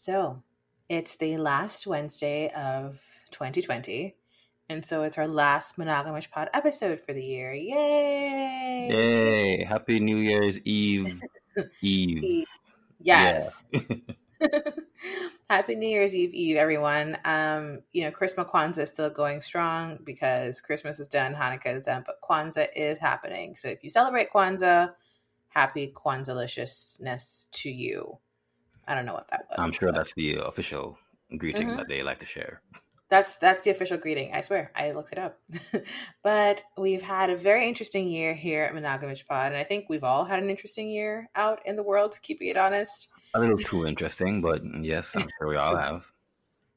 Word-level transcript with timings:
So 0.00 0.42
it's 0.88 1.16
the 1.16 1.36
last 1.36 1.86
Wednesday 1.86 2.48
of 2.56 3.04
2020. 3.32 4.16
And 4.70 4.82
so 4.82 5.02
it's 5.02 5.18
our 5.18 5.28
last 5.28 5.76
Monogamish 5.76 6.30
Pod 6.30 6.48
episode 6.54 7.00
for 7.00 7.12
the 7.12 7.22
year. 7.22 7.52
Yay! 7.52 8.88
Yay! 8.90 9.62
Happy 9.62 10.00
New 10.00 10.16
Year's 10.16 10.58
Eve. 10.60 11.20
Eve. 11.82 12.46
Yes. 12.98 13.62
Happy 15.50 15.74
New 15.74 15.90
Year's 15.90 16.16
Eve, 16.16 16.32
Eve, 16.32 16.56
everyone. 16.56 17.18
Um, 17.26 17.80
you 17.92 18.04
know, 18.04 18.10
Christmas 18.10 18.46
Kwanzaa 18.46 18.84
is 18.84 18.88
still 18.88 19.10
going 19.10 19.42
strong 19.42 19.98
because 20.02 20.62
Christmas 20.62 20.98
is 20.98 21.08
done, 21.08 21.34
Hanukkah 21.34 21.74
is 21.74 21.82
done, 21.82 22.04
but 22.06 22.22
Kwanzaa 22.22 22.68
is 22.74 22.98
happening. 22.98 23.54
So 23.54 23.68
if 23.68 23.84
you 23.84 23.90
celebrate 23.90 24.32
Kwanzaa, 24.32 24.92
happy 25.50 25.92
Kwanzaa-liciousness 25.94 27.48
to 27.50 27.70
you. 27.70 28.18
I 28.90 28.96
don't 28.96 29.06
know 29.06 29.14
what 29.14 29.28
that 29.28 29.46
was. 29.48 29.56
I'm 29.56 29.72
sure 29.72 29.92
that's 29.92 30.12
the 30.14 30.34
official 30.44 30.98
greeting 31.38 31.68
mm-hmm. 31.68 31.76
that 31.76 31.88
they 31.88 32.02
like 32.02 32.18
to 32.18 32.26
share. 32.26 32.60
That's 33.08 33.36
that's 33.36 33.62
the 33.62 33.70
official 33.70 33.98
greeting. 33.98 34.32
I 34.34 34.40
swear, 34.40 34.72
I 34.74 34.90
looked 34.90 35.12
it 35.12 35.18
up. 35.18 35.38
but 36.24 36.64
we've 36.76 37.02
had 37.02 37.30
a 37.30 37.36
very 37.36 37.68
interesting 37.68 38.08
year 38.08 38.34
here 38.34 38.64
at 38.64 38.74
Monogamish 38.74 39.28
Pod, 39.28 39.52
and 39.52 39.56
I 39.56 39.62
think 39.62 39.86
we've 39.88 40.02
all 40.02 40.24
had 40.24 40.42
an 40.42 40.50
interesting 40.50 40.90
year 40.90 41.30
out 41.36 41.60
in 41.64 41.76
the 41.76 41.84
world. 41.84 42.18
Keeping 42.20 42.48
it 42.48 42.56
honest, 42.56 43.08
a 43.32 43.38
little 43.38 43.58
too 43.58 43.86
interesting, 43.86 44.40
but 44.40 44.62
yes, 44.80 45.14
I'm 45.14 45.28
sure 45.38 45.48
we 45.48 45.56
all 45.56 45.76
have. 45.76 46.04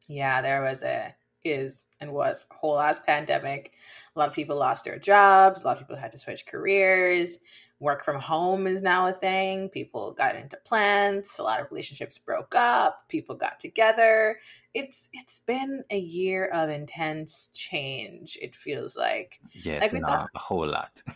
Yeah, 0.10 0.42
there 0.42 0.62
was 0.62 0.84
a 0.84 1.16
is 1.46 1.88
and 2.00 2.12
was 2.12 2.46
a 2.52 2.56
whole 2.56 2.78
ass 2.78 3.00
pandemic. 3.00 3.72
A 4.16 4.20
lot 4.20 4.28
of 4.28 4.36
people 4.36 4.58
lost 4.58 4.84
their 4.84 5.00
jobs. 5.00 5.64
A 5.64 5.68
lot 5.68 5.78
of 5.78 5.84
people 5.84 5.96
had 5.96 6.12
to 6.12 6.18
switch 6.18 6.46
careers. 6.46 7.40
Work 7.84 8.04
from 8.04 8.20
home 8.20 8.66
is 8.66 8.82
now 8.82 9.08
a 9.08 9.14
thing. 9.14 9.70
People 9.70 10.14
got 10.14 10.36
into 10.36 10.58
plants. 10.66 11.38
A 11.38 11.44
lot 11.44 11.60
of 11.60 11.68
relationships 11.70 12.18
broke 12.18 12.56
up. 12.56 13.10
People 13.10 13.36
got 13.36 13.60
together 13.60 14.38
it's 14.74 15.10
it's 15.14 15.40
been 15.40 15.84
a 15.90 16.00
year 16.00 16.48
of 16.48 16.70
intense 16.70 17.50
change. 17.54 18.38
It 18.42 18.56
feels 18.56 18.98
like 18.98 19.40
yeah, 19.52 19.80
like 19.80 19.92
we 19.92 20.00
thought, 20.00 20.30
a 20.36 20.40
whole 20.40 20.68
lot. 20.68 21.02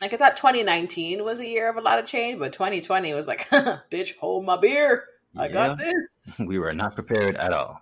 Like 0.00 0.14
I 0.14 0.16
thought 0.16 0.36
2019 0.36 1.22
was 1.22 1.38
a 1.38 1.46
year 1.46 1.70
of 1.70 1.76
a 1.76 1.80
lot 1.80 2.00
of 2.00 2.06
change, 2.06 2.40
but 2.40 2.52
2020 2.52 3.14
was 3.14 3.28
like, 3.28 3.48
bitch, 3.50 4.16
hold 4.16 4.44
my 4.44 4.56
beer. 4.56 5.04
I 5.36 5.46
yeah, 5.46 5.52
got 5.52 5.78
this. 5.78 6.40
We 6.48 6.58
were 6.58 6.74
not 6.74 6.96
prepared 6.96 7.36
at 7.36 7.52
all. 7.52 7.80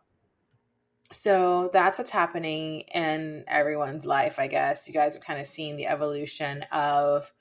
So 1.10 1.70
that's 1.72 1.96
what's 1.96 2.10
happening 2.10 2.80
in 2.94 3.44
everyone's 3.48 4.04
life, 4.04 4.38
I 4.38 4.48
guess. 4.48 4.86
You 4.86 4.92
guys 4.92 5.14
have 5.14 5.24
kind 5.24 5.40
of 5.40 5.46
seen 5.46 5.76
the 5.76 5.86
evolution 5.86 6.66
of 6.70 7.32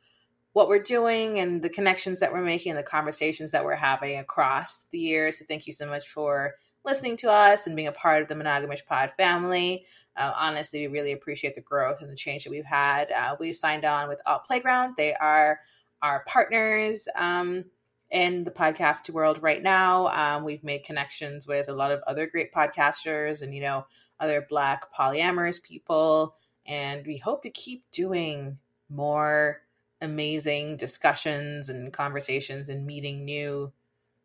what 0.59 0.67
we're 0.67 0.77
doing 0.77 1.39
and 1.39 1.61
the 1.61 1.69
connections 1.69 2.19
that 2.19 2.33
we're 2.33 2.41
making 2.41 2.71
and 2.71 2.77
the 2.77 2.83
conversations 2.83 3.51
that 3.51 3.63
we're 3.63 3.75
having 3.75 4.19
across 4.19 4.83
the 4.91 4.99
years. 4.99 5.39
So 5.39 5.45
thank 5.45 5.65
you 5.65 5.71
so 5.71 5.87
much 5.87 6.05
for 6.09 6.55
listening 6.83 7.15
to 7.15 7.31
us 7.31 7.65
and 7.65 7.77
being 7.77 7.87
a 7.87 7.93
part 7.93 8.21
of 8.21 8.27
the 8.27 8.35
Monogamish 8.35 8.85
Pod 8.85 9.09
family. 9.11 9.85
Uh, 10.17 10.33
honestly, 10.35 10.81
we 10.81 10.93
really 10.93 11.13
appreciate 11.13 11.55
the 11.55 11.61
growth 11.61 12.01
and 12.01 12.11
the 12.11 12.15
change 12.15 12.43
that 12.43 12.49
we've 12.49 12.65
had. 12.65 13.09
Uh, 13.09 13.37
we've 13.39 13.55
signed 13.55 13.85
on 13.85 14.09
with 14.09 14.21
Alt 14.25 14.43
Playground. 14.43 14.95
They 14.97 15.13
are 15.13 15.61
our 16.01 16.25
partners 16.27 17.07
um, 17.15 17.63
in 18.11 18.43
the 18.43 18.51
podcast 18.51 19.09
world 19.09 19.41
right 19.41 19.63
now. 19.63 20.07
Um, 20.07 20.43
we've 20.43 20.65
made 20.65 20.83
connections 20.83 21.47
with 21.47 21.69
a 21.69 21.73
lot 21.73 21.93
of 21.93 22.01
other 22.05 22.27
great 22.27 22.51
podcasters 22.51 23.43
and, 23.43 23.55
you 23.55 23.61
know, 23.61 23.85
other 24.19 24.45
Black 24.49 24.93
polyamorous 24.93 25.63
people. 25.63 26.35
And 26.65 27.07
we 27.07 27.15
hope 27.15 27.43
to 27.43 27.49
keep 27.49 27.89
doing 27.93 28.57
more 28.89 29.61
amazing 30.01 30.77
discussions 30.77 31.69
and 31.69 31.91
conversations 31.93 32.69
and 32.69 32.85
meeting 32.85 33.25
new 33.25 33.71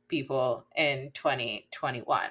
people 0.09 0.65
in 0.77 1.11
2021. 1.15 2.31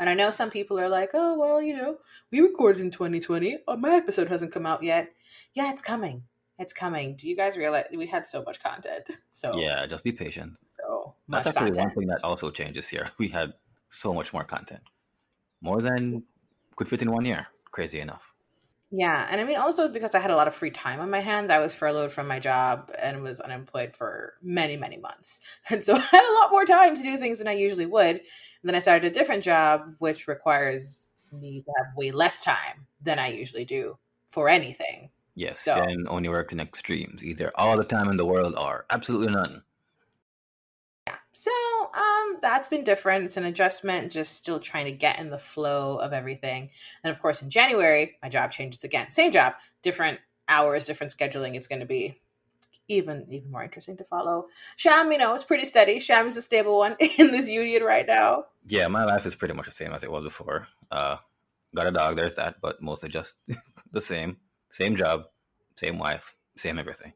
And 0.00 0.10
I 0.10 0.14
know 0.14 0.30
some 0.30 0.50
people 0.50 0.80
are 0.80 0.88
like, 0.88 1.10
oh, 1.14 1.38
well, 1.38 1.62
you 1.62 1.76
know, 1.76 1.98
we 2.30 2.40
recorded 2.40 2.80
in 2.80 2.90
2020. 2.90 3.58
Oh, 3.68 3.76
my 3.76 3.94
episode 3.94 4.28
hasn't 4.28 4.52
come 4.52 4.66
out 4.66 4.82
yet. 4.82 5.12
Yeah, 5.54 5.70
it's 5.70 5.82
coming. 5.82 6.24
It's 6.58 6.72
coming. 6.72 7.14
Do 7.16 7.28
you 7.28 7.36
guys 7.36 7.56
realize 7.56 7.84
we 7.92 8.06
had 8.06 8.26
so 8.26 8.42
much 8.42 8.62
content? 8.62 9.08
So 9.30 9.58
yeah, 9.58 9.86
just 9.86 10.04
be 10.04 10.12
patient. 10.12 10.54
So 10.64 11.14
much 11.26 11.44
That's 11.44 11.56
actually 11.56 11.72
content. 11.72 11.86
one 11.86 11.94
thing 11.94 12.06
that 12.08 12.24
also 12.24 12.50
changes 12.50 12.88
here. 12.88 13.08
We 13.18 13.28
had 13.28 13.54
so 13.88 14.12
much 14.12 14.32
more 14.32 14.44
content, 14.44 14.82
more 15.60 15.80
than 15.80 16.24
could 16.76 16.88
fit 16.88 17.02
in 17.02 17.10
one 17.10 17.24
year. 17.24 17.46
Crazy 17.70 18.00
enough. 18.00 18.31
Yeah, 18.94 19.26
and 19.30 19.40
I 19.40 19.44
mean 19.44 19.56
also 19.56 19.88
because 19.88 20.14
I 20.14 20.20
had 20.20 20.30
a 20.30 20.36
lot 20.36 20.46
of 20.46 20.54
free 20.54 20.70
time 20.70 21.00
on 21.00 21.10
my 21.10 21.20
hands. 21.20 21.50
I 21.50 21.58
was 21.58 21.74
furloughed 21.74 22.12
from 22.12 22.28
my 22.28 22.38
job 22.38 22.92
and 23.00 23.22
was 23.22 23.40
unemployed 23.40 23.96
for 23.96 24.34
many, 24.42 24.76
many 24.76 24.98
months. 24.98 25.40
And 25.70 25.82
so 25.82 25.94
I 25.96 26.00
had 26.00 26.30
a 26.30 26.38
lot 26.40 26.50
more 26.50 26.66
time 26.66 26.94
to 26.94 27.02
do 27.02 27.16
things 27.16 27.38
than 27.38 27.48
I 27.48 27.52
usually 27.52 27.86
would. 27.86 28.16
And 28.16 28.64
then 28.64 28.74
I 28.74 28.80
started 28.80 29.10
a 29.10 29.14
different 29.14 29.44
job 29.44 29.94
which 29.98 30.28
requires 30.28 31.08
me 31.32 31.62
to 31.62 31.72
have 31.78 31.96
way 31.96 32.10
less 32.12 32.44
time 32.44 32.86
than 33.00 33.18
I 33.18 33.28
usually 33.28 33.64
do 33.64 33.96
for 34.28 34.50
anything. 34.50 35.08
Yes, 35.34 35.60
so, 35.60 35.74
and 35.74 36.06
only 36.08 36.28
works 36.28 36.52
in 36.52 36.60
extremes, 36.60 37.24
either 37.24 37.50
all 37.54 37.78
the 37.78 37.84
time 37.84 38.10
in 38.10 38.16
the 38.16 38.26
world 38.26 38.54
or 38.58 38.84
absolutely 38.90 39.32
none. 39.32 39.62
So 41.32 41.50
um, 41.94 42.38
that's 42.42 42.68
been 42.68 42.84
different. 42.84 43.24
It's 43.24 43.38
an 43.38 43.44
adjustment, 43.44 44.12
just 44.12 44.36
still 44.36 44.60
trying 44.60 44.84
to 44.84 44.92
get 44.92 45.18
in 45.18 45.30
the 45.30 45.38
flow 45.38 45.96
of 45.96 46.12
everything. 46.12 46.70
And 47.02 47.12
of 47.12 47.20
course, 47.20 47.40
in 47.40 47.50
January, 47.50 48.16
my 48.22 48.28
job 48.28 48.52
changes 48.52 48.84
again. 48.84 49.10
Same 49.10 49.32
job, 49.32 49.54
different 49.82 50.20
hours, 50.48 50.84
different 50.84 51.14
scheduling. 51.16 51.54
It's 51.54 51.66
going 51.66 51.80
to 51.80 51.86
be 51.86 52.20
even 52.88 53.26
even 53.30 53.50
more 53.50 53.62
interesting 53.62 53.96
to 53.96 54.04
follow. 54.04 54.46
Sham, 54.76 55.10
you 55.10 55.18
know, 55.18 55.34
is 55.34 55.44
pretty 55.44 55.64
steady. 55.64 55.98
Sham 56.00 56.26
is 56.26 56.36
a 56.36 56.42
stable 56.42 56.78
one 56.78 56.96
in 57.18 57.30
this 57.30 57.48
union 57.48 57.82
right 57.82 58.06
now. 58.06 58.44
Yeah, 58.66 58.88
my 58.88 59.04
life 59.04 59.24
is 59.24 59.34
pretty 59.34 59.54
much 59.54 59.66
the 59.66 59.72
same 59.72 59.92
as 59.92 60.02
it 60.02 60.10
was 60.10 60.24
before. 60.24 60.68
Uh, 60.90 61.16
got 61.74 61.86
a 61.86 61.92
dog, 61.92 62.16
there's 62.16 62.34
that, 62.34 62.56
but 62.60 62.82
mostly 62.82 63.08
just 63.08 63.36
the 63.92 64.00
same. 64.00 64.36
Same 64.70 64.96
job, 64.96 65.24
same 65.76 65.98
wife, 65.98 66.34
same 66.56 66.78
everything. 66.78 67.12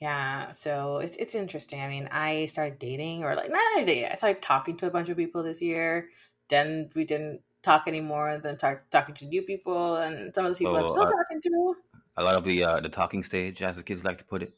Yeah, 0.00 0.50
so 0.50 0.98
it's 0.98 1.16
it's 1.16 1.34
interesting. 1.34 1.80
I 1.80 1.88
mean, 1.88 2.08
I 2.12 2.46
started 2.46 2.78
dating 2.78 3.24
or 3.24 3.34
like 3.34 3.50
not 3.50 3.86
dating. 3.86 4.10
I 4.12 4.14
started 4.16 4.42
talking 4.42 4.76
to 4.78 4.86
a 4.86 4.90
bunch 4.90 5.08
of 5.08 5.16
people 5.16 5.42
this 5.42 5.62
year. 5.62 6.10
Then 6.48 6.90
we 6.94 7.04
didn't 7.04 7.40
talk 7.62 7.88
anymore. 7.88 8.38
Then 8.42 8.58
talk, 8.58 8.90
talking 8.90 9.14
to 9.16 9.26
new 9.26 9.42
people, 9.42 9.96
and 9.96 10.34
some 10.34 10.44
of 10.44 10.52
the 10.52 10.58
people 10.58 10.76
I'm 10.76 10.88
still 10.88 11.04
uh, 11.04 11.10
talking 11.10 11.40
to. 11.42 11.74
A 12.18 12.22
lot 12.22 12.36
of 12.36 12.44
the 12.44 12.62
uh, 12.62 12.80
the 12.80 12.90
talking 12.90 13.22
stage, 13.22 13.62
as 13.62 13.76
the 13.76 13.82
kids 13.82 14.04
like 14.04 14.18
to 14.18 14.24
put 14.24 14.42
it. 14.42 14.52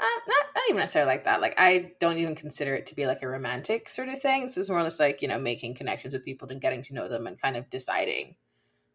Uh, 0.00 0.20
not 0.26 0.46
not 0.54 0.64
even 0.68 0.80
necessarily 0.80 1.12
like 1.12 1.24
that. 1.24 1.40
Like 1.40 1.54
I 1.56 1.92
don't 2.00 2.18
even 2.18 2.34
consider 2.34 2.74
it 2.74 2.86
to 2.86 2.96
be 2.96 3.06
like 3.06 3.22
a 3.22 3.28
romantic 3.28 3.88
sort 3.88 4.08
of 4.08 4.20
thing. 4.20 4.42
This 4.42 4.58
is 4.58 4.68
more 4.68 4.80
or 4.80 4.82
less 4.82 4.98
like 4.98 5.22
you 5.22 5.28
know 5.28 5.38
making 5.38 5.74
connections 5.74 6.14
with 6.14 6.24
people 6.24 6.48
and 6.50 6.60
getting 6.60 6.82
to 6.82 6.94
know 6.94 7.08
them 7.08 7.28
and 7.28 7.40
kind 7.40 7.56
of 7.56 7.70
deciding 7.70 8.34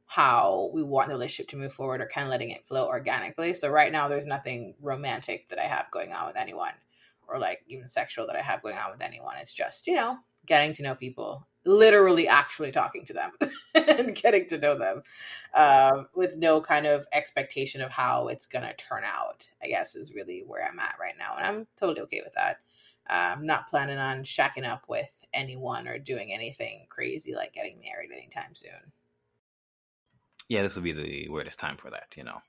how 0.05 0.69
we 0.73 0.83
want 0.83 1.07
the 1.07 1.15
relationship 1.15 1.49
to 1.49 1.57
move 1.57 1.73
forward 1.73 2.01
or 2.01 2.07
kind 2.07 2.25
of 2.25 2.31
letting 2.31 2.51
it 2.51 2.67
flow 2.67 2.87
organically. 2.87 3.53
So 3.53 3.69
right 3.69 3.91
now 3.91 4.07
there's 4.07 4.25
nothing 4.25 4.75
romantic 4.81 5.49
that 5.49 5.59
I 5.59 5.63
have 5.63 5.89
going 5.91 6.11
on 6.11 6.27
with 6.27 6.37
anyone 6.37 6.73
or 7.27 7.39
like 7.39 7.63
even 7.67 7.87
sexual 7.87 8.27
that 8.27 8.35
I 8.35 8.41
have 8.41 8.61
going 8.61 8.77
on 8.77 8.91
with 8.91 9.01
anyone. 9.01 9.35
It's 9.39 9.53
just, 9.53 9.87
you 9.87 9.95
know, 9.95 10.17
getting 10.45 10.73
to 10.73 10.83
know 10.83 10.93
people, 10.93 11.47
literally 11.65 12.27
actually 12.27 12.71
talking 12.71 13.05
to 13.05 13.13
them 13.13 13.31
and 13.75 14.13
getting 14.13 14.45
to 14.47 14.59
know 14.59 14.77
them 14.77 15.01
um, 15.55 16.07
with 16.13 16.35
no 16.35 16.61
kind 16.61 16.85
of 16.85 17.07
expectation 17.13 17.81
of 17.81 17.91
how 17.91 18.27
it's 18.27 18.45
going 18.45 18.65
to 18.65 18.75
turn 18.75 19.03
out, 19.03 19.49
I 19.63 19.67
guess 19.67 19.95
is 19.95 20.13
really 20.13 20.43
where 20.45 20.63
I'm 20.63 20.79
at 20.79 20.95
right 20.99 21.15
now. 21.17 21.35
And 21.37 21.45
I'm 21.45 21.67
totally 21.77 22.01
okay 22.01 22.21
with 22.23 22.33
that. 22.33 22.57
I'm 23.07 23.45
not 23.45 23.67
planning 23.67 23.97
on 23.97 24.23
shacking 24.23 24.67
up 24.67 24.83
with 24.87 25.11
anyone 25.33 25.87
or 25.87 25.97
doing 25.97 26.31
anything 26.31 26.85
crazy 26.89 27.33
like 27.33 27.53
getting 27.53 27.79
married 27.79 28.11
anytime 28.11 28.53
soon 28.53 28.91
yeah, 30.49 30.61
this 30.61 30.75
would 30.75 30.83
be 30.83 30.93
the 30.93 31.29
weirdest 31.29 31.59
time 31.59 31.77
for 31.77 31.89
that, 31.91 32.07
you 32.15 32.23
know, 32.23 32.41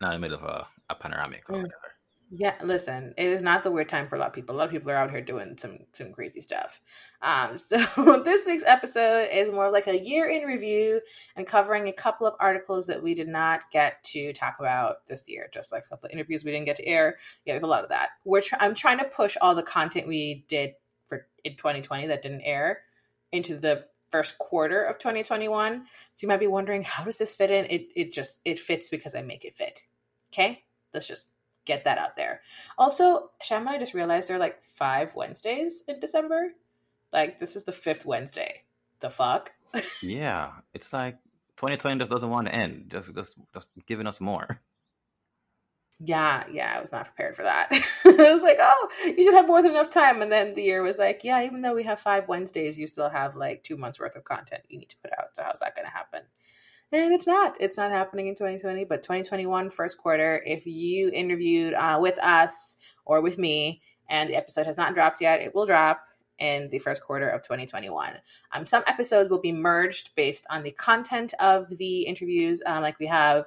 not 0.00 0.14
in 0.14 0.20
the 0.20 0.28
middle 0.28 0.38
of 0.38 0.44
a, 0.44 0.66
a 0.90 0.94
panoramic 0.94 1.48
or 1.48 1.56
mm. 1.56 1.62
whatever. 1.62 1.92
Yeah, 2.34 2.54
listen, 2.62 3.12
it 3.18 3.26
is 3.26 3.42
not 3.42 3.62
the 3.62 3.70
weird 3.70 3.90
time 3.90 4.08
for 4.08 4.16
a 4.16 4.18
lot 4.18 4.28
of 4.28 4.32
people. 4.32 4.54
A 4.54 4.56
lot 4.56 4.64
of 4.64 4.70
people 4.70 4.90
are 4.90 4.96
out 4.96 5.10
here 5.10 5.20
doing 5.20 5.58
some 5.58 5.80
some 5.92 6.12
crazy 6.12 6.40
stuff. 6.40 6.80
Um, 7.20 7.56
so 7.58 7.76
this 8.24 8.46
week's 8.46 8.64
episode 8.66 9.28
is 9.30 9.50
more 9.50 9.70
like 9.70 9.86
a 9.86 10.02
year 10.02 10.30
in 10.30 10.44
review 10.44 11.02
and 11.36 11.46
covering 11.46 11.88
a 11.88 11.92
couple 11.92 12.26
of 12.26 12.34
articles 12.40 12.86
that 12.86 13.02
we 13.02 13.12
did 13.12 13.28
not 13.28 13.70
get 13.70 14.02
to 14.04 14.32
talk 14.32 14.56
about 14.58 15.06
this 15.06 15.28
year. 15.28 15.50
Just 15.52 15.72
like 15.72 15.82
a 15.84 15.88
couple 15.90 16.06
of 16.06 16.12
interviews 16.12 16.42
we 16.42 16.52
didn't 16.52 16.64
get 16.64 16.76
to 16.76 16.86
air. 16.86 17.18
Yeah, 17.44 17.52
there's 17.52 17.64
a 17.64 17.66
lot 17.66 17.84
of 17.84 17.90
that. 17.90 18.10
We're 18.24 18.40
tr- 18.40 18.54
I'm 18.60 18.74
trying 18.74 18.98
to 18.98 19.04
push 19.04 19.36
all 19.42 19.54
the 19.54 19.62
content 19.62 20.08
we 20.08 20.46
did 20.48 20.72
for 21.08 21.26
in 21.44 21.56
2020 21.56 22.06
that 22.06 22.22
didn't 22.22 22.42
air 22.42 22.80
into 23.32 23.58
the 23.58 23.84
first 24.12 24.38
quarter 24.38 24.84
of 24.84 24.98
2021. 24.98 25.86
So 26.14 26.24
you 26.24 26.28
might 26.28 26.38
be 26.38 26.46
wondering, 26.46 26.82
how 26.82 27.02
does 27.02 27.18
this 27.18 27.34
fit 27.34 27.50
in? 27.50 27.64
It 27.64 27.88
it 27.96 28.12
just 28.12 28.40
it 28.44 28.60
fits 28.60 28.88
because 28.88 29.14
I 29.14 29.22
make 29.22 29.44
it 29.44 29.56
fit. 29.56 29.82
Okay, 30.32 30.62
let's 30.94 31.08
just 31.08 31.30
get 31.64 31.84
that 31.84 31.98
out 31.98 32.16
there. 32.16 32.42
Also, 32.78 33.30
Sham 33.42 33.62
and 33.62 33.70
I 33.70 33.78
just 33.78 33.94
realized 33.94 34.28
there 34.28 34.36
are 34.36 34.40
like 34.40 34.62
five 34.62 35.14
Wednesdays 35.16 35.82
in 35.88 35.98
December. 35.98 36.52
Like 37.12 37.38
this 37.38 37.56
is 37.56 37.64
the 37.64 37.72
fifth 37.72 38.06
Wednesday. 38.06 38.62
The 39.00 39.10
fuck? 39.10 39.52
yeah, 40.02 40.50
it's 40.74 40.92
like 40.92 41.16
2020 41.56 41.98
just 41.98 42.10
doesn't 42.10 42.30
want 42.30 42.46
to 42.46 42.54
end. 42.54 42.86
Just 42.88 43.14
just 43.14 43.34
just 43.52 43.68
giving 43.86 44.06
us 44.06 44.20
more. 44.20 44.60
Yeah, 46.00 46.44
yeah, 46.50 46.74
I 46.76 46.80
was 46.80 46.90
not 46.90 47.04
prepared 47.04 47.36
for 47.36 47.44
that. 47.44 47.68
I 47.72 48.32
was 48.32 48.42
like, 48.42 48.58
oh, 48.60 48.88
you 49.04 49.22
should 49.22 49.34
have 49.34 49.46
more 49.46 49.62
than 49.62 49.70
enough 49.70 49.90
time. 49.90 50.20
And 50.20 50.32
then 50.32 50.54
the 50.54 50.62
year 50.62 50.82
was 50.82 50.98
like, 50.98 51.20
yeah, 51.22 51.44
even 51.44 51.62
though 51.62 51.74
we 51.74 51.84
have 51.84 52.00
five 52.00 52.26
Wednesdays, 52.26 52.78
you 52.78 52.88
still 52.88 53.08
have 53.08 53.36
like 53.36 53.62
two 53.62 53.76
months 53.76 54.00
worth 54.00 54.16
of 54.16 54.24
content 54.24 54.62
you 54.68 54.78
need 54.78 54.88
to 54.88 54.96
put 54.96 55.12
out. 55.18 55.36
So 55.36 55.44
how's 55.44 55.60
that 55.60 55.76
going 55.76 55.86
to 55.86 55.92
happen? 55.92 56.22
And 56.90 57.14
it's 57.14 57.26
not. 57.26 57.56
It's 57.60 57.76
not 57.76 57.90
happening 57.90 58.26
in 58.26 58.34
2020, 58.34 58.84
but 58.84 59.02
2021 59.02 59.70
first 59.70 59.96
quarter. 59.96 60.42
If 60.44 60.66
you 60.66 61.10
interviewed 61.14 61.72
uh, 61.72 61.98
with 62.00 62.18
us 62.18 62.78
or 63.04 63.22
with 63.22 63.38
me, 63.38 63.80
and 64.10 64.28
the 64.28 64.36
episode 64.36 64.66
has 64.66 64.76
not 64.76 64.94
dropped 64.94 65.20
yet, 65.20 65.40
it 65.40 65.54
will 65.54 65.64
drop 65.64 66.02
in 66.38 66.68
the 66.70 66.78
first 66.78 67.00
quarter 67.00 67.28
of 67.28 67.42
2021. 67.42 68.14
Um, 68.52 68.66
some 68.66 68.82
episodes 68.86 69.30
will 69.30 69.40
be 69.40 69.52
merged 69.52 70.14
based 70.16 70.44
on 70.50 70.62
the 70.62 70.72
content 70.72 71.32
of 71.40 71.68
the 71.78 72.02
interviews. 72.02 72.62
Um, 72.66 72.82
like 72.82 72.98
we 72.98 73.06
have 73.06 73.46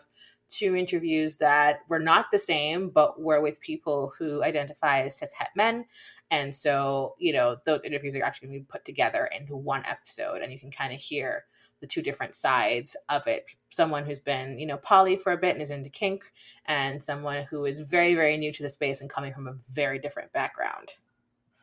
two 0.49 0.75
interviews 0.75 1.37
that 1.37 1.79
were 1.87 1.99
not 1.99 2.31
the 2.31 2.39
same, 2.39 2.89
but 2.89 3.19
were 3.19 3.41
with 3.41 3.59
people 3.61 4.13
who 4.17 4.43
identify 4.43 5.01
as 5.01 5.19
cishet 5.19 5.47
men. 5.55 5.85
And 6.31 6.55
so, 6.55 7.15
you 7.19 7.33
know, 7.33 7.57
those 7.65 7.81
interviews 7.83 8.15
are 8.15 8.23
actually 8.23 8.47
going 8.47 8.59
to 8.59 8.63
be 8.65 8.71
put 8.71 8.85
together 8.85 9.29
into 9.37 9.55
one 9.55 9.83
episode, 9.85 10.41
and 10.41 10.51
you 10.51 10.59
can 10.59 10.71
kind 10.71 10.93
of 10.93 10.99
hear 10.99 11.45
the 11.81 11.87
two 11.87 12.01
different 12.01 12.35
sides 12.35 12.95
of 13.09 13.27
it. 13.27 13.45
Someone 13.69 14.05
who's 14.05 14.19
been, 14.19 14.57
you 14.57 14.65
know, 14.65 14.77
poly 14.77 15.17
for 15.17 15.33
a 15.33 15.37
bit 15.37 15.53
and 15.53 15.61
is 15.61 15.71
into 15.71 15.89
kink, 15.89 16.31
and 16.65 17.03
someone 17.03 17.43
who 17.49 17.65
is 17.65 17.79
very, 17.81 18.15
very 18.15 18.37
new 18.37 18.51
to 18.53 18.63
the 18.63 18.69
space 18.69 19.01
and 19.01 19.09
coming 19.09 19.33
from 19.33 19.47
a 19.47 19.55
very 19.71 19.99
different 19.99 20.31
background. 20.33 20.95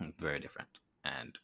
Very 0.18 0.40
different 0.40 0.68
and 1.04 1.38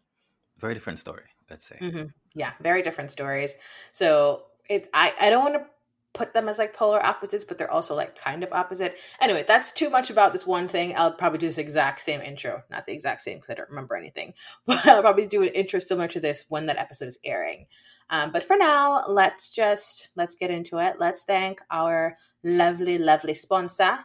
very 0.58 0.74
different 0.74 0.98
story. 0.98 1.24
Let's 1.50 1.66
say. 1.66 1.78
Mm-hmm. 1.80 2.06
Yeah, 2.34 2.52
very 2.60 2.82
different 2.82 3.10
stories. 3.10 3.56
So 3.92 4.44
it, 4.68 4.88
I, 4.92 5.14
I 5.20 5.30
don't 5.30 5.42
want 5.42 5.54
to 5.54 5.66
put 6.14 6.32
them 6.32 6.48
as 6.48 6.58
like 6.58 6.74
polar 6.74 7.04
opposites, 7.04 7.44
but 7.44 7.58
they're 7.58 7.70
also 7.70 7.94
like 7.94 8.16
kind 8.16 8.42
of 8.42 8.52
opposite. 8.52 8.96
Anyway, 9.20 9.44
that's 9.46 9.72
too 9.72 9.90
much 9.90 10.10
about 10.10 10.32
this 10.32 10.46
one 10.46 10.68
thing. 10.68 10.94
I'll 10.96 11.12
probably 11.12 11.38
do 11.38 11.46
this 11.46 11.58
exact 11.58 12.02
same 12.02 12.20
intro, 12.20 12.62
not 12.70 12.86
the 12.86 12.92
exact 12.92 13.20
same 13.20 13.38
because 13.38 13.50
I 13.50 13.54
don't 13.54 13.70
remember 13.70 13.96
anything, 13.96 14.34
but 14.66 14.86
I'll 14.86 15.02
probably 15.02 15.26
do 15.26 15.42
an 15.42 15.48
intro 15.48 15.78
similar 15.78 16.08
to 16.08 16.20
this 16.20 16.46
when 16.48 16.66
that 16.66 16.78
episode 16.78 17.08
is 17.08 17.18
airing. 17.24 17.66
Um, 18.10 18.32
but 18.32 18.42
for 18.42 18.56
now, 18.56 19.04
let's 19.06 19.50
just 19.50 20.10
let's 20.16 20.34
get 20.34 20.50
into 20.50 20.78
it. 20.78 20.96
Let's 20.98 21.24
thank 21.24 21.60
our 21.70 22.16
lovely, 22.42 22.98
lovely 22.98 23.34
sponsor, 23.34 23.98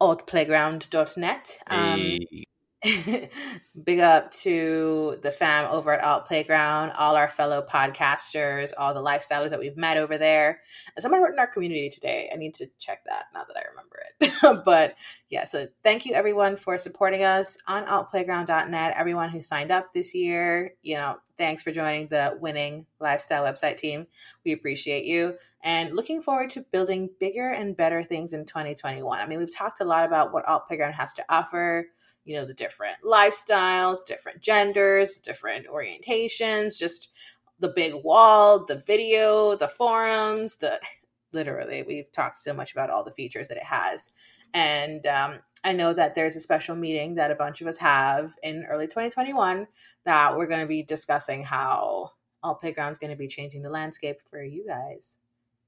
altplayground.net. 0.00 1.58
Um, 1.68 2.00
hey. 2.00 2.44
big 3.84 4.00
up 4.00 4.32
to 4.32 5.16
the 5.22 5.30
fam 5.30 5.70
over 5.70 5.92
at 5.92 6.02
Alt 6.02 6.26
Playground, 6.26 6.90
all 6.92 7.14
our 7.14 7.28
fellow 7.28 7.64
podcasters, 7.68 8.72
all 8.76 8.92
the 8.92 9.00
lifestylers 9.00 9.50
that 9.50 9.60
we've 9.60 9.76
met 9.76 9.96
over 9.96 10.18
there. 10.18 10.60
Someone 10.98 11.22
wrote 11.22 11.32
in 11.32 11.38
our 11.38 11.46
community 11.46 11.90
today. 11.90 12.28
I 12.32 12.36
need 12.36 12.54
to 12.54 12.68
check 12.80 13.04
that 13.06 13.26
now 13.32 13.44
that 13.44 13.56
I 13.56 13.62
remember 13.70 14.00
it. 14.20 14.64
but 14.64 14.96
yeah, 15.28 15.44
so 15.44 15.68
thank 15.84 16.06
you 16.06 16.14
everyone 16.14 16.56
for 16.56 16.76
supporting 16.76 17.22
us 17.22 17.56
on 17.68 17.86
altplayground.net. 17.86 18.94
Everyone 18.96 19.28
who 19.28 19.42
signed 19.42 19.70
up 19.70 19.92
this 19.92 20.12
year, 20.12 20.74
you 20.82 20.96
know, 20.96 21.18
thanks 21.38 21.62
for 21.62 21.70
joining 21.70 22.08
the 22.08 22.36
winning 22.40 22.86
lifestyle 23.00 23.44
website 23.44 23.76
team. 23.76 24.08
We 24.44 24.52
appreciate 24.52 25.04
you 25.04 25.36
and 25.62 25.94
looking 25.94 26.20
forward 26.20 26.50
to 26.50 26.64
building 26.72 27.10
bigger 27.20 27.50
and 27.50 27.76
better 27.76 28.02
things 28.02 28.32
in 28.32 28.44
2021. 28.44 29.20
I 29.20 29.26
mean, 29.26 29.38
we've 29.38 29.54
talked 29.54 29.80
a 29.80 29.84
lot 29.84 30.04
about 30.04 30.32
what 30.32 30.48
Alt 30.48 30.66
Playground 30.66 30.94
has 30.94 31.14
to 31.14 31.24
offer 31.28 31.86
you 32.24 32.36
know, 32.36 32.44
the 32.44 32.54
different 32.54 32.96
lifestyles, 33.04 34.04
different 34.06 34.40
genders, 34.40 35.20
different 35.20 35.66
orientations, 35.66 36.78
just 36.78 37.10
the 37.58 37.72
big 37.74 37.94
wall, 37.94 38.64
the 38.64 38.82
video, 38.86 39.56
the 39.56 39.68
forums, 39.68 40.56
the 40.56 40.80
literally, 41.32 41.82
we've 41.82 42.12
talked 42.12 42.38
so 42.38 42.52
much 42.52 42.72
about 42.72 42.90
all 42.90 43.04
the 43.04 43.10
features 43.10 43.48
that 43.48 43.56
it 43.56 43.64
has. 43.64 44.12
And 44.54 45.06
um, 45.06 45.38
I 45.64 45.72
know 45.72 45.94
that 45.94 46.14
there's 46.14 46.36
a 46.36 46.40
special 46.40 46.76
meeting 46.76 47.14
that 47.14 47.30
a 47.30 47.34
bunch 47.34 47.60
of 47.60 47.66
us 47.66 47.78
have 47.78 48.34
in 48.42 48.66
early 48.68 48.86
2021 48.86 49.66
that 50.04 50.36
we're 50.36 50.46
going 50.46 50.60
to 50.60 50.66
be 50.66 50.82
discussing 50.82 51.42
how 51.42 52.10
Alt 52.42 52.60
Playground 52.60 52.90
is 52.90 52.98
going 52.98 53.12
to 53.12 53.16
be 53.16 53.28
changing 53.28 53.62
the 53.62 53.70
landscape 53.70 54.16
for 54.28 54.42
you 54.42 54.66
guys 54.66 55.16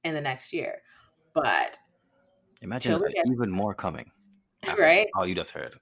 in 0.02 0.14
the 0.14 0.20
next 0.20 0.52
year. 0.52 0.82
But 1.32 1.78
imagine 2.60 3.02
even 3.30 3.50
more 3.50 3.74
coming. 3.74 4.10
Right? 4.78 5.08
All 5.14 5.26
you 5.26 5.34
just 5.34 5.50
heard. 5.50 5.78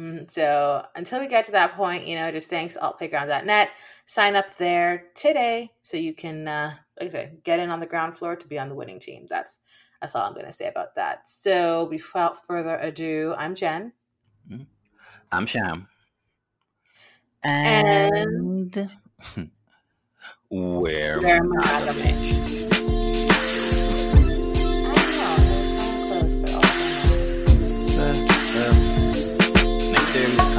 Mm-hmm. 0.00 0.24
So 0.28 0.84
until 0.96 1.20
we 1.20 1.26
get 1.26 1.44
to 1.46 1.52
that 1.52 1.76
point, 1.76 2.06
you 2.06 2.16
know, 2.16 2.30
just 2.30 2.48
thanks 2.48 2.76
altplayground.net. 2.76 3.70
Sign 4.06 4.34
up 4.34 4.56
there 4.56 5.04
today 5.14 5.72
so 5.82 5.96
you 5.96 6.14
can, 6.14 6.48
uh, 6.48 6.74
like 6.98 7.08
I 7.08 7.12
said, 7.12 7.44
get 7.44 7.60
in 7.60 7.70
on 7.70 7.80
the 7.80 7.86
ground 7.86 8.16
floor 8.16 8.34
to 8.34 8.46
be 8.46 8.58
on 8.58 8.68
the 8.70 8.74
winning 8.74 8.98
team. 8.98 9.26
That's 9.28 9.60
that's 10.00 10.14
all 10.14 10.22
I'm 10.22 10.32
going 10.32 10.46
to 10.46 10.52
say 10.52 10.68
about 10.68 10.94
that. 10.94 11.28
So 11.28 11.86
without 11.90 12.46
further 12.46 12.78
ado, 12.78 13.34
I'm 13.36 13.54
Jen. 13.54 13.92
Mm-hmm. 14.50 14.62
I'm 15.30 15.44
Sham. 15.44 15.88
And, 17.42 18.74
and 18.74 18.92
we're, 20.50 21.20
we're 21.20 22.89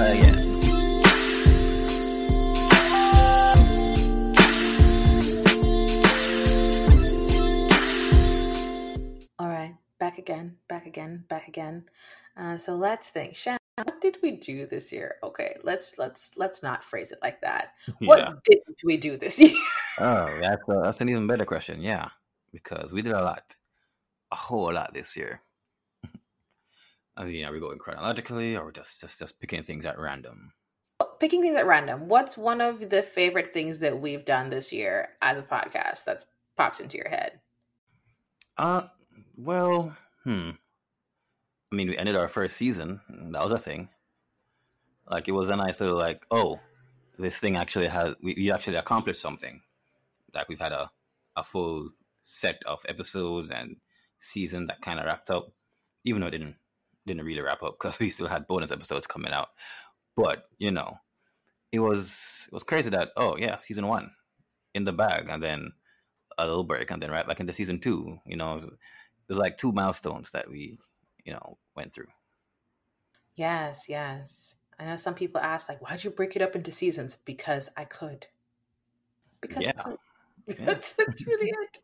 again. 0.08 0.36
All 9.40 9.48
right, 9.48 9.76
back 10.00 10.18
again, 10.18 10.58
back 10.68 10.86
again, 10.86 11.24
back 11.28 11.48
again. 11.48 11.86
Uh, 12.38 12.58
so 12.58 12.76
let's 12.76 13.10
think. 13.10 13.36
Sham, 13.36 13.58
what 13.76 14.02
did 14.02 14.18
we 14.22 14.32
do 14.32 14.66
this 14.66 14.92
year? 14.92 15.16
Okay, 15.24 15.56
let's 15.64 15.98
let's 15.98 16.38
let's 16.38 16.62
not 16.62 16.84
phrase 16.84 17.12
it 17.12 17.20
like 17.22 17.42
that. 17.42 17.74
What 18.00 18.20
yeah. 18.20 18.34
did 18.44 18.60
we 18.84 18.98
do 18.98 19.18
this 19.18 19.40
year? 19.42 19.56
oh, 20.00 20.40
that's 20.42 20.64
a, 20.68 20.82
that's 20.84 21.02
an 21.02 21.10
even 21.10 21.28
better 21.28 21.46
question. 21.46 21.82
Yeah, 21.82 22.10
because 22.52 22.94
we 22.94 23.02
did 23.02 23.14
a 23.14 23.24
lot, 23.24 23.56
a 24.32 24.36
whole 24.36 24.74
lot 24.74 24.94
this 24.94 25.16
year. 25.16 25.42
I 27.22 27.26
mean, 27.26 27.46
are 27.46 27.54
we 27.54 27.60
going 27.60 27.78
chronologically 27.78 28.58
or 28.58 28.72
just 28.72 29.00
just 29.00 29.20
just 29.20 29.40
picking 29.40 29.62
things 29.62 29.86
at 29.86 30.00
random? 30.00 30.54
Picking 31.20 31.44
things 31.44 31.56
at 31.56 31.68
random. 31.68 32.08
What's 32.08 32.36
one 32.36 32.62
of 32.62 32.90
the 32.90 33.04
favorite 33.04 33.54
things 33.54 33.78
that 33.80 34.02
we've 34.02 34.26
done 34.26 34.50
this 34.50 34.74
year 34.74 35.10
as 35.22 35.38
a 35.38 35.44
podcast 35.44 36.04
that's 36.04 36.26
popped 36.58 36.80
into 36.80 36.98
your 36.98 37.10
head? 37.10 37.40
Uh, 38.58 38.88
well, 39.38 39.96
hmm. 40.24 40.52
I 41.72 41.76
mean, 41.76 41.90
we 41.90 41.98
ended 41.98 42.16
our 42.16 42.28
first 42.28 42.58
season. 42.58 43.02
That 43.08 43.44
was 43.44 43.52
a 43.52 43.60
thing. 43.60 43.90
Like, 45.08 45.28
it 45.28 45.34
was 45.34 45.50
a 45.50 45.56
nice 45.56 45.80
little 45.80 45.98
like, 45.98 46.24
oh, 46.32 46.60
this 47.20 47.38
thing 47.38 47.56
actually 47.56 47.88
has 47.88 48.16
we, 48.24 48.34
we 48.36 48.52
actually 48.52 48.78
accomplished 48.78 49.22
something. 49.22 49.62
Like 50.34 50.50
we've 50.50 50.60
had 50.60 50.72
a 50.72 50.90
a 51.38 51.44
full 51.44 51.92
set 52.24 52.64
of 52.66 52.80
episodes 52.90 53.52
and 53.52 53.76
season 54.20 54.66
that 54.68 54.82
kind 54.82 55.00
of 55.00 55.06
wrapped 55.06 55.30
up, 55.30 55.52
even 56.04 56.22
though 56.22 56.28
it 56.28 56.32
didn't 56.32 56.56
didn't 57.06 57.26
really 57.26 57.42
wrap 57.42 57.64
up 57.64 57.78
because 57.80 58.00
we 58.00 58.10
still 58.10 58.28
had 58.28 58.48
bonus 58.48 58.72
episodes 58.72 59.08
coming 59.08 59.32
out. 59.32 59.50
But 60.16 60.46
you 60.58 60.72
know, 60.72 60.98
it 61.72 61.80
was 61.80 62.48
it 62.48 62.54
was 62.54 62.64
crazy 62.64 62.90
that 62.90 63.10
oh 63.18 63.38
yeah, 63.38 63.60
season 63.62 63.88
one 63.88 64.12
in 64.74 64.84
the 64.84 64.94
bag, 64.94 65.28
and 65.30 65.42
then 65.42 65.74
a 66.38 66.46
little 66.46 66.64
break, 66.64 66.92
and 66.92 67.02
then 67.02 67.12
right 67.12 67.28
back 67.28 67.40
into 67.40 67.54
season 67.54 67.80
two. 67.80 68.20
You 68.26 68.38
know, 68.38 68.58
it 68.58 68.70
was 69.30 69.38
like 69.38 69.58
two 69.58 69.72
milestones 69.72 70.32
that 70.32 70.50
we 70.50 70.78
you 71.26 71.34
know 71.34 71.58
went 71.76 71.94
through. 71.94 72.08
Yes, 73.36 73.88
yes. 73.88 74.56
I 74.80 74.86
know 74.86 74.98
some 74.98 75.14
people 75.14 75.40
ask 75.40 75.70
like, 75.70 75.82
why'd 75.82 76.04
you 76.04 76.10
break 76.10 76.36
it 76.36 76.42
up 76.42 76.56
into 76.56 76.72
seasons? 76.72 77.18
Because 77.24 77.70
I 77.78 77.86
could. 77.86 78.26
Because 79.40 79.66
yeah. 79.66 79.74
I 79.78 79.84
could. 79.84 79.98
that's, 80.60 80.94
that's 80.94 81.28
really 81.28 81.50
it. 81.50 81.78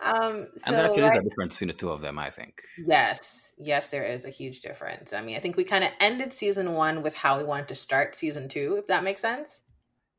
Um, 0.00 0.48
so, 0.56 0.66
and 0.66 0.76
there 0.76 0.84
actually 0.84 1.04
is 1.04 1.16
a 1.16 1.22
difference 1.22 1.54
between 1.54 1.68
the 1.68 1.74
two 1.74 1.90
of 1.90 2.00
them, 2.00 2.18
I 2.18 2.30
think. 2.30 2.62
Yes, 2.78 3.54
yes, 3.58 3.88
there 3.88 4.04
is 4.04 4.24
a 4.24 4.30
huge 4.30 4.60
difference. 4.60 5.12
I 5.12 5.22
mean, 5.22 5.36
I 5.36 5.40
think 5.40 5.56
we 5.56 5.64
kind 5.64 5.84
of 5.84 5.90
ended 6.00 6.32
season 6.32 6.72
one 6.72 7.02
with 7.02 7.14
how 7.14 7.38
we 7.38 7.44
wanted 7.44 7.68
to 7.68 7.74
start 7.74 8.14
season 8.14 8.48
two, 8.48 8.76
if 8.78 8.86
that 8.86 9.04
makes 9.04 9.20
sense. 9.20 9.62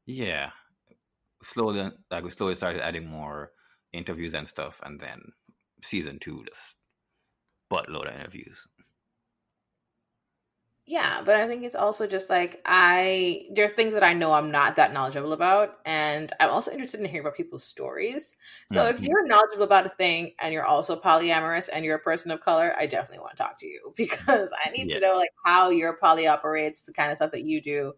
Yeah, 0.05 0.51
slowly, 1.43 1.91
like 2.11 2.23
we 2.23 2.31
slowly 2.31 2.55
started 2.55 2.81
adding 2.81 3.07
more 3.07 3.51
interviews 3.93 4.33
and 4.33 4.47
stuff, 4.47 4.79
and 4.83 4.99
then 4.99 5.21
season 5.81 6.19
two 6.19 6.43
just 6.47 6.75
buttload 7.71 8.07
of 8.07 8.19
interviews 8.19 8.59
yeah 10.88 11.22
but 11.25 11.39
i 11.39 11.48
think 11.48 11.63
it's 11.63 11.75
also 11.75 12.06
just 12.06 12.30
like 12.30 12.62
i 12.65 13.44
there 13.51 13.65
are 13.65 13.70
things 13.70 13.94
that 13.94 14.04
i 14.04 14.13
know 14.13 14.34
i'm 14.34 14.51
not 14.51 14.75
that 14.75 14.94
knowledgeable 14.94 15.34
about 15.34 15.80
and 15.86 16.32
i'm 16.39 16.51
also 16.51 16.72
interested 16.72 17.00
in 17.00 17.08
hearing 17.08 17.22
about 17.22 17.36
people's 17.36 17.63
stories 17.63 18.38
so 18.70 18.84
mm-hmm. 18.84 18.96
if 18.96 19.01
you're 19.01 19.25
knowledgeable 19.25 19.63
about 19.63 19.86
a 19.86 19.89
thing 19.89 20.32
and 20.39 20.54
you're 20.54 20.65
also 20.65 20.96
polyamorous 20.96 21.70
and 21.74 21.84
you're 21.84 21.96
a 21.96 22.00
person 22.00 22.30
of 22.30 22.39
color 22.39 22.75
i 22.77 22.86
definitely 22.86 23.20
want 23.20 23.36
to 23.36 23.42
talk 23.42 23.58
to 23.58 23.68
you 23.68 23.94
because 23.98 24.54
i 24.63 24.70
need 24.70 24.89
yes. 24.89 24.96
to 24.96 25.00
know 25.00 25.15
like 25.15 25.32
how 25.44 25.70
your 25.70 25.98
poly 25.98 26.27
operates 26.27 26.84
the 26.84 26.94
kind 26.94 27.12
of 27.12 27.18
stuff 27.18 27.32
that 27.32 27.46
you 27.46 27.62
do 27.62 27.94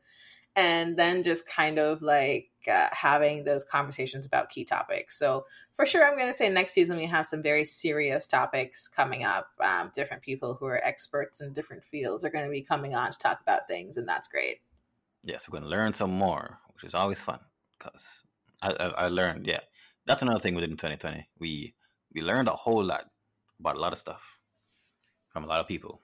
and 0.57 0.97
then 0.97 1.23
just 1.23 1.47
kind 1.47 1.77
of 1.77 2.01
like 2.01 2.49
uh, 2.67 2.89
having 2.91 3.43
those 3.43 3.63
conversations 3.63 4.25
about 4.25 4.49
key 4.49 4.65
topics. 4.65 5.17
So 5.17 5.45
for 5.75 5.85
sure, 5.85 6.03
I'm 6.03 6.17
going 6.17 6.31
to 6.31 6.33
say 6.33 6.49
next 6.49 6.73
season 6.73 6.97
we 6.97 7.05
have 7.05 7.27
some 7.27 7.43
very 7.43 7.63
serious 7.63 8.27
topics 8.27 8.87
coming 8.87 9.23
up. 9.23 9.47
Um, 9.63 9.91
different 9.93 10.23
people 10.23 10.55
who 10.55 10.65
are 10.65 10.83
experts 10.83 11.41
in 11.41 11.53
different 11.53 11.83
fields 11.83 12.25
are 12.25 12.31
going 12.31 12.43
to 12.43 12.51
be 12.51 12.63
coming 12.63 12.95
on 12.95 13.11
to 13.11 13.19
talk 13.19 13.39
about 13.39 13.67
things, 13.67 13.97
and 13.97 14.09
that's 14.09 14.27
great. 14.27 14.57
Yes, 15.23 15.47
we're 15.47 15.59
going 15.59 15.69
to 15.69 15.77
learn 15.77 15.93
some 15.93 16.11
more, 16.11 16.57
which 16.73 16.83
is 16.83 16.95
always 16.95 17.21
fun 17.21 17.39
because 17.77 18.01
I, 18.63 18.71
I, 18.71 18.85
I 18.87 19.07
learned. 19.09 19.45
Yeah, 19.45 19.59
that's 20.07 20.23
another 20.23 20.39
thing 20.39 20.55
we 20.55 20.61
did 20.61 20.71
in 20.71 20.77
2020. 20.77 21.29
We 21.39 21.75
we 22.15 22.21
learned 22.21 22.47
a 22.47 22.55
whole 22.55 22.83
lot 22.83 23.05
about 23.59 23.75
a 23.75 23.79
lot 23.79 23.93
of 23.93 23.99
stuff 23.99 24.39
from 25.29 25.43
a 25.43 25.47
lot 25.47 25.59
of 25.59 25.67
people, 25.67 26.01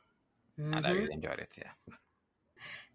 mm-hmm. 0.59 0.75
and 0.75 0.85
I 0.85 0.91
mm-hmm. 0.91 0.99
really 0.99 1.13
enjoyed 1.13 1.39
it. 1.39 1.49
Yeah. 1.57 1.95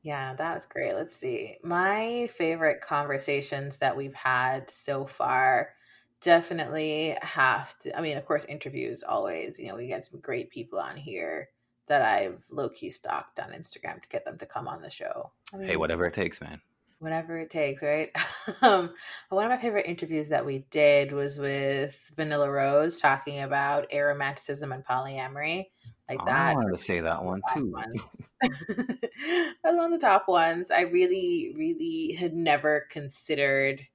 Yeah, 0.09 0.33
that 0.37 0.55
was 0.55 0.65
great. 0.65 0.95
Let's 0.95 1.15
see. 1.15 1.59
My 1.63 2.31
favorite 2.33 2.81
conversations 2.81 3.77
that 3.77 3.95
we've 3.95 4.15
had 4.15 4.71
so 4.71 5.05
far 5.05 5.75
definitely 6.23 7.15
have 7.21 7.79
to 7.81 7.95
I 7.95 8.01
mean, 8.01 8.17
of 8.17 8.25
course, 8.25 8.47
interviews 8.47 9.05
always, 9.07 9.61
you 9.61 9.69
know, 9.69 9.77
we 9.77 9.87
get 9.87 10.05
some 10.05 10.21
great 10.21 10.49
people 10.49 10.79
on 10.79 10.97
here 10.97 11.51
that 11.89 12.01
I've 12.01 12.43
low 12.51 12.71
key 12.71 12.89
stalked 12.89 13.39
on 13.39 13.51
Instagram 13.51 14.01
to 14.01 14.09
get 14.09 14.25
them 14.25 14.39
to 14.39 14.47
come 14.47 14.67
on 14.67 14.81
the 14.81 14.89
show. 14.89 15.31
I 15.53 15.59
mean, 15.59 15.69
hey, 15.69 15.77
whatever 15.77 16.07
it 16.07 16.15
takes, 16.15 16.41
man. 16.41 16.63
Whatever 17.01 17.37
it 17.37 17.51
takes, 17.51 17.83
right? 17.83 18.11
um, 18.63 18.95
one 19.29 19.45
of 19.45 19.51
my 19.51 19.59
favorite 19.59 19.87
interviews 19.87 20.31
that 20.31 20.47
we 20.47 20.65
did 20.71 21.13
was 21.13 21.39
with 21.39 22.11
Vanilla 22.17 22.51
Rose 22.51 22.99
talking 22.99 23.41
about 23.43 23.91
aromanticism 23.91 24.73
and 24.73 24.87
polyamory 24.87 25.67
like 26.09 26.25
that. 26.25 26.51
I 26.51 26.55
wanted 26.55 26.77
to 26.77 26.83
say 26.83 27.01
that 27.01 27.25
one 27.25 27.43
too. 27.55 27.75
That's 28.43 29.77
one 29.77 29.85
of 29.85 29.91
the 29.91 29.99
top 29.99 30.29
ones. 30.29 30.71
I 30.71 30.83
really, 30.83 31.53
really 31.57 32.13
had 32.13 32.35
never 32.35 32.87
considered 32.91 33.87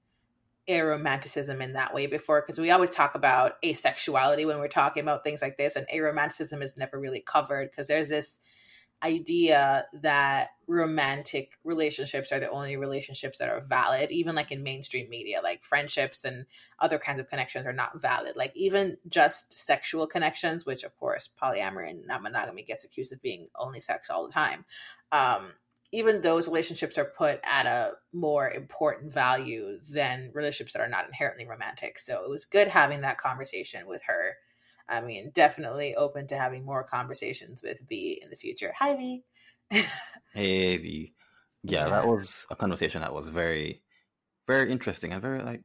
aromanticism 0.69 1.61
in 1.61 1.73
that 1.73 1.93
way 1.93 2.07
before 2.07 2.41
because 2.41 2.59
we 2.59 2.71
always 2.71 2.91
talk 2.91 3.15
about 3.15 3.61
asexuality 3.63 4.45
when 4.45 4.59
we're 4.59 4.67
talking 4.67 5.03
about 5.03 5.23
things 5.23 5.41
like 5.41 5.57
this, 5.57 5.75
and 5.75 5.87
aromanticism 5.93 6.61
is 6.61 6.77
never 6.77 6.99
really 6.99 7.19
covered 7.19 7.69
because 7.71 7.87
there's 7.87 8.09
this 8.09 8.39
idea 9.03 9.85
that 9.93 10.49
romantic 10.67 11.57
relationships 11.63 12.31
are 12.31 12.39
the 12.39 12.49
only 12.49 12.77
relationships 12.77 13.37
that 13.37 13.49
are 13.49 13.59
valid 13.59 14.11
even 14.11 14.33
like 14.33 14.51
in 14.51 14.63
mainstream 14.63 15.09
media 15.09 15.41
like 15.43 15.61
friendships 15.61 16.23
and 16.23 16.45
other 16.79 16.97
kinds 16.97 17.19
of 17.19 17.27
connections 17.27 17.65
are 17.65 17.73
not 17.73 18.01
valid. 18.01 18.35
Like 18.35 18.55
even 18.55 18.97
just 19.09 19.53
sexual 19.53 20.07
connections 20.07 20.65
which 20.65 20.83
of 20.83 20.95
course 20.97 21.29
polyamory 21.41 21.89
and 21.89 22.07
not 22.07 22.23
monogamy 22.23 22.63
gets 22.63 22.85
accused 22.85 23.11
of 23.11 23.21
being 23.21 23.49
only 23.59 23.79
sex 23.79 24.09
all 24.09 24.25
the 24.25 24.31
time 24.31 24.65
um, 25.11 25.51
even 25.93 26.21
those 26.21 26.47
relationships 26.47 26.97
are 26.97 27.05
put 27.05 27.39
at 27.43 27.67
a 27.67 27.91
more 28.11 28.49
important 28.49 29.13
value 29.13 29.77
than 29.93 30.31
relationships 30.33 30.73
that 30.73 30.81
are 30.81 30.89
not 30.89 31.05
inherently 31.05 31.45
romantic. 31.45 31.99
So 31.99 32.23
it 32.23 32.29
was 32.29 32.45
good 32.45 32.67
having 32.67 33.01
that 33.01 33.19
conversation 33.19 33.85
with 33.85 34.01
her 34.07 34.37
I 34.87 35.01
mean, 35.01 35.31
definitely 35.33 35.95
open 35.95 36.27
to 36.27 36.37
having 36.37 36.65
more 36.65 36.83
conversations 36.83 37.63
with 37.63 37.81
V 37.87 38.19
in 38.21 38.29
the 38.29 38.35
future. 38.35 38.73
Hi, 38.79 38.95
V. 38.95 39.23
hey, 40.33 40.77
V. 40.77 41.13
Yeah, 41.63 41.85
yeah, 41.85 41.89
that 41.89 42.07
was 42.07 42.45
a 42.49 42.55
conversation 42.55 43.01
that 43.01 43.13
was 43.13 43.29
very, 43.29 43.81
very 44.47 44.71
interesting 44.71 45.13
and 45.13 45.21
very 45.21 45.41
like 45.41 45.63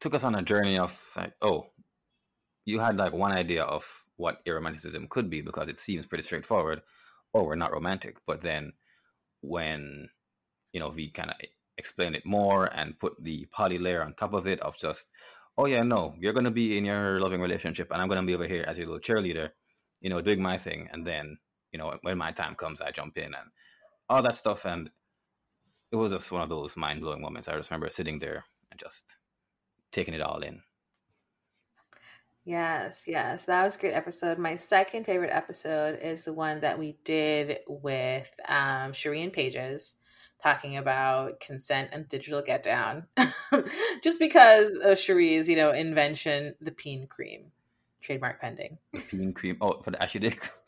took 0.00 0.14
us 0.14 0.24
on 0.24 0.34
a 0.34 0.42
journey 0.42 0.78
of 0.78 0.98
like, 1.16 1.32
oh, 1.40 1.66
you 2.64 2.78
had 2.78 2.96
like 2.96 3.12
one 3.12 3.32
idea 3.32 3.62
of 3.62 3.84
what 4.16 4.42
romanticism 4.46 5.06
could 5.08 5.30
be 5.30 5.40
because 5.40 5.68
it 5.68 5.80
seems 5.80 6.06
pretty 6.06 6.24
straightforward. 6.24 6.82
Oh, 7.32 7.44
we're 7.44 7.54
not 7.54 7.72
romantic, 7.72 8.18
but 8.26 8.42
then 8.42 8.72
when 9.40 10.08
you 10.72 10.80
know 10.80 10.90
V 10.90 11.10
kind 11.10 11.30
of 11.30 11.36
explained 11.78 12.16
it 12.16 12.26
more 12.26 12.66
and 12.66 12.98
put 12.98 13.14
the 13.22 13.46
poly 13.52 13.78
layer 13.78 14.02
on 14.02 14.12
top 14.14 14.34
of 14.34 14.46
it 14.46 14.60
of 14.60 14.76
just 14.76 15.06
oh 15.58 15.66
yeah, 15.66 15.82
no, 15.82 16.14
you're 16.18 16.32
gonna 16.32 16.52
be 16.52 16.78
in 16.78 16.84
your 16.84 17.20
loving 17.20 17.40
relationship, 17.40 17.90
and 17.90 18.00
I'm 18.00 18.08
gonna 18.08 18.22
be 18.22 18.34
over 18.34 18.46
here 18.46 18.64
as 18.66 18.78
your 18.78 18.86
little 18.86 19.00
cheerleader, 19.00 19.50
you 20.00 20.08
know, 20.08 20.22
doing 20.22 20.40
my 20.40 20.56
thing, 20.56 20.88
and 20.92 21.06
then 21.06 21.36
you 21.72 21.78
know 21.78 21.98
when 22.02 22.16
my 22.16 22.32
time 22.32 22.54
comes, 22.54 22.80
I 22.80 22.92
jump 22.92 23.18
in 23.18 23.34
and 23.34 23.50
all 24.08 24.22
that 24.22 24.36
stuff, 24.36 24.64
and 24.64 24.88
it 25.92 25.96
was 25.96 26.12
just 26.12 26.30
one 26.32 26.42
of 26.42 26.48
those 26.48 26.76
mind 26.76 27.00
blowing 27.00 27.20
moments. 27.20 27.48
I 27.48 27.56
just 27.56 27.70
remember 27.70 27.90
sitting 27.90 28.18
there 28.20 28.44
and 28.70 28.80
just 28.80 29.04
taking 29.92 30.14
it 30.14 30.22
all 30.22 30.40
in. 30.40 30.62
Yes, 32.44 33.02
yes, 33.06 33.44
that 33.44 33.64
was 33.64 33.76
a 33.76 33.78
great 33.78 33.92
episode. 33.92 34.38
My 34.38 34.56
second 34.56 35.04
favorite 35.04 35.32
episode 35.32 35.98
is 36.00 36.24
the 36.24 36.32
one 36.32 36.60
that 36.60 36.78
we 36.78 36.96
did 37.04 37.58
with 37.68 38.32
um, 38.48 38.92
Shireen 38.92 39.30
Pages 39.30 39.96
talking 40.42 40.76
about 40.76 41.40
consent 41.40 41.90
and 41.92 42.08
digital 42.08 42.42
get 42.42 42.62
down 42.62 43.06
just 44.02 44.18
because 44.18 44.70
of 44.70 44.98
Cherie's, 44.98 45.48
you 45.48 45.56
know, 45.56 45.72
invention, 45.72 46.54
the 46.60 46.70
peen 46.70 47.06
cream, 47.06 47.52
trademark 48.00 48.40
pending. 48.40 48.78
The 48.92 49.00
peen 49.00 49.32
cream. 49.32 49.56
Oh, 49.60 49.80
for 49.82 49.90
the 49.90 50.02
ashy 50.02 50.18
dicks. 50.18 50.50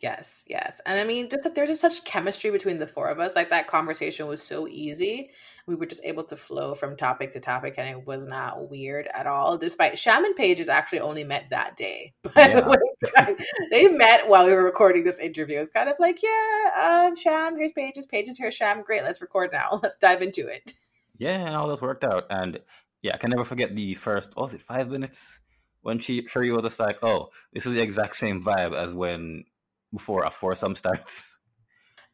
Yes, 0.00 0.44
yes. 0.48 0.80
And 0.86 0.98
I 0.98 1.04
mean, 1.04 1.28
just 1.28 1.44
that 1.44 1.54
there's 1.54 1.68
just 1.68 1.82
such 1.82 2.04
chemistry 2.04 2.50
between 2.50 2.78
the 2.78 2.86
four 2.86 3.08
of 3.08 3.20
us. 3.20 3.36
Like 3.36 3.50
that 3.50 3.66
conversation 3.66 4.26
was 4.26 4.42
so 4.42 4.66
easy. 4.66 5.30
We 5.66 5.74
were 5.74 5.84
just 5.84 6.04
able 6.06 6.24
to 6.24 6.36
flow 6.36 6.72
from 6.74 6.96
topic 6.96 7.32
to 7.32 7.40
topic 7.40 7.74
and 7.76 7.86
it 7.86 8.06
was 8.06 8.26
not 8.26 8.70
weird 8.70 9.08
at 9.12 9.26
all. 9.26 9.58
Despite 9.58 9.98
Sham 9.98 10.24
and 10.24 10.34
Paige 10.34 10.66
actually 10.68 11.00
only 11.00 11.22
met 11.22 11.50
that 11.50 11.76
day. 11.76 12.14
By 12.22 12.30
yeah. 12.36 12.60
the 12.60 12.70
way, 12.70 13.36
they 13.70 13.88
met 13.88 14.26
while 14.26 14.46
we 14.46 14.54
were 14.54 14.64
recording 14.64 15.04
this 15.04 15.18
interview. 15.18 15.60
It's 15.60 15.68
kind 15.68 15.90
of 15.90 15.96
like, 16.00 16.20
yeah, 16.22 17.08
um, 17.08 17.14
Sham, 17.14 17.58
here's 17.58 17.72
Pages, 17.72 18.06
Pages, 18.06 18.38
here, 18.38 18.50
Sham. 18.50 18.82
Great, 18.82 19.02
let's 19.02 19.20
record 19.20 19.50
now. 19.52 19.80
Let's 19.82 19.98
dive 20.00 20.22
into 20.22 20.46
it. 20.46 20.72
Yeah, 21.18 21.46
and 21.46 21.54
all 21.54 21.68
this 21.68 21.82
worked 21.82 22.04
out. 22.04 22.24
And 22.30 22.58
yeah, 23.02 23.12
I 23.14 23.18
can 23.18 23.30
never 23.30 23.44
forget 23.44 23.76
the 23.76 23.94
first, 23.94 24.34
was 24.34 24.54
it 24.54 24.62
five 24.62 24.88
minutes? 24.88 25.40
When 25.82 25.98
she, 25.98 26.26
Cherie 26.26 26.52
was 26.52 26.64
just 26.64 26.80
like, 26.80 26.98
oh, 27.02 27.28
this 27.52 27.64
is 27.66 27.72
the 27.72 27.80
exact 27.80 28.16
same 28.16 28.42
vibe 28.42 28.74
as 28.74 28.92
when 28.92 29.44
before 29.92 30.24
a 30.24 30.30
foursome 30.30 30.76
starts. 30.76 31.38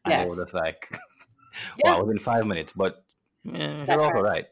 And 0.05 0.11
yes. 0.13 0.29
they 0.29 0.35
were 0.35 0.43
just 0.43 0.53
like, 0.53 0.89
yeah. 1.83 1.91
wow, 1.91 2.03
within 2.03 2.19
five 2.19 2.45
minutes, 2.45 2.73
but 2.73 3.03
eh, 3.53 3.85
you're 3.87 4.01
all 4.01 4.21
right. 4.21 4.45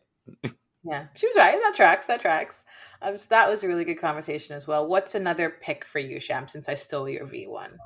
yeah, 0.83 1.07
she 1.15 1.27
was 1.27 1.35
right. 1.37 1.59
That 1.61 1.75
tracks. 1.75 2.05
That 2.07 2.21
tracks. 2.21 2.65
Um, 3.01 3.17
so 3.17 3.27
that 3.29 3.49
was 3.49 3.63
a 3.63 3.67
really 3.67 3.85
good 3.85 3.99
conversation 3.99 4.55
as 4.55 4.67
well. 4.67 4.87
What's 4.87 5.15
another 5.15 5.49
pick 5.61 5.85
for 5.85 5.99
you, 5.99 6.19
Sham? 6.19 6.47
Since 6.47 6.67
I 6.69 6.75
stole 6.75 7.09
your 7.09 7.25
V 7.25 7.47
one. 7.47 7.77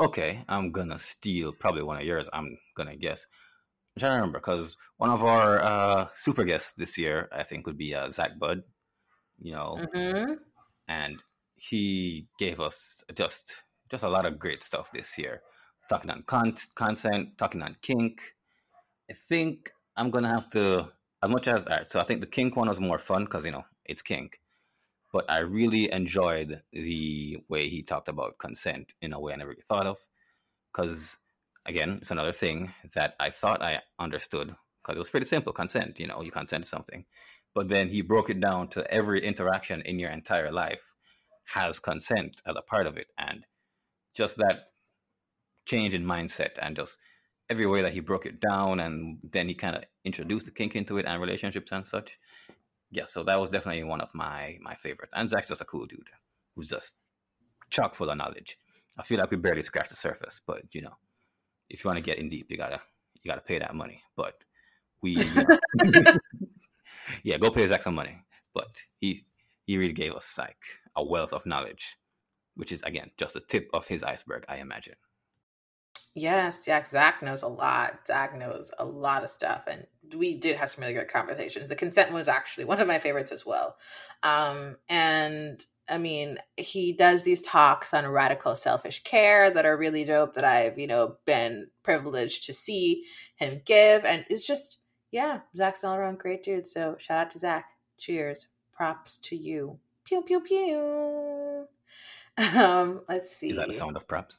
Okay, 0.00 0.42
I'm 0.48 0.72
gonna 0.72 0.98
steal 0.98 1.52
probably 1.52 1.82
one 1.82 1.98
of 1.98 2.04
yours. 2.04 2.28
I'm 2.32 2.56
gonna 2.74 2.96
guess. 2.96 3.26
I'm 3.96 4.00
trying 4.00 4.12
to 4.12 4.16
remember 4.16 4.38
because 4.38 4.76
one 4.96 5.10
of 5.10 5.22
our 5.22 5.62
uh, 5.62 6.06
super 6.14 6.44
guests 6.44 6.72
this 6.72 6.96
year, 6.96 7.28
I 7.32 7.42
think, 7.42 7.66
would 7.66 7.76
be 7.76 7.94
uh, 7.94 8.08
Zach 8.10 8.38
Bud. 8.38 8.62
You 9.42 9.52
know, 9.52 9.78
mm-hmm. 9.94 10.34
and 10.88 11.22
he 11.56 12.26
gave 12.38 12.60
us 12.60 13.04
just 13.14 13.52
just 13.90 14.04
a 14.04 14.08
lot 14.08 14.26
of 14.26 14.38
great 14.38 14.62
stuff 14.62 14.90
this 14.92 15.18
year. 15.18 15.42
Talking 15.88 16.10
on 16.10 16.22
con- 16.22 16.56
consent, 16.76 17.36
talking 17.36 17.62
on 17.62 17.76
kink. 17.82 18.20
I 19.10 19.14
think 19.28 19.72
I'm 19.96 20.10
gonna 20.10 20.28
have 20.28 20.48
to, 20.50 20.88
as 21.22 21.30
much 21.30 21.48
as 21.48 21.64
so 21.88 21.98
I 21.98 22.04
think 22.04 22.20
the 22.20 22.26
kink 22.26 22.56
one 22.56 22.68
was 22.68 22.78
more 22.80 22.98
fun 22.98 23.24
because 23.24 23.44
you 23.44 23.50
know 23.50 23.64
it's 23.84 24.02
kink, 24.02 24.40
but 25.12 25.24
I 25.28 25.40
really 25.40 25.90
enjoyed 25.92 26.62
the 26.72 27.38
way 27.48 27.68
he 27.68 27.82
talked 27.82 28.08
about 28.08 28.38
consent 28.38 28.92
in 29.02 29.12
a 29.12 29.20
way 29.20 29.32
I 29.32 29.36
never 29.36 29.56
thought 29.68 29.86
of. 29.86 29.98
Because 30.72 31.16
again, 31.66 31.98
it's 32.00 32.12
another 32.12 32.32
thing 32.32 32.72
that 32.94 33.14
I 33.18 33.30
thought 33.30 33.62
I 33.62 33.80
understood 33.98 34.54
because 34.82 34.96
it 34.96 34.98
was 34.98 35.10
pretty 35.10 35.26
simple 35.26 35.52
consent. 35.52 35.98
You 35.98 36.06
know, 36.06 36.22
you 36.22 36.30
consent 36.30 36.64
to 36.64 36.70
something, 36.70 37.04
but 37.52 37.68
then 37.68 37.88
he 37.88 38.00
broke 38.00 38.30
it 38.30 38.40
down 38.40 38.68
to 38.68 38.88
every 38.92 39.24
interaction 39.26 39.82
in 39.82 39.98
your 39.98 40.10
entire 40.10 40.52
life 40.52 40.80
has 41.46 41.80
consent 41.80 42.40
as 42.46 42.54
a 42.56 42.62
part 42.62 42.86
of 42.86 42.96
it, 42.96 43.08
and 43.18 43.44
just 44.20 44.36
that 44.36 44.72
change 45.64 45.94
in 45.94 46.04
mindset 46.04 46.50
and 46.60 46.76
just 46.76 46.98
every 47.48 47.64
way 47.64 47.80
that 47.80 47.94
he 47.94 48.00
broke 48.00 48.26
it 48.26 48.38
down 48.38 48.80
and 48.80 49.18
then 49.32 49.48
he 49.48 49.54
kind 49.54 49.76
of 49.76 49.84
introduced 50.04 50.44
the 50.44 50.52
kink 50.52 50.76
into 50.76 50.98
it 50.98 51.06
and 51.06 51.22
relationships 51.22 51.72
and 51.72 51.86
such. 51.86 52.18
Yeah 52.90 53.06
so 53.06 53.22
that 53.24 53.40
was 53.40 53.50
definitely 53.50 53.84
one 53.84 54.02
of 54.02 54.10
my 54.12 54.58
my 54.60 54.74
favorites. 54.74 55.12
And 55.16 55.30
zach's 55.30 55.48
just 55.48 55.62
a 55.62 55.64
cool 55.64 55.86
dude 55.86 56.10
who's 56.54 56.68
just 56.68 56.92
chock 57.70 57.94
full 57.94 58.10
of 58.10 58.18
knowledge. 58.18 58.58
I 58.98 59.04
feel 59.04 59.18
like 59.18 59.30
we 59.30 59.38
barely 59.38 59.62
scratched 59.62 59.88
the 59.88 59.96
surface 59.96 60.42
but 60.46 60.64
you 60.72 60.82
know 60.82 60.96
if 61.70 61.82
you 61.82 61.88
want 61.88 61.96
to 61.96 62.10
get 62.10 62.18
in 62.18 62.28
deep 62.28 62.50
you 62.50 62.58
gotta 62.58 62.80
you 63.22 63.30
gotta 63.30 63.40
pay 63.40 63.58
that 63.58 63.74
money. 63.74 64.02
But 64.16 64.34
we 65.00 65.16
yeah 67.22 67.38
go 67.38 67.50
pay 67.50 67.66
zach 67.66 67.82
some 67.82 67.94
money. 67.94 68.22
But 68.52 68.82
he 69.00 69.24
he 69.64 69.78
really 69.78 69.98
gave 70.02 70.12
us 70.12 70.36
like 70.36 70.62
a 70.94 71.02
wealth 71.02 71.32
of 71.32 71.46
knowledge 71.46 71.96
which 72.60 72.70
is 72.70 72.82
again 72.82 73.10
just 73.16 73.32
the 73.34 73.40
tip 73.40 73.70
of 73.72 73.88
his 73.88 74.02
iceberg, 74.02 74.44
I 74.48 74.58
imagine. 74.58 74.94
Yes, 76.14 76.64
yeah, 76.66 76.84
Zach 76.84 77.22
knows 77.22 77.42
a 77.42 77.48
lot. 77.48 78.06
Zach 78.06 78.36
knows 78.36 78.72
a 78.78 78.84
lot 78.84 79.24
of 79.24 79.30
stuff, 79.30 79.64
and 79.66 79.86
we 80.14 80.34
did 80.34 80.56
have 80.56 80.68
some 80.68 80.82
really 80.82 80.94
good 80.94 81.08
conversations. 81.08 81.68
The 81.68 81.76
consent 81.76 82.12
was 82.12 82.28
actually 82.28 82.64
one 82.64 82.80
of 82.80 82.86
my 82.88 82.98
favorites 82.98 83.32
as 83.32 83.46
well. 83.46 83.76
Um, 84.22 84.76
and 84.88 85.64
I 85.88 85.98
mean, 85.98 86.38
he 86.56 86.92
does 86.92 87.22
these 87.22 87.40
talks 87.40 87.94
on 87.94 88.06
radical 88.06 88.54
selfish 88.54 89.02
care 89.04 89.50
that 89.50 89.64
are 89.64 89.76
really 89.76 90.04
dope 90.04 90.34
that 90.34 90.44
I've, 90.44 90.78
you 90.78 90.86
know, 90.86 91.16
been 91.26 91.68
privileged 91.82 92.44
to 92.46 92.52
see 92.52 93.04
him 93.36 93.62
give. 93.64 94.04
And 94.04 94.26
it's 94.28 94.46
just, 94.46 94.80
yeah, 95.12 95.40
Zach's 95.56 95.82
all 95.82 95.94
around 95.94 96.18
great 96.18 96.42
dude. 96.42 96.66
So 96.66 96.96
shout 96.98 97.18
out 97.18 97.30
to 97.32 97.38
Zach. 97.38 97.68
Cheers. 97.98 98.46
Props 98.72 99.18
to 99.18 99.36
you. 99.36 99.78
Pew, 100.04 100.22
pew, 100.22 100.40
pew. 100.40 101.66
Um, 102.40 103.02
let's 103.08 103.36
see. 103.36 103.50
Is 103.50 103.56
that 103.56 103.68
a 103.68 103.74
sound 103.74 103.96
of 103.96 104.08
props? 104.08 104.38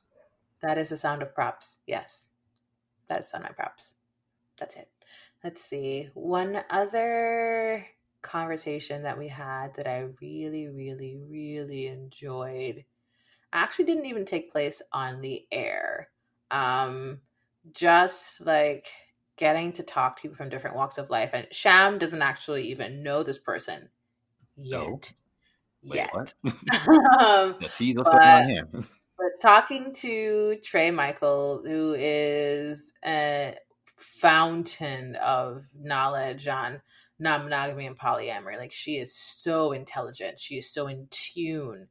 That 0.62 0.78
is 0.78 0.90
the 0.90 0.98
sound 0.98 1.22
of 1.22 1.36
props. 1.36 1.78
Yes. 1.86 2.28
That 3.08 3.20
is 3.20 3.30
sound 3.30 3.46
of 3.46 3.56
props. 3.56 3.94
That's 4.58 4.76
it. 4.76 4.90
Let's 5.44 5.64
see. 5.64 6.10
One 6.14 6.64
other 6.70 7.86
conversation 8.22 9.04
that 9.04 9.18
we 9.18 9.28
had 9.28 9.76
that 9.76 9.88
I 9.88 10.06
really, 10.22 10.68
really, 10.68 11.18
really 11.30 11.88
enjoyed 11.88 12.86
actually 13.54 13.86
didn't 13.86 14.06
even 14.06 14.26
take 14.26 14.52
place 14.52 14.82
on 14.94 15.22
the 15.22 15.46
air. 15.52 16.10
Um, 16.50 17.20
just 17.74 18.46
like 18.46 18.88
getting 19.36 19.72
to 19.74 19.84
talk 19.84 20.16
to 20.16 20.22
people 20.22 20.38
from 20.38 20.50
different 20.50 20.76
walks 20.76 20.98
of 20.98 21.10
life. 21.10 21.32
And 21.34 21.48
Sham 21.52 21.98
doesn't 21.98 22.22
actually 22.22 22.70
even 22.70 23.04
know 23.04 23.24
this 23.24 23.38
person 23.38 23.90
yet. 24.56 24.80
No. 24.80 25.00
Wait, 25.84 25.98
yet. 25.98 26.34
Um, 27.20 27.56
see 27.74 27.96
what's 27.96 28.10
but, 28.10 28.20
going 28.20 28.22
on 28.22 28.50
here. 28.50 28.68
but 28.72 29.42
talking 29.42 29.94
to 29.96 30.58
Trey 30.64 30.92
Michael, 30.92 31.64
who 31.66 31.96
is 31.98 32.94
a 33.06 33.56
fountain 33.98 35.16
of 35.16 35.66
knowledge 35.80 36.48
on 36.48 36.82
non-monogamy 37.20 37.86
and 37.86 37.98
polyamory 37.98 38.58
like 38.58 38.72
she 38.72 38.98
is 38.98 39.16
so 39.16 39.72
intelligent. 39.72 40.40
She 40.40 40.58
is 40.58 40.72
so 40.72 40.88
in 40.88 41.08
tune 41.10 41.88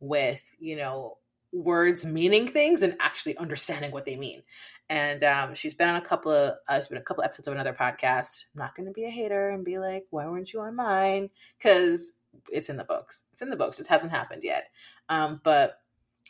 with 0.00 0.44
you 0.58 0.76
know 0.76 1.18
words 1.52 2.04
meaning 2.04 2.48
things 2.48 2.82
and 2.82 2.96
actually 3.00 3.36
understanding 3.38 3.92
what 3.92 4.04
they 4.04 4.16
mean. 4.16 4.42
And 4.90 5.24
um, 5.24 5.54
she's 5.54 5.72
been 5.74 5.88
on 5.88 5.96
a 5.96 6.04
couple 6.04 6.32
of 6.32 6.54
uh, 6.68 6.78
she's 6.78 6.88
been 6.88 6.98
a 6.98 7.02
couple 7.02 7.24
episodes 7.24 7.48
of 7.48 7.54
another 7.54 7.72
podcast. 7.72 8.44
I'm 8.54 8.60
not 8.60 8.74
going 8.74 8.86
to 8.86 8.92
be 8.92 9.04
a 9.04 9.10
hater 9.10 9.50
and 9.50 9.64
be 9.64 9.78
like 9.78 10.04
why 10.10 10.26
weren't 10.26 10.52
you 10.52 10.60
on 10.60 10.76
mine? 10.76 11.30
Because 11.58 12.12
it's 12.50 12.68
in 12.68 12.76
the 12.76 12.84
books. 12.84 13.24
It's 13.32 13.42
in 13.42 13.50
the 13.50 13.56
books. 13.56 13.80
It 13.80 13.86
hasn't 13.86 14.12
happened 14.12 14.44
yet. 14.44 14.70
Um, 15.08 15.40
but 15.42 15.80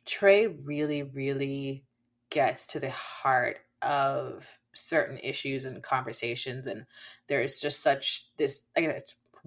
trey 0.05 0.47
really 0.47 1.03
really 1.03 1.85
gets 2.31 2.67
to 2.67 2.81
the 2.81 2.91
heart 2.91 3.59
of 3.81 4.59
certain 4.75 5.19
issues 5.19 5.65
and 5.65 5.83
conversations 5.83 6.67
and 6.67 6.85
there's 7.27 7.61
just 7.61 7.83
such 7.83 8.27
this 8.37 8.67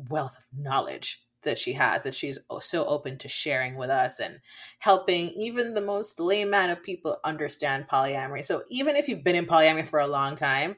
wealth 0.09 0.37
of 0.37 0.57
knowledge 0.57 1.23
that 1.43 1.57
she 1.57 1.73
has 1.73 2.03
that 2.03 2.15
she's 2.15 2.39
so 2.61 2.85
open 2.85 3.17
to 3.17 3.27
sharing 3.27 3.75
with 3.75 3.89
us 3.89 4.19
and 4.19 4.39
helping 4.79 5.29
even 5.31 5.73
the 5.73 5.81
most 5.81 6.19
layman 6.19 6.69
of 6.69 6.81
people 6.81 7.17
understand 7.23 7.87
polyamory. 7.87 8.43
So 8.43 8.63
even 8.69 8.95
if 8.95 9.07
you've 9.07 9.23
been 9.23 9.35
in 9.35 9.45
polyamory 9.45 9.87
for 9.87 9.99
a 9.99 10.07
long 10.07 10.35
time 10.35 10.77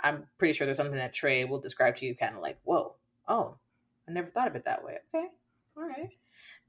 i'm 0.00 0.26
pretty 0.38 0.52
sure 0.52 0.66
there's 0.66 0.76
something 0.76 0.96
that 0.96 1.12
trey 1.12 1.44
will 1.44 1.60
describe 1.60 1.96
to 1.96 2.06
you 2.06 2.14
kind 2.14 2.34
of 2.34 2.42
like 2.42 2.58
whoa 2.64 2.94
oh 3.26 3.56
i 4.08 4.12
never 4.12 4.28
thought 4.28 4.48
of 4.48 4.56
it 4.56 4.64
that 4.64 4.84
way 4.84 4.98
okay 5.14 5.26
all 5.76 5.84
right 5.84 6.10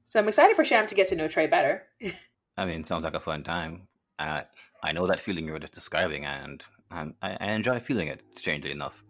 so 0.02 0.20
i'm 0.20 0.28
excited 0.28 0.54
for 0.56 0.64
sham 0.64 0.86
to 0.86 0.94
get 0.94 1.06
to 1.08 1.16
know 1.16 1.28
trey 1.28 1.46
better 1.46 1.82
i 2.56 2.64
mean 2.64 2.84
sounds 2.84 3.04
like 3.04 3.14
a 3.14 3.20
fun 3.20 3.42
time 3.42 3.88
uh, 4.18 4.42
i 4.82 4.92
know 4.92 5.06
that 5.06 5.20
feeling 5.20 5.46
you 5.46 5.52
were 5.52 5.58
just 5.58 5.74
describing 5.74 6.24
and 6.24 6.64
I, 6.90 7.06
I 7.22 7.52
enjoy 7.52 7.80
feeling 7.80 8.08
it. 8.08 8.22
Strangely 8.36 8.72
enough, 8.72 9.02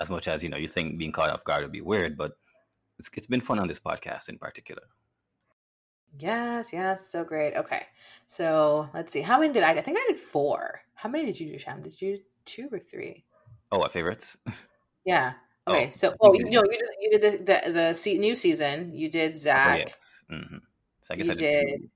as 0.00 0.10
much 0.10 0.28
as 0.28 0.42
you 0.42 0.48
know, 0.48 0.56
you 0.56 0.68
think 0.68 0.98
being 0.98 1.12
caught 1.12 1.30
off 1.30 1.44
guard 1.44 1.62
would 1.62 1.72
be 1.72 1.80
weird, 1.80 2.16
but 2.16 2.32
it's 2.98 3.10
it's 3.14 3.26
been 3.26 3.40
fun 3.40 3.58
on 3.58 3.68
this 3.68 3.78
podcast 3.78 4.28
in 4.28 4.38
particular. 4.38 4.82
Yes, 6.18 6.72
yes, 6.72 7.08
so 7.08 7.22
great. 7.22 7.54
Okay, 7.54 7.82
so 8.26 8.88
let's 8.94 9.12
see. 9.12 9.20
How 9.20 9.38
many 9.38 9.52
did 9.52 9.62
I? 9.62 9.72
I 9.72 9.80
think 9.80 9.98
I 9.98 10.04
did 10.08 10.18
four. 10.18 10.80
How 10.94 11.08
many 11.08 11.26
did 11.26 11.38
you 11.38 11.52
do, 11.52 11.58
Sham? 11.58 11.82
Did 11.82 12.00
you 12.00 12.16
do 12.16 12.22
two 12.44 12.68
or 12.72 12.78
three? 12.78 13.24
Oh, 13.70 13.78
what 13.78 13.92
favorites? 13.92 14.36
Yeah. 15.06 15.32
Okay, 15.70 15.86
oh, 15.86 15.90
so 15.90 16.14
oh, 16.20 16.34
you 16.34 16.50
know, 16.50 16.62
you 16.62 16.70
did, 16.70 16.80
you 17.00 17.10
did 17.10 17.22
the 17.22 17.30
the, 17.44 17.72
the 17.72 17.94
se- 17.94 18.18
new 18.18 18.34
season. 18.34 18.92
You 18.94 19.08
did 19.10 19.36
Zach. 19.36 19.80
Yes. 19.80 19.94
mm-hmm. 20.30 20.56
So 21.02 21.14
I 21.14 21.16
guess 21.16 21.26
you 21.26 21.32
I 21.32 21.34
did. 21.34 21.66
did 21.66 21.90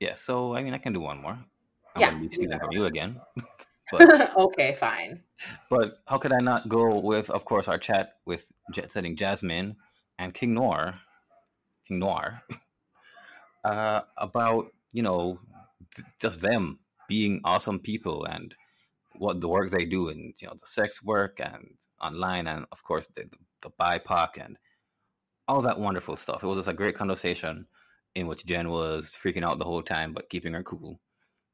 yeah. 0.00 0.14
So 0.14 0.54
I 0.54 0.62
mean, 0.62 0.74
I 0.74 0.78
can 0.78 0.92
do 0.92 1.00
one 1.00 1.20
more. 1.20 1.38
I'm 1.94 2.00
yeah, 2.00 2.14
be 2.14 2.28
stealing 2.30 2.58
from 2.58 2.72
you 2.72 2.86
again. 2.86 3.20
But, 3.90 4.36
okay, 4.36 4.74
fine. 4.74 5.22
But 5.70 5.98
how 6.06 6.18
could 6.18 6.32
I 6.32 6.40
not 6.40 6.68
go 6.68 6.98
with, 6.98 7.30
of 7.30 7.44
course, 7.44 7.68
our 7.68 7.78
chat 7.78 8.16
with 8.26 8.46
jet 8.72 8.92
setting 8.92 9.16
Jasmine 9.16 9.76
and 10.18 10.34
King 10.34 10.54
Noir, 10.54 11.00
King 11.86 12.00
Noir, 12.00 12.42
uh, 13.64 14.02
about 14.16 14.72
you 14.92 15.02
know 15.02 15.38
just 16.20 16.40
them 16.40 16.78
being 17.08 17.40
awesome 17.44 17.78
people 17.78 18.24
and 18.24 18.54
what 19.16 19.40
the 19.40 19.48
work 19.48 19.70
they 19.70 19.84
do 19.84 20.08
and 20.10 20.34
you 20.38 20.46
know 20.46 20.54
the 20.54 20.66
sex 20.66 21.02
work 21.02 21.40
and 21.40 21.70
online 22.00 22.46
and 22.46 22.66
of 22.72 22.82
course 22.84 23.08
the, 23.14 23.28
the 23.62 23.70
BIPOC 23.70 24.44
and 24.44 24.58
all 25.46 25.62
that 25.62 25.80
wonderful 25.80 26.16
stuff. 26.16 26.42
It 26.42 26.46
was 26.46 26.58
just 26.58 26.68
a 26.68 26.74
great 26.74 26.96
conversation 26.96 27.66
in 28.14 28.26
which 28.26 28.44
Jen 28.44 28.68
was 28.68 29.16
freaking 29.22 29.44
out 29.44 29.58
the 29.58 29.64
whole 29.64 29.82
time 29.82 30.12
but 30.12 30.28
keeping 30.30 30.52
her 30.54 30.62
cool. 30.62 31.00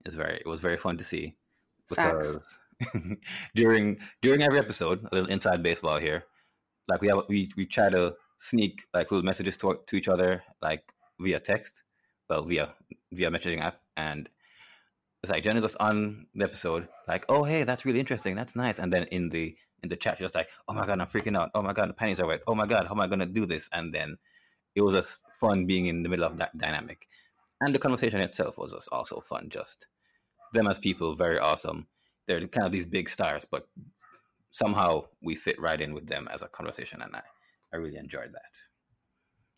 It's 0.04 0.16
very 0.16 0.36
it 0.36 0.46
was 0.46 0.60
very 0.60 0.76
fun 0.76 0.98
to 0.98 1.04
see 1.04 1.36
because 1.88 2.42
during 3.54 3.98
during 4.22 4.42
every 4.42 4.58
episode, 4.58 5.04
a 5.04 5.14
little 5.14 5.30
inside 5.30 5.62
baseball 5.62 5.98
here, 5.98 6.24
like 6.88 7.00
we 7.00 7.08
have 7.08 7.22
we 7.28 7.50
we 7.56 7.66
try 7.66 7.88
to 7.90 8.14
sneak 8.38 8.82
like 8.92 9.10
little 9.10 9.24
messages 9.24 9.56
to, 9.58 9.78
to 9.86 9.96
each 9.96 10.08
other 10.08 10.42
like 10.62 10.82
via 11.20 11.40
text, 11.40 11.82
well 12.28 12.44
via 12.44 12.74
via 13.12 13.30
messaging 13.30 13.60
app, 13.60 13.80
and 13.96 14.28
it's 15.22 15.30
like 15.30 15.42
Jen 15.42 15.56
is 15.56 15.62
just 15.62 15.76
on 15.80 16.26
the 16.34 16.44
episode, 16.44 16.88
like, 17.08 17.24
oh 17.28 17.44
hey, 17.44 17.64
that's 17.64 17.84
really 17.84 18.00
interesting, 18.00 18.34
that's 18.34 18.56
nice, 18.56 18.78
and 18.78 18.92
then 18.92 19.04
in 19.04 19.28
the 19.30 19.56
in 19.84 19.88
the 19.88 19.96
chat, 19.96 20.18
just 20.18 20.34
like, 20.34 20.48
oh 20.66 20.74
my 20.74 20.84
god, 20.84 21.00
I'm 21.00 21.06
freaking 21.06 21.38
out, 21.38 21.50
oh 21.54 21.62
my 21.62 21.72
god, 21.72 21.88
the 21.88 21.94
pennies 21.94 22.18
are 22.18 22.26
wet, 22.26 22.42
oh 22.48 22.54
my 22.56 22.66
god, 22.66 22.86
how 22.86 22.94
am 22.94 23.00
I 23.00 23.06
gonna 23.06 23.26
do 23.26 23.46
this? 23.46 23.68
And 23.72 23.94
then 23.94 24.18
it 24.74 24.80
was 24.80 24.94
just 24.94 25.20
fun 25.38 25.66
being 25.66 25.86
in 25.86 26.02
the 26.02 26.08
middle 26.08 26.26
of 26.26 26.36
that 26.38 26.58
dynamic, 26.58 27.06
and 27.60 27.72
the 27.72 27.78
conversation 27.78 28.20
itself 28.20 28.58
was 28.58 28.72
just 28.72 28.88
also 28.90 29.20
fun, 29.20 29.48
just 29.48 29.86
them 30.52 30.66
as 30.66 30.78
people 30.78 31.14
very 31.14 31.38
awesome. 31.38 31.86
They're 32.26 32.46
kind 32.48 32.66
of 32.66 32.72
these 32.72 32.86
big 32.86 33.08
stars, 33.08 33.44
but 33.44 33.68
somehow 34.50 35.04
we 35.22 35.34
fit 35.34 35.60
right 35.60 35.80
in 35.80 35.94
with 35.94 36.06
them 36.06 36.28
as 36.32 36.42
a 36.42 36.48
conversation, 36.48 37.02
and 37.02 37.14
I, 37.14 37.22
I 37.72 37.76
really 37.76 37.98
enjoyed 37.98 38.32
that. 38.32 38.42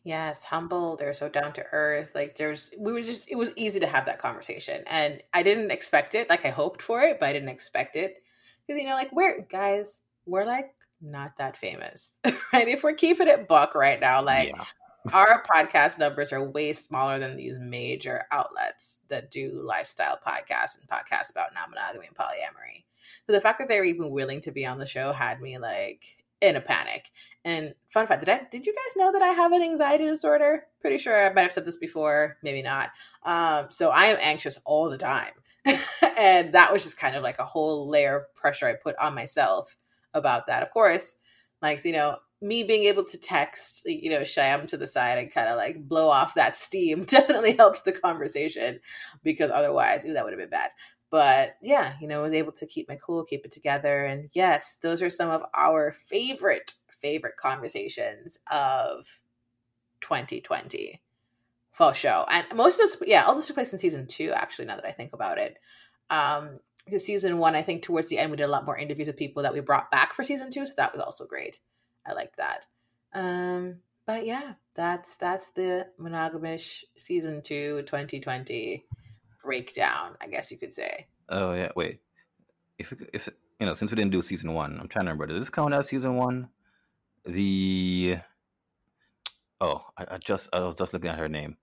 Yes, 0.04 0.44
humble. 0.44 0.96
They're 0.96 1.12
so 1.14 1.28
down 1.28 1.52
to 1.54 1.64
earth. 1.72 2.12
Like 2.14 2.36
there's, 2.38 2.72
we 2.78 2.92
were 2.92 3.02
just, 3.02 3.28
it 3.28 3.34
was 3.34 3.52
easy 3.56 3.80
to 3.80 3.88
have 3.88 4.06
that 4.06 4.20
conversation, 4.20 4.84
and 4.86 5.20
I 5.34 5.42
didn't 5.42 5.72
expect 5.72 6.14
it. 6.14 6.30
Like 6.30 6.44
I 6.44 6.50
hoped 6.50 6.80
for 6.80 7.00
it, 7.02 7.18
but 7.18 7.28
I 7.28 7.32
didn't 7.32 7.48
expect 7.48 7.96
it 7.96 8.22
because 8.66 8.80
you 8.80 8.88
know, 8.88 8.94
like 8.94 9.12
we're 9.12 9.40
guys, 9.42 10.02
we're 10.26 10.44
like 10.44 10.72
not 11.00 11.36
that 11.38 11.56
famous, 11.56 12.18
right? 12.52 12.68
If 12.68 12.82
we're 12.82 12.94
keeping 12.94 13.28
it 13.28 13.48
buck 13.48 13.74
right 13.74 14.00
now, 14.00 14.22
like 14.22 14.48
yeah 14.48 14.64
our 15.12 15.42
podcast 15.42 15.98
numbers 15.98 16.32
are 16.32 16.50
way 16.50 16.72
smaller 16.72 17.18
than 17.18 17.36
these 17.36 17.58
major 17.58 18.24
outlets 18.32 19.00
that 19.08 19.30
do 19.30 19.62
lifestyle 19.64 20.18
podcasts 20.26 20.78
and 20.78 20.88
podcasts 20.88 21.30
about 21.30 21.54
non-monogamy 21.54 22.06
and 22.06 22.16
polyamory. 22.16 22.84
So 23.26 23.32
the 23.32 23.40
fact 23.40 23.58
that 23.58 23.68
they 23.68 23.78
were 23.78 23.84
even 23.84 24.10
willing 24.10 24.40
to 24.42 24.52
be 24.52 24.66
on 24.66 24.78
the 24.78 24.86
show 24.86 25.12
had 25.12 25.40
me 25.40 25.58
like 25.58 26.04
in 26.40 26.56
a 26.56 26.60
panic. 26.60 27.10
And 27.44 27.74
fun 27.88 28.06
fact, 28.06 28.24
did 28.24 28.28
I 28.28 28.40
did 28.50 28.66
you 28.66 28.74
guys 28.74 28.96
know 28.96 29.12
that 29.12 29.22
I 29.22 29.28
have 29.28 29.52
an 29.52 29.62
anxiety 29.62 30.06
disorder? 30.06 30.64
Pretty 30.80 30.98
sure 30.98 31.26
I 31.26 31.32
might 31.32 31.42
have 31.42 31.52
said 31.52 31.64
this 31.64 31.76
before, 31.76 32.36
maybe 32.42 32.62
not. 32.62 32.90
Um, 33.24 33.66
so 33.70 33.90
I 33.90 34.06
am 34.06 34.18
anxious 34.20 34.58
all 34.64 34.90
the 34.90 34.98
time. 34.98 35.32
and 36.16 36.52
that 36.52 36.72
was 36.72 36.82
just 36.82 36.98
kind 36.98 37.16
of 37.16 37.22
like 37.22 37.38
a 37.38 37.44
whole 37.44 37.88
layer 37.88 38.16
of 38.16 38.34
pressure 38.34 38.68
I 38.68 38.74
put 38.74 38.96
on 38.98 39.14
myself 39.14 39.76
about 40.16 40.46
that. 40.46 40.62
Of 40.62 40.70
course, 40.70 41.14
like 41.62 41.84
you 41.84 41.92
know, 41.92 42.16
me 42.40 42.62
being 42.62 42.84
able 42.84 43.04
to 43.04 43.18
text, 43.18 43.84
you 43.86 44.10
know, 44.10 44.20
Shyam 44.20 44.66
to 44.68 44.76
the 44.76 44.86
side 44.86 45.18
and 45.18 45.32
kind 45.32 45.48
of 45.48 45.56
like 45.56 45.88
blow 45.88 46.08
off 46.08 46.34
that 46.34 46.56
steam 46.56 47.04
definitely 47.06 47.56
helped 47.56 47.84
the 47.84 47.92
conversation 47.92 48.80
because 49.22 49.50
otherwise, 49.50 50.04
ooh, 50.04 50.12
that 50.12 50.24
would 50.24 50.32
have 50.32 50.40
been 50.40 50.50
bad. 50.50 50.70
But 51.10 51.56
yeah, 51.62 51.94
you 52.00 52.08
know, 52.08 52.20
I 52.20 52.22
was 52.22 52.32
able 52.32 52.52
to 52.52 52.66
keep 52.66 52.88
my 52.88 52.96
cool, 52.96 53.24
keep 53.24 53.44
it 53.44 53.52
together. 53.52 54.04
And 54.04 54.28
yes, 54.32 54.76
those 54.82 55.02
are 55.02 55.10
some 55.10 55.30
of 55.30 55.44
our 55.54 55.92
favorite, 55.92 56.74
favorite 56.90 57.36
conversations 57.36 58.38
of 58.50 59.22
2020 60.00 61.00
fall 61.70 61.92
show. 61.92 62.26
And 62.28 62.44
most 62.54 62.80
of 62.80 62.90
those, 62.90 63.08
yeah, 63.08 63.24
all 63.24 63.34
this 63.34 63.46
took 63.46 63.56
place 63.56 63.72
in 63.72 63.78
season 63.78 64.06
two, 64.06 64.32
actually, 64.32 64.64
now 64.64 64.76
that 64.76 64.86
I 64.86 64.92
think 64.92 65.12
about 65.12 65.38
it. 65.38 65.58
Um, 66.10 66.58
because 66.86 67.04
season 67.04 67.38
one, 67.38 67.54
I 67.54 67.62
think 67.62 67.82
towards 67.82 68.08
the 68.08 68.18
end, 68.18 68.30
we 68.30 68.36
did 68.36 68.44
a 68.44 68.48
lot 68.48 68.64
more 68.64 68.78
interviews 68.78 69.08
with 69.08 69.16
people 69.16 69.42
that 69.42 69.52
we 69.52 69.60
brought 69.60 69.90
back 69.90 70.14
for 70.14 70.22
season 70.22 70.50
two. 70.50 70.64
So 70.64 70.72
that 70.76 70.92
was 70.92 71.02
also 71.02 71.26
great. 71.26 71.58
I 72.06 72.12
like 72.12 72.36
that. 72.36 72.66
Um, 73.12 73.80
but 74.06 74.24
yeah, 74.24 74.54
that's 74.74 75.16
that's 75.16 75.50
the 75.50 75.88
monogamish 76.00 76.84
season 76.96 77.42
two 77.42 77.82
2020 77.82 78.86
breakdown, 79.44 80.16
I 80.20 80.28
guess 80.28 80.50
you 80.50 80.58
could 80.58 80.72
say. 80.72 81.08
Oh 81.28 81.54
yeah, 81.54 81.72
wait. 81.74 82.00
If 82.78 82.94
if 83.12 83.28
you 83.58 83.66
know, 83.66 83.74
since 83.74 83.90
we 83.90 83.96
didn't 83.96 84.12
do 84.12 84.22
season 84.22 84.54
one, 84.54 84.78
I'm 84.80 84.88
trying 84.88 85.06
to 85.06 85.10
remember. 85.10 85.26
Does 85.26 85.40
this 85.40 85.50
count 85.50 85.74
as 85.74 85.88
season 85.88 86.14
one? 86.14 86.48
The 87.24 88.18
oh, 89.60 89.82
I, 89.98 90.06
I 90.12 90.18
just 90.18 90.48
I 90.52 90.60
was 90.60 90.76
just 90.76 90.92
looking 90.92 91.10
at 91.10 91.18
her 91.18 91.28
name. 91.28 91.56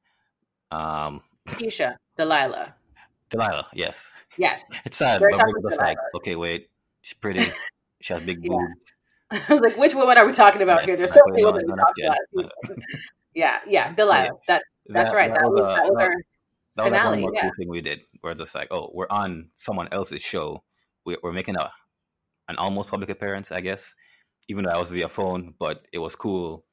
Um, 0.69 1.21
Keisha, 1.47 1.95
Delilah. 2.17 2.75
Delilah, 3.33 3.67
yes. 3.73 4.11
Yes. 4.37 4.63
It's 4.85 4.97
sad, 4.97 5.19
We're 5.21 5.31
but 5.31 5.39
we're 5.47 5.69
just 5.69 5.77
Delilah. 5.79 5.87
like, 5.89 5.97
okay, 6.17 6.35
wait, 6.35 6.69
she's 7.01 7.15
pretty. 7.15 7.45
She 8.01 8.11
has 8.13 8.21
big 8.23 8.39
Yeah. 8.43 8.49
boobs. 8.49 8.93
I 9.49 9.53
was 9.53 9.61
like, 9.61 9.77
which 9.77 9.95
woman 9.95 10.17
are 10.17 10.25
we 10.25 10.33
talking 10.33 10.61
about 10.61 10.79
Right, 10.79 10.87
here? 10.89 10.97
There's 10.97 11.13
so 11.13 11.21
many 11.27 11.45
women 11.45 11.63
we 11.65 11.73
talked 11.73 11.99
about. 12.03 12.17
good. 12.35 12.43
last 12.43 12.51
season. 12.67 12.83
yeah, 13.33 13.59
yeah, 13.65 13.93
Delilah. 13.93 14.23
Yes. 14.33 14.45
That 14.47 14.63
that's 14.87 15.13
right. 15.13 15.33
That, 15.33 15.41
was, 15.49 15.61
a- 15.61 15.63
that 15.63 15.83
was 15.85 15.97
that- 15.97 16.03
our 16.03 16.15
that 16.75 16.83
was 16.83 16.91
like 16.91 16.91
one 16.91 17.01
finale. 17.03 17.21
more 17.21 17.31
Yeah. 17.33 17.41
cool 17.43 17.51
thing 17.57 17.69
we 17.69 17.79
did. 17.81 18.01
We're 18.21 18.33
just 18.33 18.53
like, 18.55 18.67
oh, 18.71 18.91
we're 18.93 19.07
on 19.09 19.49
someone 19.55 19.87
else's 19.93 20.21
show. 20.21 20.63
We, 21.05 21.15
we're 21.23 21.31
making 21.31 21.55
a 21.55 21.71
an 22.49 22.57
almost 22.57 22.89
public 22.89 23.09
appearance, 23.09 23.51
I 23.53 23.61
guess. 23.61 23.95
Even 24.49 24.65
though 24.65 24.71
I 24.71 24.77
was 24.77 24.89
via 24.91 25.07
phone, 25.07 25.53
but 25.57 25.85
it 25.93 25.99
was 25.99 26.15
cool 26.17 26.65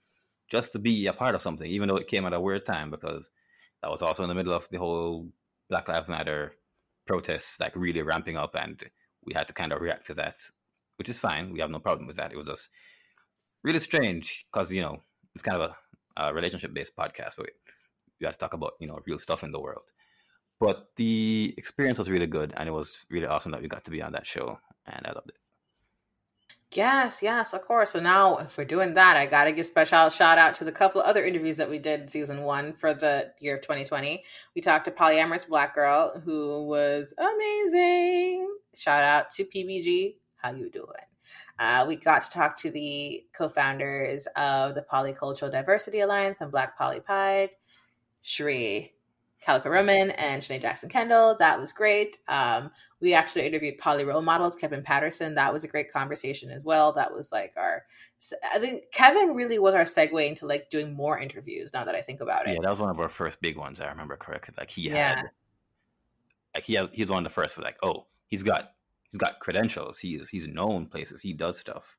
just 0.50 0.72
to 0.72 0.80
be 0.80 1.06
a 1.06 1.12
part 1.12 1.36
of 1.36 1.42
something, 1.42 1.70
even 1.70 1.86
though 1.88 1.96
it 1.96 2.08
came 2.08 2.26
at 2.26 2.32
a 2.32 2.40
weird 2.40 2.66
time 2.66 2.90
because 2.90 3.30
that 3.82 3.90
was 3.92 4.02
also 4.02 4.24
in 4.24 4.28
the 4.28 4.34
middle 4.34 4.52
of 4.52 4.68
the 4.70 4.78
whole 4.78 5.28
Black 5.70 5.88
Lives 5.88 6.08
Matter 6.08 6.52
protests, 7.06 7.58
like 7.60 7.74
really 7.74 8.02
ramping 8.02 8.36
up, 8.36 8.54
and 8.54 8.82
we 9.24 9.32
had 9.34 9.48
to 9.48 9.54
kind 9.54 9.72
of 9.72 9.80
react 9.80 10.06
to 10.08 10.14
that, 10.14 10.36
which 10.96 11.08
is 11.08 11.18
fine. 11.18 11.52
We 11.52 11.60
have 11.60 11.70
no 11.70 11.78
problem 11.78 12.06
with 12.06 12.16
that. 12.16 12.32
It 12.32 12.36
was 12.36 12.48
just 12.48 12.68
really 13.62 13.78
strange 13.78 14.46
because 14.52 14.72
you 14.72 14.82
know 14.82 15.02
it's 15.34 15.42
kind 15.42 15.60
of 15.60 15.70
a, 15.70 16.24
a 16.24 16.34
relationship 16.34 16.74
based 16.74 16.96
podcast 16.96 17.38
where 17.38 17.48
you 18.18 18.26
have 18.26 18.34
to 18.34 18.38
talk 18.38 18.54
about 18.54 18.74
you 18.80 18.88
know 18.88 18.98
real 19.06 19.18
stuff 19.18 19.44
in 19.44 19.52
the 19.52 19.60
world. 19.60 19.88
But 20.58 20.88
the 20.96 21.54
experience 21.56 21.98
was 21.98 22.10
really 22.10 22.26
good, 22.26 22.52
and 22.56 22.68
it 22.68 22.72
was 22.72 23.06
really 23.08 23.26
awesome 23.26 23.52
that 23.52 23.62
we 23.62 23.68
got 23.68 23.84
to 23.86 23.90
be 23.90 24.02
on 24.02 24.12
that 24.12 24.26
show, 24.26 24.58
and 24.86 25.06
I 25.06 25.12
loved 25.12 25.30
it. 25.30 25.36
Yes, 26.72 27.20
yes, 27.20 27.52
of 27.52 27.62
course. 27.62 27.90
So 27.90 28.00
now, 28.00 28.36
if 28.36 28.56
we're 28.56 28.64
doing 28.64 28.94
that, 28.94 29.16
I 29.16 29.26
got 29.26 29.44
to 29.44 29.52
give 29.52 29.66
special 29.66 30.08
shout 30.08 30.38
out 30.38 30.54
to 30.56 30.64
the 30.64 30.70
couple 30.70 31.00
of 31.00 31.06
other 31.06 31.24
interviews 31.24 31.56
that 31.56 31.68
we 31.68 31.80
did 31.80 32.02
in 32.02 32.08
season 32.08 32.42
one 32.42 32.74
for 32.74 32.94
the 32.94 33.32
year 33.40 33.56
of 33.56 33.62
2020. 33.62 34.22
We 34.54 34.60
talked 34.60 34.84
to 34.84 34.92
polyamorous 34.92 35.48
black 35.48 35.74
girl 35.74 36.20
who 36.24 36.64
was 36.66 37.12
amazing. 37.18 38.54
Shout 38.76 39.02
out 39.02 39.30
to 39.30 39.44
PBG. 39.44 40.14
How 40.36 40.52
you 40.52 40.70
doing? 40.70 40.86
Uh, 41.58 41.86
we 41.88 41.96
got 41.96 42.22
to 42.22 42.30
talk 42.30 42.56
to 42.60 42.70
the 42.70 43.24
co-founders 43.36 44.28
of 44.36 44.76
the 44.76 44.82
Polycultural 44.90 45.50
Diversity 45.50 46.00
Alliance 46.00 46.40
and 46.40 46.52
Black 46.52 46.78
Poly 46.78 47.00
Pride, 47.00 47.50
Shri 48.22 48.92
Calico 49.40 49.70
Roman 49.70 50.10
and 50.12 50.42
Shanae 50.42 50.60
Jackson 50.60 50.88
Kendall. 50.88 51.36
That 51.38 51.58
was 51.58 51.72
great. 51.72 52.18
Um, 52.28 52.70
we 53.00 53.14
actually 53.14 53.46
interviewed 53.46 53.78
poly 53.78 54.04
role 54.04 54.20
models, 54.22 54.54
Kevin 54.54 54.82
Patterson. 54.82 55.34
That 55.34 55.52
was 55.52 55.64
a 55.64 55.68
great 55.68 55.90
conversation 55.90 56.50
as 56.50 56.62
well. 56.62 56.92
That 56.92 57.14
was 57.14 57.32
like 57.32 57.54
our, 57.56 57.84
I 58.52 58.58
think 58.58 58.84
Kevin 58.92 59.34
really 59.34 59.58
was 59.58 59.74
our 59.74 59.84
segue 59.84 60.28
into 60.28 60.46
like 60.46 60.68
doing 60.68 60.92
more 60.92 61.18
interviews. 61.18 61.72
Now 61.72 61.84
that 61.84 61.94
I 61.94 62.02
think 62.02 62.20
about 62.20 62.46
it, 62.46 62.54
Yeah, 62.54 62.60
that 62.62 62.70
was 62.70 62.80
one 62.80 62.90
of 62.90 63.00
our 63.00 63.08
first 63.08 63.40
big 63.40 63.56
ones. 63.56 63.80
I 63.80 63.88
remember 63.88 64.16
correctly. 64.16 64.54
Like 64.58 64.70
he 64.70 64.82
Yeah. 64.90 65.16
had, 65.16 65.30
like 66.54 66.64
he 66.64 66.74
had, 66.74 66.90
he's 66.92 67.08
one 67.08 67.24
of 67.24 67.30
the 67.32 67.34
first. 67.34 67.54
For 67.54 67.62
like, 67.62 67.78
oh, 67.82 68.06
he's 68.26 68.42
got 68.42 68.72
he's 69.10 69.18
got 69.18 69.40
credentials. 69.40 69.98
He's 69.98 70.28
he's 70.28 70.46
known 70.46 70.86
places. 70.86 71.22
He 71.22 71.32
does 71.32 71.58
stuff. 71.58 71.96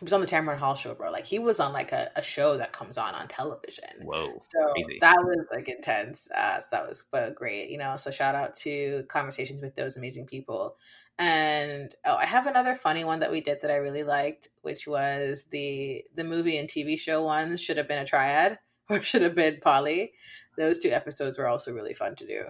He 0.00 0.04
was 0.04 0.14
on 0.14 0.22
the 0.22 0.26
Tamron 0.26 0.56
Hall 0.56 0.74
show, 0.74 0.94
bro. 0.94 1.10
Like 1.10 1.26
he 1.26 1.38
was 1.38 1.60
on 1.60 1.74
like 1.74 1.92
a, 1.92 2.10
a 2.16 2.22
show 2.22 2.56
that 2.56 2.72
comes 2.72 2.96
on 2.96 3.14
on 3.14 3.28
television. 3.28 3.84
Whoa, 4.02 4.38
So 4.40 4.72
crazy. 4.72 4.98
that 5.02 5.18
was 5.18 5.46
like 5.52 5.68
intense. 5.68 6.26
Uh, 6.34 6.58
so 6.58 6.68
that 6.72 6.88
was 6.88 7.04
but 7.12 7.34
great, 7.34 7.68
you 7.68 7.76
know. 7.76 7.96
So 7.98 8.10
shout 8.10 8.34
out 8.34 8.54
to 8.60 9.04
conversations 9.08 9.60
with 9.60 9.74
those 9.74 9.98
amazing 9.98 10.24
people. 10.26 10.76
And 11.18 11.94
oh, 12.06 12.14
I 12.14 12.24
have 12.24 12.46
another 12.46 12.74
funny 12.74 13.04
one 13.04 13.20
that 13.20 13.30
we 13.30 13.42
did 13.42 13.60
that 13.60 13.70
I 13.70 13.76
really 13.76 14.02
liked, 14.02 14.48
which 14.62 14.86
was 14.88 15.44
the 15.50 16.02
the 16.14 16.24
movie 16.24 16.56
and 16.56 16.66
TV 16.66 16.98
show 16.98 17.22
ones 17.22 17.60
should 17.60 17.76
have 17.76 17.86
been 17.88 17.98
a 17.98 18.06
triad 18.06 18.58
or 18.88 19.02
should 19.02 19.20
have 19.20 19.34
been 19.34 19.58
poly. 19.60 20.12
Those 20.56 20.78
two 20.78 20.92
episodes 20.92 21.38
were 21.38 21.46
also 21.46 21.74
really 21.74 21.92
fun 21.92 22.16
to 22.16 22.26
do. 22.26 22.44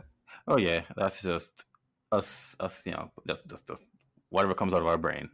Oh 0.46 0.56
yeah, 0.56 0.82
that's 0.96 1.20
just 1.20 1.64
us 2.12 2.54
us. 2.60 2.82
You 2.86 2.92
know, 2.92 3.10
just, 3.26 3.42
just, 3.48 3.66
just 3.66 3.82
whatever 4.28 4.54
comes 4.54 4.72
out 4.72 4.82
of 4.82 4.86
our 4.86 4.98
brain, 4.98 5.28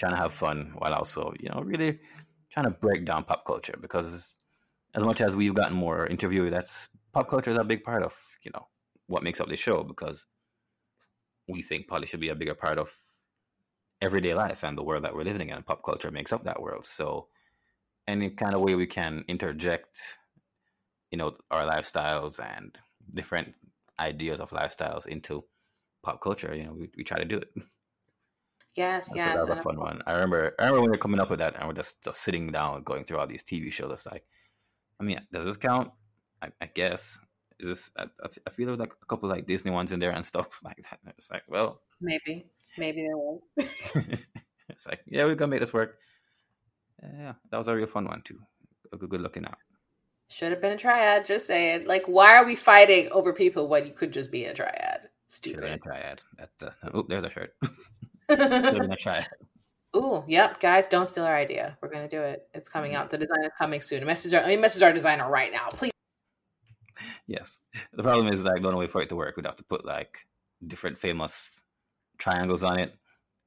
trying 0.00 0.14
to 0.14 0.18
have 0.18 0.32
fun 0.32 0.72
while 0.78 0.94
also 0.94 1.32
you 1.38 1.48
know 1.50 1.60
really 1.60 2.00
trying 2.50 2.64
to 2.64 2.70
break 2.70 3.04
down 3.04 3.22
pop 3.22 3.44
culture 3.46 3.78
because 3.80 4.38
as 4.94 5.04
much 5.04 5.20
as 5.20 5.36
we've 5.36 5.54
gotten 5.54 5.76
more 5.76 6.06
interview, 6.06 6.50
that's 6.50 6.88
pop 7.12 7.28
culture 7.28 7.50
is 7.50 7.56
a 7.56 7.64
big 7.64 7.84
part 7.84 8.02
of 8.02 8.18
you 8.42 8.50
know 8.54 8.66
what 9.06 9.22
makes 9.22 9.40
up 9.40 9.48
the 9.48 9.56
show 9.56 9.84
because 9.84 10.26
we 11.48 11.62
think 11.62 11.86
poly 11.86 12.06
should 12.06 12.20
be 12.20 12.30
a 12.30 12.34
bigger 12.34 12.54
part 12.54 12.78
of 12.78 12.96
everyday 14.00 14.34
life 14.34 14.64
and 14.64 14.78
the 14.78 14.82
world 14.82 15.04
that 15.04 15.14
we're 15.14 15.22
living 15.22 15.50
in 15.50 15.56
and 15.56 15.66
pop 15.66 15.84
culture 15.84 16.10
makes 16.10 16.32
up 16.32 16.44
that 16.44 16.62
world. 16.62 16.86
So 16.86 17.28
any 18.08 18.30
kind 18.30 18.54
of 18.54 18.62
way 18.62 18.74
we 18.74 18.86
can 18.86 19.24
interject 19.28 20.00
you 21.10 21.18
know 21.18 21.36
our 21.50 21.64
lifestyles 21.68 22.40
and 22.56 22.78
different 23.14 23.54
ideas 23.98 24.40
of 24.40 24.50
lifestyles 24.50 25.06
into 25.06 25.44
pop 26.02 26.22
culture 26.22 26.54
you 26.54 26.64
know 26.64 26.72
we, 26.72 26.88
we 26.96 27.04
try 27.04 27.18
to 27.18 27.24
do 27.26 27.36
it 27.36 27.50
Yes, 28.76 29.08
That's- 29.08 29.16
yes. 29.16 29.46
that 29.46 29.50
was 29.56 29.60
a 29.60 29.62
fun 29.62 29.78
one 29.78 30.00
i 30.06 30.12
remember 30.12 30.54
i 30.58 30.62
remember 30.64 30.80
when 30.82 30.90
we 30.90 30.94
were 30.96 31.02
coming 31.02 31.20
up 31.20 31.28
with 31.30 31.40
that 31.40 31.56
and 31.56 31.66
we're 31.66 31.74
just, 31.74 32.00
just 32.02 32.20
sitting 32.22 32.52
down 32.52 32.82
going 32.84 33.04
through 33.04 33.18
all 33.18 33.26
these 33.26 33.42
tv 33.42 33.70
shows 33.72 33.90
it's 33.92 34.06
like 34.06 34.24
i 35.00 35.02
mean 35.04 35.20
does 35.32 35.44
this 35.44 35.56
count 35.56 35.90
i, 36.40 36.48
I 36.60 36.66
guess 36.66 37.18
is 37.58 37.66
this 37.68 37.90
I 37.96 38.50
feel 38.50 38.68
there's 38.68 38.78
like 38.78 38.92
a 39.02 39.06
couple 39.06 39.28
like 39.28 39.46
disney 39.46 39.70
ones 39.70 39.92
in 39.92 40.00
there 40.00 40.12
and 40.12 40.24
stuff 40.24 40.60
like 40.64 40.78
that 40.88 40.98
And 41.04 41.12
it's 41.18 41.30
like 41.30 41.42
well 41.48 41.80
Maybe, 42.00 42.46
maybe 42.78 43.02
there 43.02 43.16
was. 43.18 43.40
it's 44.68 44.86
like 44.86 45.00
yeah 45.06 45.24
we're 45.24 45.34
gonna 45.34 45.50
make 45.50 45.60
this 45.60 45.72
work 45.74 45.98
yeah 47.02 47.34
that 47.50 47.58
was 47.58 47.68
a 47.68 47.74
real 47.74 47.86
fun 47.86 48.06
one 48.06 48.22
too 48.24 48.38
a 48.92 48.96
good, 48.96 49.10
good 49.10 49.20
looking 49.20 49.44
out 49.44 49.58
Should 50.30 50.52
have 50.52 50.60
been 50.62 50.72
a 50.72 50.76
triad. 50.78 51.26
Just 51.26 51.46
saying. 51.48 51.86
Like, 51.88 52.06
why 52.06 52.36
are 52.36 52.44
we 52.46 52.54
fighting 52.54 53.08
over 53.10 53.32
people 53.32 53.66
when 53.66 53.84
you 53.84 53.92
could 53.92 54.12
just 54.12 54.30
be 54.30 54.44
a 54.44 54.54
triad? 54.54 55.00
Been 55.02 55.10
a 55.10 55.10
Stupid. 55.28 55.82
triad. 55.82 56.22
That, 56.38 56.50
uh, 56.62 56.70
oh, 56.94 57.04
there's 57.08 57.24
a 57.24 57.30
shirt. 57.30 57.54
Should 58.30 58.40
have 58.40 58.78
been 58.78 58.92
a 58.92 58.96
triad. 58.96 59.28
Ooh, 59.96 60.22
yep, 60.28 60.60
guys, 60.60 60.86
don't 60.86 61.10
steal 61.10 61.24
our 61.24 61.36
idea. 61.36 61.76
We're 61.80 61.88
gonna 61.88 62.08
do 62.08 62.22
it. 62.22 62.46
It's 62.54 62.68
coming 62.68 62.94
out. 62.94 63.10
The 63.10 63.18
design 63.18 63.44
is 63.44 63.52
coming 63.58 63.80
soon. 63.80 64.06
Message 64.06 64.34
our, 64.34 64.44
I 64.44 64.46
mean, 64.46 64.60
message 64.60 64.82
our 64.82 64.92
designer 64.92 65.28
right 65.28 65.52
now, 65.52 65.66
please. 65.68 65.90
Yes. 67.26 67.60
The 67.92 68.02
problem 68.02 68.32
is 68.32 68.44
like 68.44 68.62
the 68.62 68.68
only 68.68 68.80
way 68.80 68.86
for 68.86 69.02
it 69.02 69.08
to 69.08 69.16
work, 69.16 69.36
we'd 69.36 69.46
have 69.46 69.56
to 69.56 69.64
put 69.64 69.84
like 69.84 70.26
different 70.64 70.98
famous 70.98 71.50
triangles 72.18 72.62
on 72.62 72.78
it. 72.78 72.94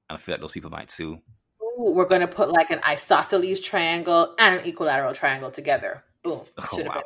And 0.09 0.17
I 0.17 0.21
feel 0.21 0.33
like 0.33 0.41
those 0.41 0.51
people 0.51 0.69
might 0.69 0.91
sue. 0.91 1.19
Ooh, 1.61 1.91
we're 1.91 2.05
gonna 2.05 2.27
put 2.27 2.49
like 2.49 2.71
an 2.71 2.81
isosceles 2.85 3.61
triangle 3.61 4.35
and 4.37 4.55
an 4.55 4.65
equilateral 4.65 5.13
triangle 5.13 5.49
together. 5.49 6.03
Boom. 6.23 6.41
Oh, 6.57 6.67
Should 6.75 6.85
have 6.85 6.95
wow. 6.95 7.03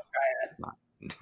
been 1.00 1.12
triad. 1.12 1.16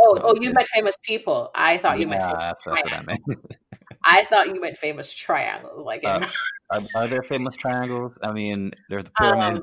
Oh, 0.00 0.20
oh, 0.24 0.38
you 0.40 0.52
meant 0.52 0.68
famous 0.68 0.96
people. 1.02 1.50
I 1.54 1.78
thought 1.78 1.98
you 1.98 2.06
meant. 2.06 2.22
Famous, 2.22 2.36
that's, 2.38 2.64
that's 2.64 2.84
what 2.84 2.92
I 2.92 3.02
meant. 3.02 3.20
I 4.08 4.24
thought 4.24 4.46
you 4.48 4.60
meant 4.60 4.76
famous 4.76 5.12
triangles. 5.12 5.84
Like, 5.84 6.04
Uh, 6.04 6.26
are, 6.72 6.80
are 6.94 7.06
there 7.06 7.22
famous 7.22 7.54
triangles? 7.56 8.18
I 8.22 8.32
mean, 8.32 8.72
there's 8.88 9.04
the 9.04 9.10
pyramid. 9.20 9.62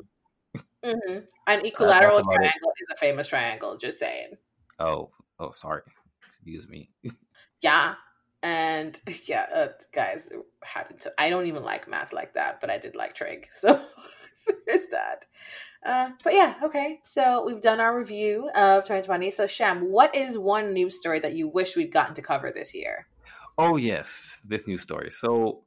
mhm. 0.84 1.24
an 1.46 1.60
equilateral 1.66 2.18
it. 2.18 2.24
triangle 2.24 2.72
is 2.80 2.88
a 2.92 2.96
famous 2.96 3.28
triangle. 3.28 3.76
Just 3.76 3.98
saying. 3.98 4.30
oh, 4.78 5.10
oh, 5.38 5.50
sorry. 5.50 5.82
Excuse 6.26 6.68
me. 6.68 6.90
Yeah. 7.62 7.94
And 8.42 9.00
yeah, 9.26 9.46
uh, 9.52 9.68
guys, 9.92 10.30
happy 10.62 10.94
to. 11.00 11.12
I 11.18 11.30
don't 11.30 11.46
even 11.46 11.64
like 11.64 11.88
math 11.88 12.12
like 12.12 12.34
that, 12.34 12.60
but 12.60 12.68
I 12.70 12.76
did 12.78 12.94
like 12.94 13.14
trig. 13.14 13.46
So 13.50 13.80
there's 14.66 14.86
that. 14.88 15.24
Uh, 15.84 16.10
but 16.22 16.34
yeah, 16.34 16.54
okay. 16.62 17.00
So 17.02 17.44
we've 17.46 17.62
done 17.62 17.80
our 17.80 17.98
review 17.98 18.50
of 18.54 18.84
2020. 18.84 19.30
So, 19.30 19.46
Sham, 19.46 19.90
what 19.90 20.14
is 20.14 20.38
one 20.38 20.74
news 20.74 20.98
story 21.00 21.18
that 21.20 21.34
you 21.34 21.48
wish 21.48 21.74
we'd 21.76 21.90
gotten 21.92 22.14
to 22.14 22.22
cover 22.22 22.52
this 22.54 22.74
year? 22.74 23.06
Oh 23.58 23.76
yes, 23.76 24.40
this 24.44 24.66
news 24.66 24.82
story. 24.82 25.10
So, 25.10 25.64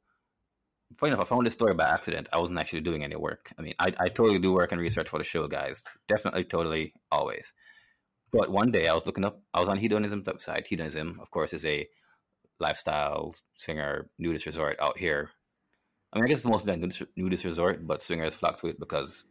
funny 0.96 1.12
enough, 1.12 1.26
I 1.26 1.28
found 1.28 1.46
this 1.46 1.54
story 1.54 1.74
by 1.74 1.88
accident. 1.88 2.28
I 2.32 2.38
wasn't 2.38 2.58
actually 2.58 2.82
doing 2.82 3.02
any 3.02 3.16
work. 3.16 3.52
I 3.58 3.62
mean, 3.62 3.74
I, 3.78 3.92
I 3.98 4.08
totally 4.08 4.38
do 4.38 4.52
work 4.52 4.72
and 4.72 4.80
research 4.80 5.08
for 5.08 5.18
the 5.18 5.24
show, 5.24 5.48
guys. 5.48 5.82
Definitely, 6.08 6.44
totally, 6.44 6.94
always. 7.10 7.52
But 8.32 8.50
one 8.50 8.70
day 8.70 8.86
I 8.86 8.94
was 8.94 9.06
looking 9.06 9.24
up. 9.24 9.40
I 9.52 9.60
was 9.60 9.68
on 9.68 9.78
Hedonism's 9.78 10.26
website. 10.26 10.66
Hedonism, 10.66 11.18
of 11.20 11.30
course, 11.32 11.52
is 11.52 11.66
a 11.66 11.88
lifestyle 12.60 13.34
swinger 13.56 14.08
nudist 14.18 14.46
resort 14.46 14.76
out 14.80 14.98
here. 14.98 15.30
I 16.12 16.18
mean, 16.18 16.24
I 16.26 16.28
guess 16.28 16.38
it's 16.38 16.46
mostly 16.46 16.74
a 16.74 16.76
nudist, 16.76 17.02
nudist 17.16 17.44
resort, 17.44 17.86
but 17.86 18.02
swingers 18.02 18.34
flock 18.34 18.60
to 18.60 18.68
it 18.68 18.78
because 18.78 19.24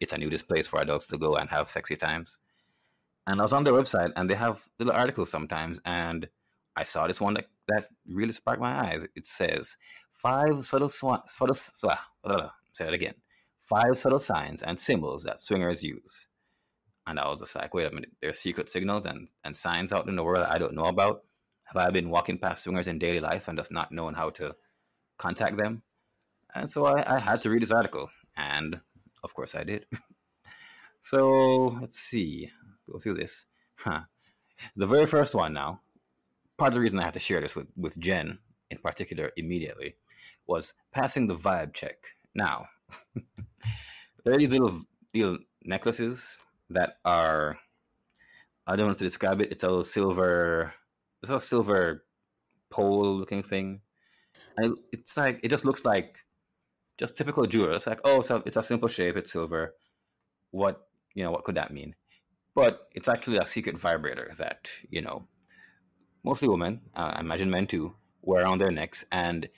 it's 0.00 0.12
a 0.12 0.18
nudist 0.18 0.48
place 0.48 0.66
for 0.66 0.80
adults 0.80 1.06
to 1.08 1.18
go 1.18 1.36
and 1.36 1.48
have 1.50 1.70
sexy 1.70 1.94
times. 1.94 2.38
And 3.26 3.38
I 3.38 3.42
was 3.42 3.52
on 3.52 3.64
their 3.64 3.74
website, 3.74 4.12
and 4.16 4.28
they 4.28 4.34
have 4.34 4.64
little 4.78 4.94
articles 4.94 5.30
sometimes, 5.30 5.80
and 5.84 6.28
I 6.74 6.84
saw 6.84 7.06
this 7.06 7.20
one 7.20 7.34
that, 7.34 7.46
that 7.70 7.88
really 8.06 8.32
sparked 8.32 8.60
my 8.60 8.90
eyes. 8.90 9.06
It 9.14 9.26
says 9.26 9.76
five 10.12 10.64
subtle 10.64 10.88
swa- 10.88 11.28
subtle, 11.28 11.54
swa- 11.54 11.98
blah, 12.22 12.36
blah, 12.36 12.50
say 12.72 12.84
that 12.84 12.94
again. 12.94 13.14
Five 13.62 13.98
subtle 13.98 14.18
signs 14.18 14.62
and 14.62 14.78
symbols 14.78 15.24
that 15.24 15.40
swingers 15.40 15.82
use. 15.82 16.28
And 17.06 17.18
I 17.18 17.28
was 17.28 17.40
just 17.40 17.56
like, 17.56 17.72
wait 17.74 17.86
a 17.86 17.94
minute, 17.94 18.10
there's 18.20 18.38
secret 18.38 18.70
signals 18.70 19.06
and, 19.06 19.28
and 19.44 19.56
signs 19.56 19.92
out 19.92 20.08
in 20.08 20.16
the 20.16 20.22
world 20.22 20.46
I 20.48 20.58
don't 20.58 20.74
know 20.74 20.84
about. 20.86 21.22
have 21.64 21.76
I 21.76 21.90
been 21.90 22.10
walking 22.10 22.38
past 22.38 22.64
swingers 22.64 22.86
in 22.86 22.98
daily 22.98 23.20
life 23.20 23.48
and 23.48 23.58
just 23.58 23.72
not 23.72 23.92
knowing 23.92 24.14
how 24.14 24.30
to 24.30 24.54
contact 25.18 25.56
them? 25.56 25.82
And 26.54 26.68
so 26.68 26.84
I, 26.86 27.16
I 27.16 27.18
had 27.18 27.40
to 27.42 27.50
read 27.50 27.62
this 27.62 27.70
article, 27.70 28.10
and 28.36 28.80
of 29.22 29.34
course 29.34 29.54
I 29.54 29.64
did. 29.64 29.86
so 31.00 31.78
let's 31.80 31.98
see, 31.98 32.50
go 32.90 32.98
through 32.98 33.14
this. 33.14 33.46
Huh. 33.76 34.00
The 34.76 34.86
very 34.86 35.06
first 35.06 35.34
one 35.34 35.52
now, 35.52 35.80
part 36.60 36.68
of 36.68 36.74
the 36.74 36.80
reason 36.80 36.98
I 36.98 37.04
have 37.04 37.14
to 37.14 37.20
share 37.20 37.40
this 37.40 37.56
with, 37.56 37.68
with 37.74 37.98
Jen 37.98 38.38
in 38.70 38.76
particular 38.76 39.32
immediately 39.38 39.94
was 40.46 40.74
passing 40.92 41.26
the 41.26 41.34
vibe 41.34 41.72
check. 41.72 41.96
Now, 42.34 42.66
there 44.24 44.34
are 44.34 44.36
these 44.36 44.50
little, 44.50 44.82
little 45.14 45.38
necklaces 45.64 46.38
that 46.68 46.98
are, 47.02 47.58
I 48.66 48.76
don't 48.76 48.84
know 48.84 48.92
how 48.92 48.98
to 48.98 49.04
describe 49.04 49.40
it. 49.40 49.50
It's 49.50 49.64
a 49.64 49.68
little 49.68 49.84
silver, 49.84 50.74
it's 51.22 51.32
a 51.32 51.40
silver 51.40 52.04
pole 52.68 53.16
looking 53.16 53.42
thing. 53.42 53.80
And 54.58 54.76
it's 54.92 55.16
like, 55.16 55.40
it 55.42 55.48
just 55.48 55.64
looks 55.64 55.86
like 55.86 56.18
just 56.98 57.16
typical 57.16 57.46
jewelry. 57.46 57.74
It's 57.74 57.86
like, 57.86 58.00
oh, 58.04 58.20
it's 58.20 58.30
a, 58.30 58.42
it's 58.44 58.56
a 58.56 58.62
simple 58.62 58.90
shape, 58.90 59.16
it's 59.16 59.32
silver. 59.32 59.76
What, 60.50 60.86
you 61.14 61.24
know, 61.24 61.30
what 61.30 61.44
could 61.44 61.54
that 61.54 61.72
mean? 61.72 61.94
But 62.54 62.90
it's 62.94 63.08
actually 63.08 63.38
a 63.38 63.46
secret 63.46 63.78
vibrator 63.78 64.32
that, 64.36 64.68
you 64.90 65.00
know, 65.00 65.26
mostly 66.24 66.48
women, 66.48 66.80
uh, 66.94 67.12
I 67.14 67.20
imagine 67.20 67.50
men 67.50 67.66
too, 67.66 67.94
wear 68.22 68.42
around 68.42 68.58
their 68.58 68.70
necks. 68.70 69.04
And 69.12 69.48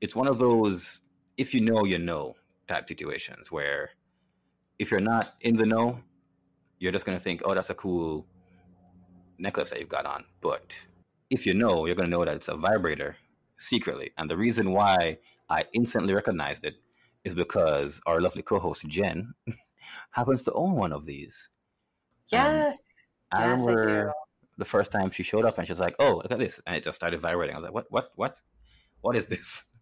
it's 0.00 0.16
one 0.16 0.28
of 0.28 0.38
those, 0.38 1.00
if 1.36 1.54
you 1.54 1.60
know, 1.60 1.84
you 1.84 1.98
know 1.98 2.36
type 2.68 2.88
situations 2.88 3.50
where 3.52 3.90
if 4.78 4.90
you're 4.90 5.00
not 5.00 5.34
in 5.40 5.56
the 5.56 5.66
know, 5.66 6.00
you're 6.78 6.92
just 6.92 7.06
going 7.06 7.16
to 7.16 7.22
think, 7.22 7.42
oh, 7.44 7.54
that's 7.54 7.70
a 7.70 7.74
cool 7.74 8.26
necklace 9.38 9.70
that 9.70 9.80
you've 9.80 9.88
got 9.88 10.06
on. 10.06 10.24
But 10.40 10.76
if 11.30 11.46
you 11.46 11.54
know, 11.54 11.86
you're 11.86 11.94
going 11.94 12.10
to 12.10 12.16
know 12.16 12.24
that 12.24 12.34
it's 12.34 12.48
a 12.48 12.56
vibrator 12.56 13.16
secretly. 13.56 14.12
And 14.18 14.28
the 14.28 14.36
reason 14.36 14.72
why 14.72 15.18
I 15.48 15.64
instantly 15.72 16.14
recognized 16.14 16.64
it 16.64 16.74
is 17.24 17.34
because 17.34 18.00
our 18.06 18.20
lovely 18.20 18.42
co 18.42 18.58
host, 18.58 18.86
Jen, 18.86 19.34
happens 20.10 20.42
to 20.42 20.52
own 20.52 20.76
one 20.76 20.92
of 20.92 21.04
these. 21.04 21.50
Yes. 22.30 22.80
Um, 23.32 23.42
I 23.42 23.48
yes, 23.48 23.60
remember 23.60 24.10
I 24.10 24.12
the 24.58 24.64
first 24.64 24.92
time 24.92 25.10
she 25.10 25.22
showed 25.22 25.44
up 25.44 25.58
and 25.58 25.66
she's 25.66 25.80
like, 25.80 25.94
oh, 25.98 26.16
look 26.16 26.30
at 26.30 26.38
this. 26.38 26.60
And 26.66 26.76
it 26.76 26.84
just 26.84 26.96
started 26.96 27.20
vibrating. 27.20 27.54
I 27.54 27.58
was 27.58 27.64
like, 27.64 27.74
what, 27.74 27.86
what, 27.90 28.10
what? 28.16 28.40
What 29.00 29.16
is 29.16 29.26
this? 29.26 29.64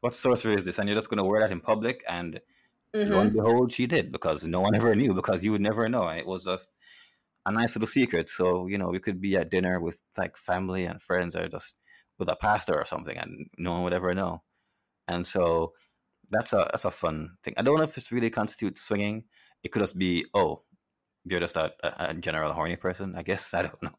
What 0.00 0.14
sorcery 0.14 0.54
is 0.54 0.64
this? 0.64 0.78
And 0.78 0.88
you're 0.88 0.96
just 0.98 1.10
going 1.10 1.18
to 1.18 1.24
wear 1.24 1.40
that 1.40 1.52
in 1.52 1.60
public 1.60 2.02
and 2.08 2.40
do. 2.92 3.04
lo 3.06 3.20
and 3.20 3.32
Mhm. 3.32 3.34
behold, 3.34 3.72
she 3.72 3.86
did 3.86 4.12
because 4.12 4.44
no 4.44 4.60
one 4.60 4.74
ever 4.74 4.94
knew 4.94 5.14
because 5.14 5.44
you 5.44 5.52
would 5.52 5.60
never 5.60 5.88
know. 5.88 6.08
And 6.08 6.18
it 6.18 6.26
was 6.26 6.44
just 6.44 6.70
a 7.46 7.52
nice 7.52 7.74
little 7.76 7.86
secret. 7.88 8.28
So, 8.28 8.66
you 8.66 8.78
know, 8.78 8.88
we 8.88 9.00
could 9.00 9.20
be 9.20 9.36
at 9.36 9.50
dinner 9.50 9.80
with 9.80 9.98
like 10.16 10.36
family 10.36 10.84
and 10.86 11.02
friends 11.02 11.36
or 11.36 11.48
just 11.48 11.76
with 12.18 12.30
a 12.30 12.36
pastor 12.36 12.74
or 12.74 12.84
something 12.84 13.16
and 13.16 13.48
no 13.58 13.72
one 13.72 13.82
would 13.84 13.92
ever 13.92 14.14
know. 14.14 14.42
And 15.08 15.26
so 15.26 15.74
that's 16.30 16.52
a 16.52 16.68
that's 16.72 16.84
a 16.86 16.90
fun 16.90 17.36
thing. 17.44 17.54
I 17.58 17.62
don't 17.62 17.76
know 17.76 17.84
if 17.84 17.94
this 17.94 18.12
really 18.12 18.30
constitutes 18.30 18.82
swinging. 18.82 19.24
It 19.62 19.72
could 19.72 19.80
just 19.82 19.98
be, 19.98 20.26
oh, 20.34 20.62
you're 21.24 21.40
just 21.40 21.56
a, 21.56 21.72
a 22.10 22.14
general 22.14 22.52
horny 22.52 22.76
person, 22.76 23.14
I 23.16 23.22
guess. 23.22 23.52
I 23.58 23.62
don't 23.62 23.82
know. 23.82 23.96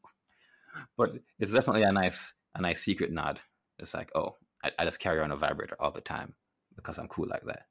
But 0.98 1.12
it's 1.40 1.52
definitely 1.52 1.84
a 1.84 1.92
nice 1.92 2.34
a 2.56 2.62
nice 2.62 2.82
secret 2.82 3.12
nod. 3.12 3.40
It's 3.80 3.94
like, 3.94 4.10
oh, 4.16 4.38
I, 4.64 4.72
I 4.80 4.86
just 4.86 5.00
carry 5.00 5.20
on 5.22 5.32
a 5.32 5.38
vibrator 5.38 5.76
all 5.80 5.92
the 5.92 6.02
time 6.02 6.34
because 6.76 6.98
I'm 6.98 7.08
cool 7.08 7.28
like 7.28 7.44
that. 7.46 7.66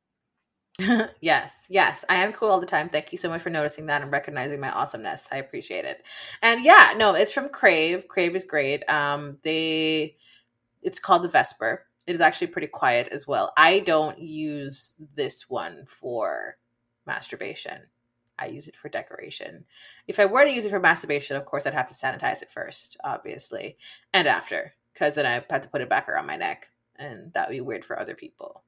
yes, 1.21 1.67
yes, 1.71 2.05
I 2.09 2.17
am 2.25 2.33
cool 2.33 2.51
all 2.51 2.61
the 2.61 2.67
time. 2.67 2.89
Thank 2.89 3.13
you 3.13 3.19
so 3.19 3.29
much 3.29 3.43
for 3.43 3.51
noticing 3.51 3.87
that 3.87 4.03
and 4.03 4.11
recognizing 4.11 4.61
my 4.61 4.71
awesomeness. 4.71 5.29
I 5.31 5.37
appreciate 5.37 5.85
it. 5.85 6.03
And 6.43 6.65
yeah, 6.65 6.95
no, 6.97 7.15
it's 7.15 7.33
from 7.33 7.49
Crave. 7.49 8.09
Crave 8.09 8.35
is 8.35 8.45
great. 8.45 8.89
Um, 8.89 9.39
they, 9.43 10.17
it's 10.83 10.99
called 10.99 11.23
the 11.23 11.29
Vesper. 11.29 11.87
It 12.07 12.15
is 12.15 12.21
actually 12.21 12.49
pretty 12.49 12.67
quiet 12.67 13.09
as 13.09 13.27
well. 13.27 13.53
I 13.57 13.81
don't 13.81 14.19
use 14.19 14.97
this 15.15 15.49
one 15.49 15.85
for 15.87 16.57
masturbation. 17.07 17.83
I 18.39 18.47
use 18.47 18.67
it 18.69 18.77
for 18.77 18.89
decoration. 18.89 19.65
If 20.09 20.19
I 20.19 20.27
were 20.27 20.45
to 20.45 20.51
use 20.53 20.65
it 20.65 20.71
for 20.71 20.81
masturbation, 20.81 21.37
of 21.37 21.45
course, 21.45 21.67
I'd 21.67 21.75
have 21.75 21.89
to 21.89 21.95
sanitize 21.95 22.43
it 22.43 22.51
first, 22.51 22.97
obviously, 23.05 23.77
and 24.13 24.27
after, 24.27 24.75
because 24.93 25.15
then 25.15 25.27
I 25.27 25.33
have 25.33 25.63
to 25.63 25.69
put 25.69 25.81
it 25.83 25.89
back 25.89 26.09
around 26.09 26.27
my 26.27 26.37
neck, 26.37 26.71
and 26.97 27.33
that 27.35 27.49
would 27.49 27.55
be 27.55 27.61
weird 27.61 27.85
for 27.85 27.99
other 27.99 28.15
people, 28.15 28.63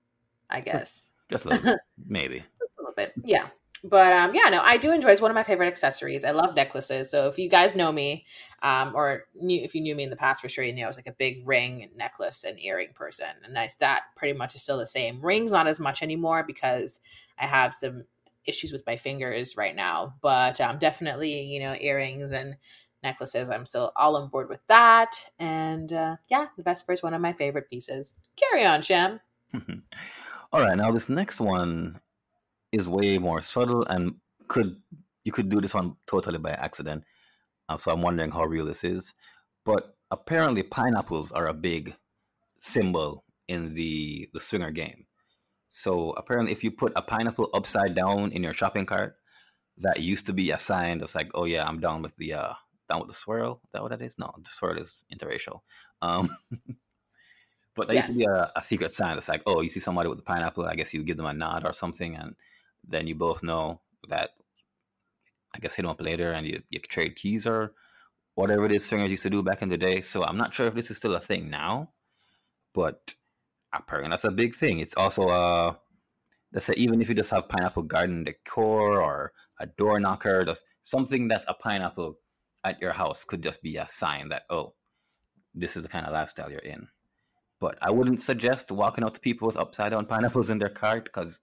I 0.48 0.60
guess 0.60 1.12
Just 1.30 1.44
a 1.46 1.48
little 1.50 1.64
bit, 1.64 1.78
maybe. 2.06 2.38
a 2.38 2.82
little 2.82 2.94
bit. 2.96 3.12
Yeah. 3.24 3.48
But 3.84 4.12
um, 4.14 4.34
yeah, 4.34 4.48
no, 4.48 4.62
I 4.62 4.78
do 4.78 4.90
enjoy. 4.90 5.10
It's 5.10 5.20
one 5.20 5.30
of 5.30 5.34
my 5.34 5.42
favorite 5.44 5.68
accessories. 5.68 6.24
I 6.24 6.30
love 6.30 6.56
necklaces. 6.56 7.10
So 7.10 7.28
if 7.28 7.38
you 7.38 7.48
guys 7.48 7.74
know 7.74 7.92
me, 7.92 8.24
um, 8.62 8.92
or 8.96 9.24
knew 9.34 9.60
if 9.62 9.74
you 9.74 9.80
knew 9.82 9.94
me 9.94 10.02
in 10.02 10.10
the 10.10 10.16
past 10.16 10.40
for 10.40 10.48
sure, 10.48 10.64
you 10.64 10.72
knew 10.72 10.84
I 10.84 10.88
was 10.88 10.96
like 10.96 11.06
a 11.06 11.12
big 11.12 11.46
ring 11.46 11.82
and 11.82 11.94
necklace 11.94 12.42
and 12.42 12.58
earring 12.58 12.94
person. 12.94 13.28
And 13.44 13.52
nice 13.52 13.74
that 13.76 14.04
pretty 14.16 14.36
much 14.36 14.54
is 14.54 14.62
still 14.62 14.78
the 14.78 14.86
same. 14.86 15.20
Rings 15.20 15.52
not 15.52 15.68
as 15.68 15.78
much 15.78 16.02
anymore 16.02 16.42
because 16.44 17.00
I 17.38 17.46
have 17.46 17.74
some 17.74 18.04
issues 18.46 18.72
with 18.72 18.84
my 18.86 18.96
fingers 18.96 19.56
right 19.56 19.74
now. 19.74 20.14
But 20.22 20.60
um, 20.60 20.78
definitely, 20.78 21.42
you 21.42 21.60
know, 21.60 21.76
earrings 21.80 22.32
and 22.32 22.56
necklaces. 23.02 23.50
I'm 23.50 23.66
still 23.66 23.92
all 23.96 24.16
on 24.16 24.28
board 24.28 24.48
with 24.48 24.60
that. 24.68 25.12
And 25.38 25.92
uh, 25.92 26.16
yeah, 26.28 26.46
the 26.56 26.62
Vesper 26.62 26.92
is 26.92 27.02
one 27.02 27.14
of 27.14 27.20
my 27.20 27.32
favorite 27.32 27.70
pieces. 27.70 28.14
Carry 28.36 28.64
on, 28.64 28.82
Shem. 28.82 29.20
All 30.52 30.60
right, 30.60 30.76
now 30.76 30.90
this 30.90 31.08
next 31.08 31.40
one 31.40 32.00
is 32.72 32.88
way 32.88 33.18
more 33.18 33.40
subtle 33.40 33.84
and 33.84 34.14
could 34.48 34.76
you 35.24 35.32
could 35.32 35.48
do 35.48 35.60
this 35.60 35.74
one 35.74 35.96
totally 36.06 36.38
by 36.38 36.52
accident. 36.52 37.04
Uh, 37.68 37.76
so 37.76 37.92
I'm 37.92 38.02
wondering 38.02 38.30
how 38.30 38.44
real 38.44 38.64
this 38.64 38.84
is. 38.84 39.12
But 39.64 39.96
apparently, 40.10 40.62
pineapples 40.62 41.32
are 41.32 41.48
a 41.48 41.54
big 41.54 41.94
symbol 42.60 43.24
in 43.48 43.74
the 43.74 44.28
the 44.32 44.40
swinger 44.40 44.70
game. 44.70 45.06
So 45.68 46.12
apparently, 46.12 46.52
if 46.52 46.64
you 46.64 46.70
put 46.70 46.92
a 46.96 47.02
pineapple 47.02 47.50
upside 47.52 47.94
down 47.94 48.32
in 48.32 48.42
your 48.42 48.54
shopping 48.54 48.86
cart, 48.86 49.16
that 49.78 50.00
used 50.00 50.26
to 50.26 50.32
be 50.32 50.50
a 50.50 50.58
sign 50.58 50.98
that's 50.98 51.14
like, 51.14 51.30
oh 51.34 51.44
yeah, 51.44 51.64
I'm 51.66 51.80
down 51.80 52.02
with 52.02 52.16
the 52.16 52.34
uh 52.34 52.52
down 52.88 53.00
with 53.00 53.08
the 53.08 53.14
swirl. 53.14 53.60
Is 53.64 53.70
that 53.72 53.82
what 53.82 53.90
that 53.90 54.02
is? 54.02 54.18
No, 54.18 54.32
the 54.36 54.50
swirl 54.50 54.78
is 54.78 55.04
interracial. 55.12 55.60
Um, 56.02 56.30
but 57.74 57.88
that 57.88 57.96
used 57.96 58.12
to 58.12 58.18
be 58.18 58.24
a, 58.24 58.52
a 58.56 58.62
secret 58.62 58.92
sign. 58.92 59.18
It's 59.18 59.28
like, 59.28 59.42
oh, 59.46 59.60
you 59.60 59.68
see 59.68 59.80
somebody 59.80 60.08
with 60.08 60.20
a 60.20 60.22
pineapple, 60.22 60.66
I 60.66 60.76
guess 60.76 60.94
you 60.94 61.02
give 61.02 61.16
them 61.16 61.26
a 61.26 61.32
nod 61.32 61.64
or 61.64 61.72
something, 61.72 62.16
and 62.16 62.34
then 62.86 63.06
you 63.06 63.14
both 63.14 63.42
know 63.42 63.80
that. 64.08 64.30
I 65.54 65.58
guess 65.58 65.74
hit 65.74 65.82
them 65.82 65.90
up 65.90 66.02
later, 66.02 66.32
and 66.32 66.46
you 66.46 66.62
you 66.68 66.80
trade 66.80 67.16
keys 67.16 67.46
or 67.46 67.72
whatever 68.34 68.66
it 68.66 68.72
is 68.72 68.84
swingers 68.84 69.10
used 69.10 69.22
to 69.22 69.30
do 69.30 69.42
back 69.42 69.62
in 69.62 69.70
the 69.70 69.78
day. 69.78 70.02
So 70.02 70.22
I'm 70.22 70.36
not 70.36 70.54
sure 70.54 70.66
if 70.66 70.74
this 70.74 70.90
is 70.90 70.98
still 70.98 71.14
a 71.14 71.20
thing 71.20 71.48
now, 71.48 71.90
but 72.74 73.14
apparently 73.72 74.10
that's 74.10 74.24
a 74.24 74.30
big 74.30 74.54
thing. 74.54 74.78
It's 74.78 74.94
also 74.94 75.28
uh 75.28 75.74
let's 76.52 76.66
say 76.66 76.74
even 76.76 77.00
if 77.00 77.08
you 77.08 77.14
just 77.14 77.30
have 77.30 77.48
pineapple 77.48 77.82
garden 77.82 78.24
decor 78.24 79.00
or 79.00 79.32
a 79.58 79.66
door 79.66 80.00
knocker, 80.00 80.44
just 80.44 80.64
something 80.82 81.28
that's 81.28 81.46
a 81.48 81.54
pineapple 81.54 82.18
at 82.64 82.80
your 82.80 82.92
house 82.92 83.24
could 83.24 83.42
just 83.42 83.62
be 83.62 83.76
a 83.76 83.88
sign 83.88 84.28
that 84.28 84.44
oh, 84.50 84.74
this 85.54 85.76
is 85.76 85.82
the 85.82 85.88
kind 85.88 86.06
of 86.06 86.12
lifestyle 86.12 86.50
you're 86.50 86.60
in. 86.60 86.88
But 87.58 87.78
I 87.80 87.90
wouldn't 87.90 88.20
suggest 88.20 88.70
walking 88.70 89.04
up 89.04 89.14
to 89.14 89.20
people 89.20 89.46
with 89.46 89.56
upside 89.56 89.92
down 89.92 90.06
pineapples 90.06 90.50
in 90.50 90.58
their 90.58 90.68
cart 90.68 91.04
because 91.04 91.40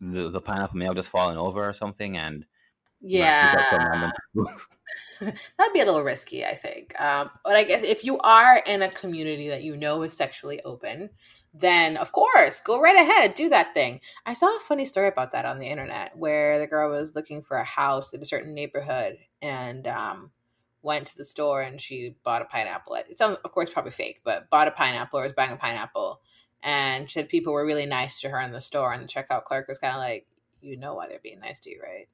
the 0.00 0.30
the 0.30 0.40
pineapple 0.40 0.78
may 0.78 0.84
have 0.84 0.96
just 0.96 1.08
fallen 1.08 1.36
over 1.36 1.68
or 1.68 1.72
something 1.72 2.16
and 2.16 2.44
you 3.00 3.20
might 3.20 3.40
pick 3.40 3.54
up 3.54 3.66
some 3.70 4.12
Yeah. 4.34 4.44
That'd 5.58 5.72
be 5.72 5.80
a 5.80 5.84
little 5.84 6.02
risky, 6.02 6.44
I 6.44 6.54
think. 6.54 6.98
Um, 7.00 7.30
but 7.44 7.56
I 7.56 7.64
guess 7.64 7.82
if 7.82 8.04
you 8.04 8.18
are 8.18 8.62
in 8.66 8.82
a 8.82 8.90
community 8.90 9.48
that 9.48 9.62
you 9.62 9.76
know 9.76 10.02
is 10.02 10.16
sexually 10.16 10.60
open, 10.62 11.10
then 11.54 11.96
of 11.96 12.12
course, 12.12 12.60
go 12.60 12.80
right 12.80 12.96
ahead, 12.96 13.34
do 13.34 13.48
that 13.48 13.72
thing. 13.72 14.00
I 14.26 14.34
saw 14.34 14.54
a 14.56 14.60
funny 14.60 14.84
story 14.84 15.08
about 15.08 15.32
that 15.32 15.46
on 15.46 15.58
the 15.58 15.68
internet 15.68 16.16
where 16.16 16.58
the 16.58 16.66
girl 16.66 16.90
was 16.90 17.14
looking 17.14 17.42
for 17.42 17.56
a 17.56 17.64
house 17.64 18.12
in 18.12 18.20
a 18.20 18.26
certain 18.26 18.54
neighborhood 18.54 19.16
and 19.40 19.86
um, 19.86 20.30
went 20.82 21.06
to 21.08 21.16
the 21.16 21.24
store 21.24 21.62
and 21.62 21.80
she 21.80 22.14
bought 22.22 22.42
a 22.42 22.46
pineapple. 22.46 22.94
It 22.94 23.16
sounds, 23.16 23.38
of 23.44 23.52
course, 23.52 23.70
probably 23.70 23.92
fake, 23.92 24.20
but 24.22 24.50
bought 24.50 24.68
a 24.68 24.72
pineapple 24.72 25.18
or 25.18 25.22
was 25.22 25.32
buying 25.32 25.52
a 25.52 25.56
pineapple. 25.56 26.20
And 26.62 27.08
she 27.08 27.14
said 27.14 27.28
people 27.28 27.52
were 27.52 27.66
really 27.66 27.86
nice 27.86 28.20
to 28.20 28.28
her 28.28 28.40
in 28.40 28.52
the 28.52 28.60
store, 28.60 28.92
and 28.92 29.02
the 29.02 29.08
checkout 29.08 29.44
clerk 29.44 29.68
was 29.68 29.78
kind 29.78 29.94
of 29.94 30.00
like, 30.00 30.26
"You 30.60 30.76
know 30.76 30.94
why 30.94 31.06
they're 31.06 31.20
being 31.22 31.38
nice 31.38 31.60
to 31.60 31.70
you, 31.70 31.80
right?" 31.82 32.08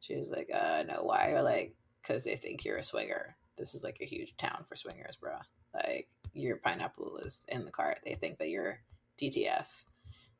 She 0.00 0.16
was 0.16 0.30
like, 0.30 0.48
uh, 0.54 0.84
no, 0.86 1.02
why? 1.02 1.30
Or 1.32 1.42
like, 1.42 1.74
because 2.02 2.24
they 2.24 2.36
think 2.36 2.64
you're 2.64 2.78
a 2.78 2.82
swinger. 2.82 3.36
This 3.56 3.74
is 3.74 3.82
like 3.82 3.98
a 4.00 4.06
huge 4.06 4.36
town 4.36 4.64
for 4.66 4.76
swingers, 4.76 5.16
bro. 5.16 5.32
Like, 5.74 6.08
your 6.32 6.56
pineapple 6.56 7.18
is 7.18 7.44
in 7.48 7.64
the 7.64 7.70
cart. 7.70 7.98
They 8.04 8.14
think 8.14 8.38
that 8.38 8.48
you're 8.48 8.80
DTF. 9.20 9.66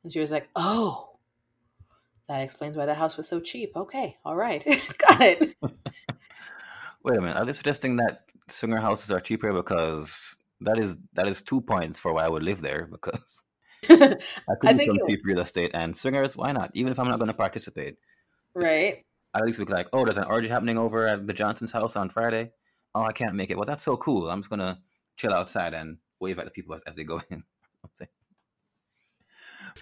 And 0.02 0.12
she 0.12 0.20
was 0.20 0.30
like, 0.30 0.48
oh, 0.54 1.18
that 2.28 2.42
explains 2.42 2.76
why 2.76 2.86
the 2.86 2.94
house 2.94 3.16
was 3.16 3.28
so 3.28 3.40
cheap. 3.40 3.72
Okay, 3.74 4.16
all 4.24 4.36
right. 4.36 4.64
Got 4.98 5.20
it. 5.20 5.54
Wait 7.02 7.16
a 7.16 7.20
minute. 7.20 7.36
Are 7.36 7.44
they 7.44 7.52
suggesting 7.52 7.96
that 7.96 8.22
swinger 8.48 8.80
houses 8.80 9.10
are 9.10 9.20
cheaper 9.20 9.52
because 9.52 10.36
that 10.60 10.78
is 10.78 10.96
that 11.14 11.28
is 11.28 11.42
two 11.42 11.60
points 11.60 12.00
for 12.00 12.12
why 12.12 12.24
I 12.24 12.28
would 12.28 12.42
live 12.42 12.60
there 12.60 12.86
because 12.90 13.40
I 13.88 14.16
could 14.60 14.70
I 14.70 14.74
think 14.74 14.98
some 14.98 15.08
cheap 15.08 15.20
real 15.24 15.40
estate 15.40 15.70
and 15.74 15.96
swingers. 15.96 16.36
Why 16.36 16.52
not? 16.52 16.70
Even 16.74 16.92
if 16.92 16.98
I'm 16.98 17.08
not 17.08 17.18
going 17.18 17.28
to 17.28 17.34
participate, 17.34 17.96
right? 18.54 19.04
At 19.38 19.46
least 19.46 19.58
we 19.58 19.64
could 19.64 19.74
like, 19.74 19.88
oh, 19.92 20.04
there's 20.04 20.18
an 20.18 20.24
orgy 20.24 20.48
happening 20.48 20.78
over 20.78 21.06
at 21.06 21.26
the 21.26 21.32
Johnson's 21.32 21.72
house 21.72 21.96
on 21.96 22.10
Friday. 22.10 22.52
Oh, 22.94 23.02
I 23.02 23.12
can't 23.12 23.34
make 23.34 23.50
it. 23.50 23.56
Well, 23.56 23.66
that's 23.66 23.82
so 23.82 23.96
cool. 23.96 24.28
I'm 24.28 24.40
just 24.40 24.50
gonna 24.50 24.80
chill 25.16 25.32
outside 25.32 25.74
and 25.74 25.98
wave 26.20 26.38
at 26.38 26.44
the 26.44 26.50
people 26.50 26.74
as, 26.74 26.82
as 26.82 26.94
they 26.94 27.04
go 27.04 27.20
in. 27.30 27.44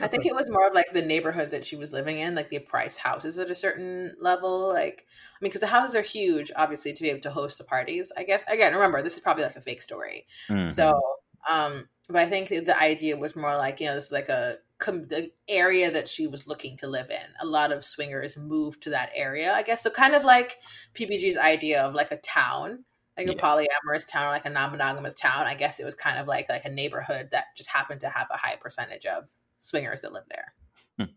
I 0.01 0.09
think 0.09 0.27
it 0.27 0.35
was 0.35 0.51
more 0.51 0.67
of 0.67 0.75
like 0.75 0.93
the 0.93 1.03
neighborhood 1.03 1.51
that 1.51 1.65
she 1.65 1.77
was 1.77 1.93
living 1.93 2.19
in, 2.19 2.35
like 2.35 2.49
the 2.49 2.59
price 2.59 2.97
houses 2.97 3.39
at 3.39 3.51
a 3.51 3.55
certain 3.55 4.15
level. 4.21 4.69
Like, 4.69 5.07
I 5.09 5.39
mean, 5.41 5.49
because 5.49 5.61
the 5.61 5.67
houses 5.69 5.97
are 5.97 6.03
huge, 6.03 6.53
obviously, 6.55 6.93
to 6.93 7.03
be 7.03 7.11
able 7.11 7.21
to 7.21 7.31
host 7.31 7.59
the 7.59 7.65
parties. 7.65 8.13
I 8.17 8.25
guess 8.25 8.45
again, 8.49 8.75
remember 8.75 9.03
this 9.03 9.15
is 9.15 9.21
probably 9.21 9.45
like 9.45 9.57
a 9.57 9.61
fake 9.61 9.83
story. 9.83 10.27
Mm-hmm. 10.49 10.69
So, 10.69 11.01
um, 11.49 11.89
but 12.09 12.17
I 12.19 12.27
think 12.27 12.49
the 12.49 12.79
idea 12.79 13.17
was 13.17 13.37
more 13.37 13.57
like 13.57 13.81
you 13.81 13.87
know 13.87 13.95
this 13.95 14.07
is 14.07 14.13
like 14.13 14.29
a 14.29 14.59
the 14.79 15.31
area 15.49 15.91
that 15.91 16.09
she 16.09 16.27
was 16.27 16.47
looking 16.47 16.77
to 16.79 16.87
live 16.87 17.11
in. 17.11 17.27
A 17.41 17.47
lot 17.47 17.73
of 17.73 17.85
swingers 17.85 18.37
moved 18.37 18.83
to 18.83 18.91
that 18.91 19.11
area, 19.15 19.53
I 19.53 19.63
guess. 19.63 19.83
So 19.83 19.91
kind 19.91 20.15
of 20.15 20.25
like 20.25 20.57
PBG's 20.95 21.37
idea 21.37 21.83
of 21.83 21.95
like 21.95 22.13
a 22.13 22.19
town, 22.19 22.85
like 23.17 23.27
yes. 23.27 23.37
a 23.37 23.39
polyamorous 23.39 24.07
town, 24.07 24.33
like 24.33 24.45
a 24.45 24.51
non-monogamous 24.51 25.15
town. 25.15 25.47
I 25.47 25.55
guess 25.55 25.81
it 25.81 25.85
was 25.85 25.95
kind 25.95 26.19
of 26.19 26.27
like 26.27 26.49
like 26.49 26.65
a 26.65 26.71
neighborhood 26.71 27.29
that 27.33 27.47
just 27.57 27.71
happened 27.71 28.01
to 28.03 28.09
have 28.09 28.29
a 28.31 28.37
high 28.37 28.57
percentage 28.57 29.07
of 29.07 29.25
swingers 29.59 30.03
that 30.03 30.13
live 30.13 30.25
there. 30.31 30.53
Hmm. 30.99 31.13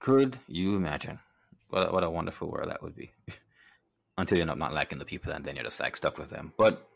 Could 0.00 0.38
you 0.48 0.76
imagine 0.76 1.20
what 1.68 1.92
what 1.92 2.04
a 2.04 2.10
wonderful 2.10 2.50
world 2.50 2.70
that 2.70 2.82
would 2.82 2.96
be? 2.96 3.12
Until 4.18 4.36
you 4.36 4.42
end 4.42 4.50
up 4.50 4.58
not 4.58 4.74
liking 4.74 4.98
the 4.98 5.04
people, 5.06 5.32
and 5.32 5.44
then 5.44 5.54
you're 5.54 5.64
just 5.64 5.80
like 5.80 5.96
stuck 5.96 6.18
with 6.18 6.28
them. 6.28 6.52
But 6.58 6.86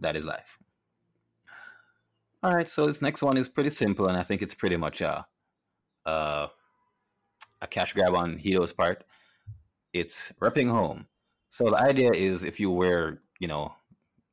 that 0.00 0.16
is 0.16 0.24
life. 0.24 0.58
All 2.44 2.54
right, 2.54 2.68
so 2.68 2.86
this 2.86 3.00
next 3.00 3.22
one 3.22 3.38
is 3.38 3.48
pretty 3.48 3.70
simple, 3.70 4.06
and 4.06 4.18
I 4.18 4.22
think 4.22 4.42
it's 4.42 4.52
pretty 4.52 4.76
much 4.76 5.00
a 5.00 5.26
a, 6.04 6.48
a 7.62 7.66
cash 7.70 7.94
grab 7.94 8.14
on 8.14 8.36
Hedo's 8.36 8.74
part. 8.74 9.02
It's 9.94 10.30
repping 10.42 10.68
home. 10.70 11.06
So 11.48 11.70
the 11.70 11.80
idea 11.80 12.12
is 12.12 12.44
if 12.44 12.60
you 12.60 12.70
wear, 12.70 13.22
you 13.40 13.48
know, 13.48 13.72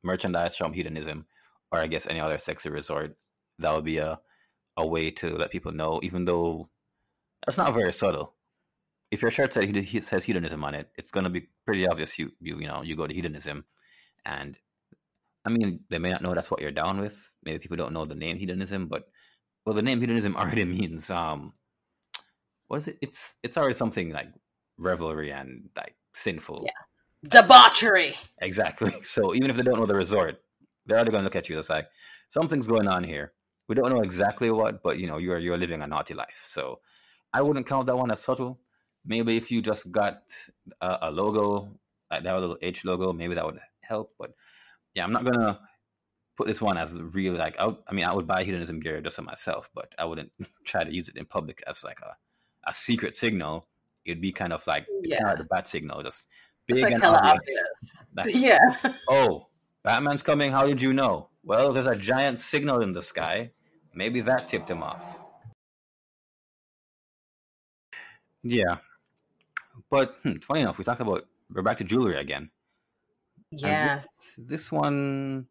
merchandise 0.02 0.54
from 0.56 0.74
hedonism, 0.74 1.24
or 1.70 1.78
I 1.78 1.86
guess 1.86 2.06
any 2.06 2.20
other 2.20 2.36
sexy 2.36 2.68
resort, 2.68 3.16
that 3.60 3.74
would 3.74 3.86
be 3.86 3.96
a 3.96 4.20
a 4.76 4.86
way 4.86 5.10
to 5.12 5.30
let 5.38 5.50
people 5.50 5.72
know, 5.72 5.98
even 6.02 6.26
though 6.26 6.68
that's 7.46 7.56
not 7.56 7.72
very 7.72 7.94
subtle. 7.94 8.34
If 9.10 9.22
your 9.22 9.30
shirt 9.30 9.54
says, 9.54 9.70
says 10.02 10.24
hedonism 10.24 10.62
on 10.64 10.74
it, 10.74 10.90
it's 10.96 11.12
going 11.12 11.24
to 11.24 11.30
be 11.30 11.48
pretty 11.64 11.86
obvious 11.86 12.18
you, 12.18 12.32
you 12.42 12.60
you 12.60 12.68
know 12.68 12.82
you 12.82 12.94
go 12.94 13.06
to 13.06 13.14
hedonism, 13.14 13.64
and 14.26 14.58
I 15.44 15.50
mean 15.50 15.80
they 15.90 15.98
may 15.98 16.10
not 16.10 16.22
know 16.22 16.34
that's 16.34 16.50
what 16.50 16.60
you're 16.60 16.70
down 16.70 17.00
with. 17.00 17.34
Maybe 17.44 17.58
people 17.58 17.76
don't 17.76 17.92
know 17.92 18.04
the 18.04 18.14
name 18.14 18.38
hedonism, 18.38 18.86
but 18.86 19.04
well, 19.64 19.74
the 19.74 19.82
name 19.82 20.00
hedonism 20.00 20.36
already 20.40 20.64
means 20.64 21.10
um, 21.10 21.52
what 22.68 22.78
is 22.78 22.88
it? 22.88 22.98
It's 23.00 23.34
it's 23.42 23.56
already 23.56 23.74
something 23.74 24.10
like 24.10 24.28
revelry 24.78 25.30
and 25.32 25.68
like 25.76 25.94
sinful. 26.14 26.64
Yeah, 26.66 27.40
debauchery. 27.40 28.14
Exactly. 28.40 28.94
So 29.04 29.34
even 29.34 29.50
if 29.50 29.56
they 29.56 29.62
don't 29.62 29.78
know 29.78 29.86
the 29.86 29.94
resort, 29.94 30.42
they're 30.86 30.96
already 30.96 31.10
going 31.10 31.22
to 31.22 31.24
look 31.26 31.36
at 31.36 31.48
you 31.48 31.58
as 31.58 31.70
like 31.70 31.88
something's 32.28 32.66
going 32.66 32.88
on 32.88 33.04
here 33.04 33.32
we 33.68 33.74
don't 33.74 33.88
know 33.88 34.02
exactly 34.02 34.50
what, 34.50 34.82
but 34.82 34.98
you 34.98 35.06
know, 35.06 35.18
you're 35.18 35.38
you're 35.38 35.56
living 35.56 35.80
a 35.80 35.86
naughty 35.86 36.12
life. 36.12 36.44
So 36.46 36.80
I 37.32 37.40
wouldn't 37.40 37.66
count 37.66 37.86
that 37.86 37.96
one 37.96 38.10
as 38.10 38.20
subtle. 38.20 38.60
Maybe 39.04 39.36
if 39.36 39.50
you 39.50 39.62
just 39.62 39.90
got 39.90 40.22
a, 40.80 40.98
a 41.02 41.10
logo, 41.10 41.70
like 42.10 42.22
that 42.22 42.34
little 42.34 42.58
H 42.60 42.84
logo, 42.84 43.12
maybe 43.12 43.34
that 43.34 43.44
would 43.46 43.58
help. 43.80 44.12
But 44.18 44.32
yeah, 44.94 45.04
I'm 45.04 45.12
not 45.12 45.24
gonna 45.24 45.58
put 46.36 46.46
this 46.46 46.60
one 46.60 46.78
as 46.78 46.92
real. 46.92 47.34
Like, 47.34 47.56
I, 47.58 47.74
I 47.86 47.92
mean, 47.92 48.04
I 48.04 48.12
would 48.12 48.26
buy 48.26 48.44
hedonism 48.44 48.80
gear 48.80 49.00
just 49.00 49.16
for 49.16 49.22
myself, 49.22 49.70
but 49.74 49.92
I 49.98 50.04
wouldn't 50.04 50.32
try 50.64 50.84
to 50.84 50.92
use 50.92 51.08
it 51.08 51.16
in 51.16 51.26
public 51.26 51.62
as 51.66 51.84
like 51.84 51.98
a, 52.00 52.16
a 52.68 52.74
secret 52.74 53.16
signal. 53.16 53.68
It'd 54.04 54.20
be 54.20 54.32
kind 54.32 54.52
of 54.52 54.66
like 54.66 54.86
it's 55.02 55.14
yeah. 55.14 55.26
like 55.26 55.38
the 55.38 55.44
bat 55.44 55.66
signal, 55.66 56.02
just 56.02 56.26
big 56.66 56.82
like 56.82 56.92
and 56.94 57.04
obvious. 57.04 57.62
obvious. 58.18 58.36
yeah. 58.42 58.58
oh, 59.08 59.46
Batman's 59.84 60.22
coming. 60.22 60.50
How 60.50 60.66
did 60.66 60.82
you 60.82 60.92
know? 60.92 61.28
Well, 61.44 61.72
there's 61.72 61.86
a 61.86 61.96
giant 61.96 62.40
signal 62.40 62.82
in 62.82 62.92
the 62.92 63.02
sky. 63.02 63.50
Maybe 63.94 64.20
that 64.22 64.48
tipped 64.48 64.70
him 64.70 64.82
off. 64.82 65.18
Yeah. 68.42 68.76
But 69.90 70.16
hmm, 70.22 70.38
funny 70.38 70.62
enough, 70.62 70.78
we 70.78 70.84
talked 70.84 71.00
about 71.00 71.24
we're 71.52 71.62
back 71.62 71.78
to 71.78 71.84
jewelry 71.84 72.16
again. 72.16 72.50
Yes. 73.52 74.08
This, 74.36 74.48
this, 74.48 74.72
one, 74.72 75.46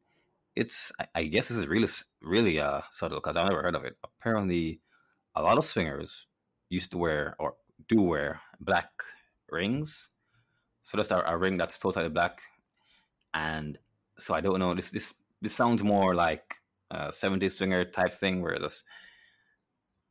it's 0.56 0.92
I, 1.00 1.08
I, 1.16 1.24
guess 1.26 1.48
this 1.48 1.58
is 1.58 1.68
really 1.68 1.88
really 2.22 2.60
uh 2.60 2.82
subtle 2.92 3.20
because 3.20 3.38
I've 3.38 3.48
never 3.48 3.62
heard 3.62 3.76
of 3.76 3.86
it. 3.86 3.98
Apparently, 4.04 4.82
a 5.36 5.42
lot 5.42 5.58
of 5.58 5.66
swingers 5.66 6.28
used 6.70 6.92
to 6.92 6.98
wear 6.98 7.36
or 7.40 7.56
do 7.88 8.02
wear 8.02 8.42
black 8.60 8.90
rings. 9.50 10.10
So 10.84 10.98
that's 10.98 11.12
a, 11.12 11.24
a 11.28 11.38
ring 11.38 11.58
that's 11.58 11.78
totally 11.78 12.10
black, 12.10 12.42
and 13.34 13.78
so 14.18 14.34
I 14.34 14.42
don't 14.42 14.60
know. 14.60 14.74
This 14.74 14.90
this 14.90 15.14
this 15.42 15.54
sounds 15.54 15.84
more 15.84 16.16
like 16.16 16.56
a 16.92 17.08
70s 17.08 17.52
swinger 17.52 17.86
type 17.86 18.14
thing 18.14 18.42
where 18.42 18.60
this 18.60 18.84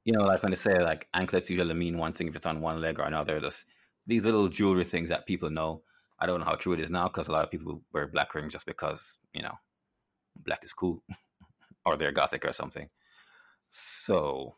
you 0.05 0.13
know 0.13 0.25
like 0.25 0.43
when 0.43 0.51
they 0.51 0.57
say 0.57 0.79
like 0.79 1.07
anklets 1.15 1.51
usually 1.51 1.75
mean 1.75 1.99
one 1.99 2.13
thing 2.13 2.27
if 2.29 2.37
it's 2.37 2.47
on 2.47 2.61
one 2.61 2.81
leg 2.81 2.99
or 2.99 3.05
another 3.05 3.39
just 3.39 3.67
these 4.07 4.25
little 4.25 4.49
jewelry 4.49 4.85
things 4.85 5.11
that 5.11 5.27
people 5.27 5.51
know 5.51 5.83
i 6.21 6.27
don't 6.27 6.41
know 6.41 6.47
how 6.47 6.55
true 6.55 6.73
it 6.73 6.81
is 6.81 6.91
now 6.91 7.09
because 7.09 7.29
a 7.29 7.33
lot 7.33 7.45
of 7.45 7.51
people 7.51 7.83
wear 7.93 8.07
black 8.07 8.35
rings 8.35 8.53
just 8.53 8.67
because 8.67 9.19
you 9.33 9.43
know 9.43 9.55
black 10.37 10.65
is 10.65 10.73
cool 10.73 11.03
or 11.87 11.97
they're 11.97 12.13
gothic 12.13 12.45
or 12.45 12.53
something 12.53 12.89
so 13.71 14.55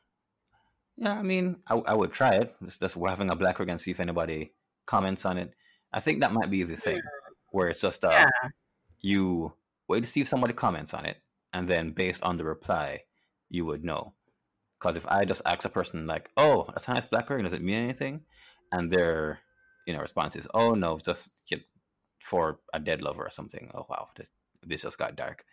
yeah 0.96 1.12
i 1.12 1.22
mean 1.22 1.56
i, 1.66 1.74
I 1.74 1.94
would 1.94 2.12
try 2.12 2.30
it 2.30 2.54
just, 2.64 2.80
just 2.80 2.96
having 2.96 3.30
a 3.30 3.36
black 3.36 3.58
ring 3.58 3.70
and 3.70 3.80
see 3.80 3.90
if 3.90 4.00
anybody 4.00 4.52
comments 4.86 5.24
on 5.24 5.38
it 5.38 5.52
i 5.92 6.00
think 6.00 6.20
that 6.20 6.32
might 6.32 6.50
be 6.50 6.62
the 6.62 6.76
thing 6.76 7.00
where 7.50 7.68
it's 7.68 7.80
just 7.80 8.04
uh, 8.04 8.10
yeah. 8.10 8.48
you 9.00 9.52
wait 9.88 10.02
to 10.02 10.10
see 10.10 10.22
if 10.22 10.28
somebody 10.28 10.54
comments 10.54 10.94
on 10.94 11.04
it 11.04 11.18
and 11.52 11.68
then 11.68 11.92
based 11.92 12.22
on 12.22 12.36
the 12.36 12.44
reply, 12.44 13.02
you 13.50 13.64
would 13.66 13.84
know. 13.84 14.14
Because 14.80 14.96
if 14.96 15.06
I 15.06 15.24
just 15.24 15.42
ask 15.46 15.64
a 15.64 15.68
person 15.68 16.06
like, 16.06 16.30
"Oh, 16.36 16.66
a 16.74 16.92
nice 16.92 17.06
black 17.06 17.30
ring, 17.30 17.44
does 17.44 17.52
it 17.52 17.62
mean 17.62 17.82
anything?" 17.82 18.22
and 18.72 18.90
their 18.90 19.40
you 19.86 19.94
know 19.94 20.00
response 20.00 20.36
is, 20.36 20.48
"Oh 20.54 20.72
no, 20.74 20.98
just 20.98 21.28
for 22.20 22.60
a 22.72 22.80
dead 22.80 23.02
lover 23.02 23.24
or 23.24 23.30
something." 23.30 23.70
Oh 23.74 23.86
wow, 23.88 24.08
this, 24.16 24.28
this 24.66 24.82
just 24.82 24.98
got 24.98 25.16
dark. 25.16 25.44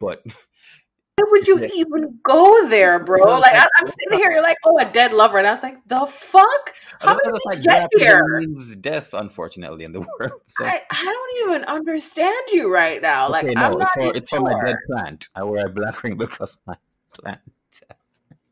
But 0.00 0.22
why 1.16 1.26
would 1.30 1.46
you 1.46 1.64
even 1.76 2.18
go 2.22 2.68
there, 2.68 3.02
bro? 3.02 3.38
Like 3.38 3.54
I, 3.54 3.68
am 3.80 3.86
sitting 3.86 4.18
here, 4.18 4.32
you're 4.32 4.42
like, 4.42 4.56
"Oh, 4.64 4.78
a 4.78 4.84
dead 4.84 5.12
lover," 5.12 5.38
and 5.38 5.46
I 5.46 5.52
was 5.52 5.62
like, 5.62 5.76
"The 5.86 6.06
fuck? 6.06 6.74
How 7.00 7.18
did 7.18 7.32
we 7.32 7.38
like 7.44 7.62
get 7.62 7.88
here?" 7.96 8.40
Means 8.40 8.76
death, 8.76 9.14
unfortunately, 9.14 9.84
in 9.84 9.92
the 9.92 10.00
world. 10.18 10.40
So. 10.46 10.64
I, 10.64 10.80
I 10.90 11.04
don't 11.04 11.50
even 11.50 11.64
understand 11.68 12.48
you 12.52 12.72
right 12.72 13.00
now. 13.00 13.28
Okay, 13.28 13.48
like, 13.48 13.56
no, 13.56 13.62
I'm 13.62 13.82
it's, 13.82 13.92
for, 13.92 14.16
it's 14.16 14.30
for 14.30 14.40
my 14.40 14.64
dead 14.64 14.76
plant. 14.86 15.28
I 15.34 15.44
wear 15.44 15.66
a 15.66 15.70
black 15.70 16.02
ring 16.02 16.16
because 16.16 16.58
my 16.66 16.76
plant. 17.12 17.40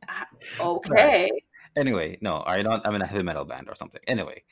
Ah, 0.09 0.27
okay. 0.61 1.31
Anyway, 1.77 2.19
no, 2.21 2.43
I 2.47 2.63
don't. 2.63 2.87
I'm 2.87 2.95
in 2.95 3.03
a 3.03 3.07
heavy 3.07 3.23
metal 3.23 3.45
band 3.45 3.69
or 3.69 3.75
something. 3.75 4.01
Anyway, 4.07 4.43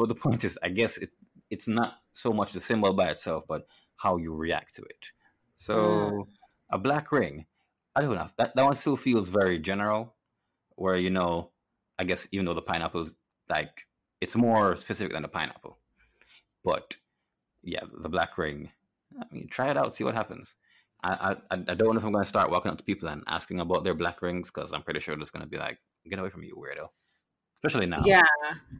but 0.00 0.08
the 0.08 0.14
point 0.14 0.44
is, 0.44 0.58
I 0.62 0.68
guess 0.68 0.96
it 0.96 1.10
it's 1.50 1.68
not 1.68 1.94
so 2.12 2.32
much 2.32 2.52
the 2.52 2.60
symbol 2.60 2.92
by 2.92 3.08
itself, 3.10 3.44
but 3.48 3.66
how 3.96 4.16
you 4.16 4.34
react 4.34 4.76
to 4.76 4.82
it. 4.82 5.06
So, 5.58 5.74
mm. 5.76 6.26
a 6.72 6.78
black 6.78 7.12
ring 7.12 7.46
I 7.94 8.02
don't 8.02 8.14
know. 8.14 8.28
That 8.36 8.54
that 8.54 8.64
one 8.64 8.76
still 8.76 8.96
feels 8.96 9.28
very 9.28 9.58
general, 9.58 10.14
where 10.76 10.98
you 10.98 11.10
know, 11.10 11.50
I 11.98 12.04
guess 12.04 12.28
even 12.32 12.46
though 12.46 12.54
the 12.54 12.62
pineapple 12.62 13.02
is 13.02 13.12
like 13.48 13.86
it's 14.20 14.36
more 14.36 14.76
specific 14.76 15.12
than 15.12 15.22
the 15.22 15.28
pineapple, 15.28 15.78
but 16.64 16.96
yeah, 17.62 17.80
the 17.92 18.08
black 18.08 18.38
ring. 18.38 18.70
I 19.20 19.24
mean, 19.32 19.48
try 19.48 19.70
it 19.70 19.76
out, 19.76 19.96
see 19.96 20.04
what 20.04 20.14
happens. 20.14 20.54
I 21.02 21.36
I, 21.50 21.54
I 21.54 21.74
don't 21.74 21.94
know 21.94 21.98
if 21.98 22.04
I'm 22.04 22.12
going 22.12 22.24
to 22.24 22.28
start 22.28 22.50
walking 22.50 22.70
up 22.70 22.78
to 22.78 22.84
people 22.84 23.08
and 23.08 23.24
asking 23.26 23.58
about 23.58 23.82
their 23.84 23.94
black 23.94 24.22
rings 24.22 24.50
because 24.50 24.72
I'm 24.72 24.82
pretty 24.82 25.00
sure 25.00 25.14
they're 25.14 25.20
just 25.20 25.32
going 25.32 25.44
to 25.44 25.48
be 25.48 25.58
like, 25.58 25.78
"Get 26.08 26.18
away 26.18 26.30
from 26.30 26.44
you, 26.44 26.54
weirdo." 26.56 26.88
Especially 27.62 27.86
now. 27.86 28.02
Yeah. 28.04 28.22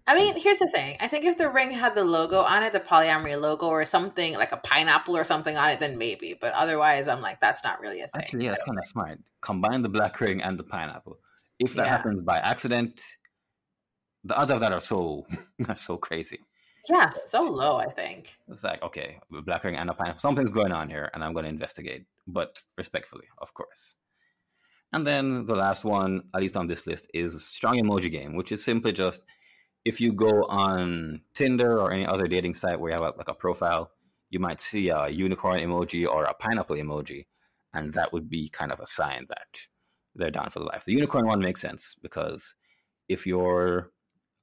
I 0.07 0.14
mean, 0.14 0.35
here's 0.37 0.59
the 0.59 0.69
thing. 0.69 0.97
I 1.01 1.09
think 1.09 1.25
if 1.25 1.37
the 1.37 1.51
ring 1.51 1.71
had 1.71 1.95
the 1.95 2.05
logo 2.05 2.40
on 2.40 2.62
it, 2.62 2.73
the 2.73 2.81
polyamory 2.81 3.38
logo 3.40 3.66
or 3.66 3.85
something 3.85 4.35
like 4.35 4.53
a 4.53 4.57
pineapple 4.57 5.16
or 5.16 5.25
something 5.25 5.57
on 5.57 5.71
it, 5.71 5.81
then 5.81 5.99
maybe. 5.99 6.37
But 6.40 6.55
otherwise, 6.55 7.07
I'm 7.07 7.21
like, 7.21 7.40
that's 7.40 7.62
not 7.62 7.81
really 7.81 8.01
a 8.01 8.09
thing. 8.09 8.23
Actually, 8.23 8.45
yeah, 8.47 8.53
it's 8.53 8.62
kind 8.62 8.79
of 8.79 8.85
smart. 8.87 9.19
Combine 9.43 9.83
the 9.83 9.88
black 9.88 10.21
ring 10.21 10.43
and 10.43 10.59
the 10.59 10.64
pineapple. 10.64 11.19
If 11.59 11.75
that 11.75 11.87
yeah. 11.87 11.90
happens 11.90 12.23
by 12.23 12.38
accident, 12.38 13.03
the 14.25 14.35
odds 14.35 14.51
of 14.51 14.61
that 14.61 14.73
are 14.73 14.81
so 14.81 15.27
are 15.69 15.77
so 15.77 15.99
crazy. 15.99 16.40
Yeah, 16.88 17.11
so 17.11 17.43
low. 17.43 17.77
I 17.77 17.90
think 17.90 18.35
it's 18.49 18.64
like 18.64 18.83
okay, 18.83 19.19
black 19.45 19.64
ring 19.64 19.77
and 19.77 19.90
a 19.90 19.95
pineapple. 19.95 20.21
Something's 20.21 20.51
going 20.51 20.73
on 20.73 20.88
here, 20.88 21.11
and 21.12 21.23
I'm 21.23 21.35
going 21.35 21.45
to 21.45 21.51
investigate, 21.51 22.07
but 22.27 22.62
respectfully, 22.79 23.27
of 23.38 23.53
course. 23.53 23.97
And 24.92 25.07
then 25.07 25.46
the 25.46 25.55
last 25.55 25.85
one, 25.85 26.22
at 26.35 26.40
least 26.40 26.57
on 26.57 26.66
this 26.66 26.87
list, 26.87 27.09
is 27.14 27.44
Strong 27.44 27.76
Emoji 27.76 28.11
Game, 28.11 28.35
which 28.35 28.50
is 28.50 28.64
simply 28.64 28.92
just 28.92 29.22
if 29.85 30.00
you 30.00 30.12
go 30.12 30.44
on 30.48 31.22
Tinder 31.35 31.79
or 31.79 31.92
any 31.92 32.07
other 32.07 32.26
dating 32.26 32.55
site 32.55 32.79
where 32.79 32.90
you 32.90 32.96
have 33.00 33.14
a, 33.14 33.16
like 33.16 33.29
a 33.29 33.35
profile, 33.35 33.90
you 34.31 34.38
might 34.38 34.61
see 34.61 34.88
a 34.88 35.09
unicorn 35.09 35.61
emoji 35.61 36.07
or 36.07 36.24
a 36.24 36.35
pineapple 36.35 36.77
emoji, 36.77 37.27
and 37.73 37.92
that 37.94 38.12
would 38.12 38.29
be 38.29 38.48
kind 38.48 38.73
of 38.73 38.81
a 38.81 38.87
sign 38.87 39.27
that 39.29 39.60
they're 40.15 40.31
down 40.31 40.50
for 40.50 40.58
the 40.58 40.67
life. 40.67 40.85
The 40.85 40.92
unicorn 40.92 41.27
one 41.27 41.40
makes 41.40 41.60
sense 41.60 41.96
because 42.02 42.54
if 43.08 43.27
you're 43.27 43.90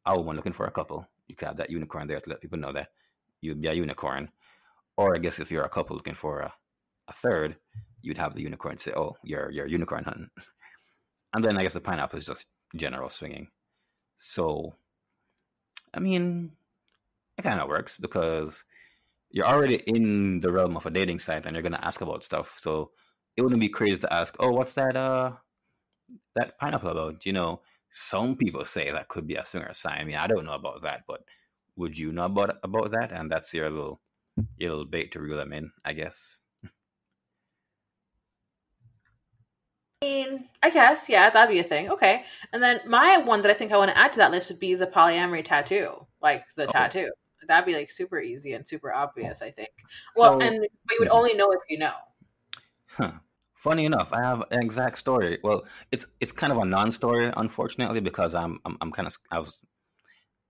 a 0.05 0.17
woman 0.17 0.35
looking 0.35 0.53
for 0.53 0.65
a 0.65 0.71
couple, 0.71 1.07
you 1.27 1.35
could 1.35 1.47
have 1.47 1.57
that 1.57 1.69
unicorn 1.69 2.07
there 2.07 2.19
to 2.19 2.29
let 2.29 2.41
people 2.41 2.57
know 2.57 2.73
that 2.73 2.89
you'd 3.41 3.61
be 3.61 3.67
a 3.67 3.73
unicorn. 3.73 4.29
Or 4.97 5.15
I 5.15 5.19
guess 5.19 5.39
if 5.39 5.51
you're 5.51 5.63
a 5.63 5.69
couple 5.69 5.95
looking 5.95 6.15
for 6.15 6.39
a, 6.39 6.53
a 7.07 7.13
third, 7.13 7.57
you'd 8.01 8.17
have 8.17 8.33
the 8.33 8.41
unicorn 8.41 8.77
say, 8.79 8.93
"Oh, 8.95 9.15
you're 9.23 9.51
you're 9.51 9.67
unicorn 9.67 10.03
hunting," 10.03 10.29
and 11.33 11.43
then 11.43 11.57
I 11.57 11.63
guess 11.63 11.73
the 11.73 11.81
pineapple 11.81 12.19
is 12.19 12.25
just 12.25 12.47
general 12.75 13.09
swinging. 13.09 13.49
So, 14.19 14.75
I 15.93 15.99
mean, 15.99 16.51
it 17.37 17.43
kind 17.43 17.59
of 17.59 17.69
works 17.69 17.97
because 17.97 18.63
you're 19.31 19.45
already 19.45 19.75
in 19.87 20.39
the 20.41 20.51
realm 20.51 20.77
of 20.77 20.85
a 20.85 20.89
dating 20.91 21.19
site 21.19 21.45
and 21.45 21.55
you're 21.55 21.63
going 21.63 21.73
to 21.73 21.85
ask 21.85 22.01
about 22.01 22.23
stuff. 22.23 22.57
So 22.59 22.91
it 23.35 23.41
wouldn't 23.41 23.61
be 23.61 23.69
crazy 23.69 23.97
to 23.99 24.13
ask, 24.13 24.35
"Oh, 24.39 24.51
what's 24.51 24.73
that? 24.75 24.95
Uh, 24.95 25.33
that 26.35 26.57
pineapple 26.59 26.91
about?" 26.91 27.25
You 27.25 27.33
know, 27.33 27.61
some 27.89 28.35
people 28.35 28.65
say 28.65 28.91
that 28.91 29.07
could 29.09 29.27
be 29.27 29.35
a 29.35 29.45
swinger 29.45 29.73
sign. 29.73 29.99
I 30.01 30.03
mean, 30.03 30.15
I 30.15 30.27
don't 30.27 30.45
know 30.45 30.53
about 30.53 30.81
that, 30.83 31.03
but 31.07 31.21
would 31.75 31.97
you 31.97 32.11
know 32.11 32.25
about 32.25 32.57
about 32.63 32.91
that? 32.91 33.11
And 33.11 33.31
that's 33.31 33.53
your 33.53 33.69
little 33.69 34.01
your 34.57 34.71
little 34.71 34.85
bait 34.85 35.11
to 35.13 35.21
reel 35.21 35.37
them 35.37 35.53
in, 35.53 35.71
I 35.85 35.93
guess. 35.93 36.39
I 40.01 40.05
mean, 40.05 40.45
I 40.61 40.69
guess, 40.69 41.09
yeah, 41.09 41.29
that'd 41.29 41.53
be 41.53 41.59
a 41.59 41.63
thing. 41.63 41.89
Okay. 41.89 42.23
And 42.53 42.61
then 42.61 42.81
my 42.85 43.17
one 43.17 43.41
that 43.41 43.49
I 43.49 43.55
think 43.55 43.71
I 43.71 43.77
want 43.77 43.89
to 43.89 43.97
add 43.97 44.13
to 44.13 44.19
that 44.19 44.31
list 44.31 44.49
would 44.49 44.59
be 44.59 44.75
the 44.75 44.85
polyamory 44.85 45.43
tattoo, 45.43 46.05
like 46.21 46.45
the 46.55 46.67
oh. 46.67 46.71
tattoo. 46.71 47.11
That'd 47.47 47.65
be 47.65 47.75
like 47.75 47.89
super 47.89 48.19
easy 48.19 48.53
and 48.53 48.67
super 48.67 48.93
obvious, 48.93 49.41
I 49.41 49.49
think. 49.49 49.69
Well, 50.15 50.39
so, 50.39 50.45
and 50.45 50.59
but 50.59 50.93
you 50.93 50.97
would 50.99 51.09
only 51.09 51.33
know 51.33 51.51
if 51.51 51.61
you 51.69 51.77
know. 51.77 51.93
Huh. 52.89 53.11
Funny 53.55 53.85
enough, 53.85 54.13
I 54.13 54.21
have 54.21 54.43
an 54.51 54.61
exact 54.61 54.97
story. 54.97 55.39
Well, 55.43 55.63
it's 55.91 56.07
it's 56.19 56.31
kind 56.31 56.51
of 56.51 56.59
a 56.59 56.65
non-story, 56.65 57.31
unfortunately, 57.37 58.01
because 58.01 58.35
I'm 58.35 58.59
I'm, 58.65 58.77
I'm 58.81 58.91
kind 58.91 59.07
of 59.07 59.17
I 59.31 59.39
was 59.39 59.59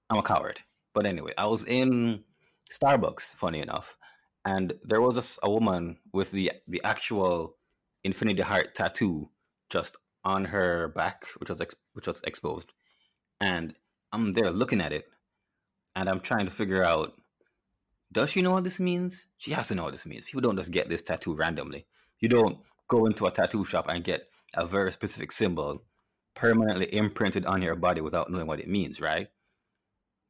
I'm 0.10 0.18
a 0.18 0.24
coward. 0.24 0.62
But 0.94 1.06
anyway, 1.06 1.34
I 1.38 1.46
was 1.46 1.66
in 1.66 2.24
Starbucks, 2.72 3.36
funny 3.36 3.62
enough, 3.62 3.96
and 4.44 4.74
there 4.84 5.02
was 5.02 5.38
a, 5.44 5.46
a 5.46 5.50
woman 5.50 5.98
with 6.14 6.32
the 6.32 6.52
the 6.68 6.82
actual 6.84 7.56
Infinity 8.04 8.42
Heart 8.42 8.76
tattoo 8.76 9.30
just 9.70 9.98
on 10.24 10.46
her 10.46 10.90
back, 10.90 11.26
which 11.38 11.50
was 11.50 11.62
ex- 11.62 11.76
which 11.94 12.08
was 12.08 12.22
exposed, 12.24 12.72
and 13.40 13.74
I'm 14.12 14.34
there 14.34 14.52
looking 14.52 14.82
at 14.82 14.94
it, 14.94 15.06
and 15.96 16.10
I'm 16.10 16.22
trying 16.22 16.46
to 16.46 16.52
figure 16.52 16.84
out, 16.84 17.14
does 18.12 18.30
she 18.30 18.42
know 18.42 18.52
what 18.52 18.64
this 18.64 18.80
means? 18.80 19.28
She 19.38 19.52
has 19.52 19.68
to 19.70 19.76
know 19.76 19.84
what 19.84 19.94
this 19.94 20.06
means. 20.06 20.26
People 20.26 20.42
don't 20.42 20.58
just 20.58 20.72
get 20.72 20.90
this 20.90 21.02
tattoo 21.02 21.34
randomly. 21.36 21.86
You 22.20 22.30
don't 22.30 22.58
go 22.88 23.06
into 23.06 23.26
a 23.26 23.32
tattoo 23.32 23.66
shop 23.66 23.88
and 23.90 24.04
get 24.04 24.28
a 24.54 24.66
very 24.66 24.92
specific 24.92 25.32
symbol 25.32 25.84
permanently 26.34 26.94
imprinted 26.94 27.46
on 27.46 27.62
your 27.62 27.76
body 27.76 28.00
without 28.00 28.32
knowing 28.32 28.48
what 28.48 28.60
it 28.60 28.68
means, 28.68 29.02
right? 29.02 29.28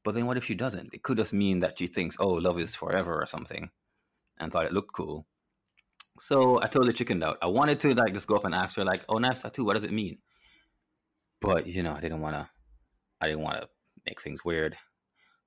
But 0.03 0.15
then 0.15 0.25
what 0.25 0.37
if 0.37 0.45
she 0.45 0.55
doesn't? 0.55 0.93
It 0.93 1.03
could 1.03 1.17
just 1.17 1.33
mean 1.33 1.59
that 1.59 1.77
she 1.77 1.87
thinks, 1.87 2.15
oh, 2.19 2.29
love 2.29 2.59
is 2.59 2.75
forever 2.75 3.21
or 3.21 3.25
something, 3.25 3.69
and 4.37 4.51
thought 4.51 4.65
it 4.65 4.73
looked 4.73 4.93
cool. 4.93 5.27
So 6.19 6.61
I 6.61 6.67
totally 6.67 6.93
chickened 6.93 7.23
out. 7.23 7.37
I 7.41 7.47
wanted 7.47 7.79
to 7.81 7.93
like 7.93 8.13
just 8.13 8.27
go 8.27 8.35
up 8.35 8.45
and 8.45 8.55
ask 8.55 8.75
her 8.77 8.83
like, 8.83 9.03
"Oh, 9.09 9.17
nice 9.17 9.41
tattoo. 9.41 9.63
What 9.63 9.73
does 9.73 9.83
it 9.83 9.93
mean?" 9.93 10.17
But 11.41 11.67
you 11.67 11.83
know, 11.83 11.93
I 11.93 12.01
didn't 12.01 12.21
want 12.21 12.35
to. 12.35 12.49
I 13.21 13.27
didn't 13.27 13.41
want 13.41 13.61
to 13.61 13.69
make 14.05 14.21
things 14.21 14.43
weird. 14.43 14.77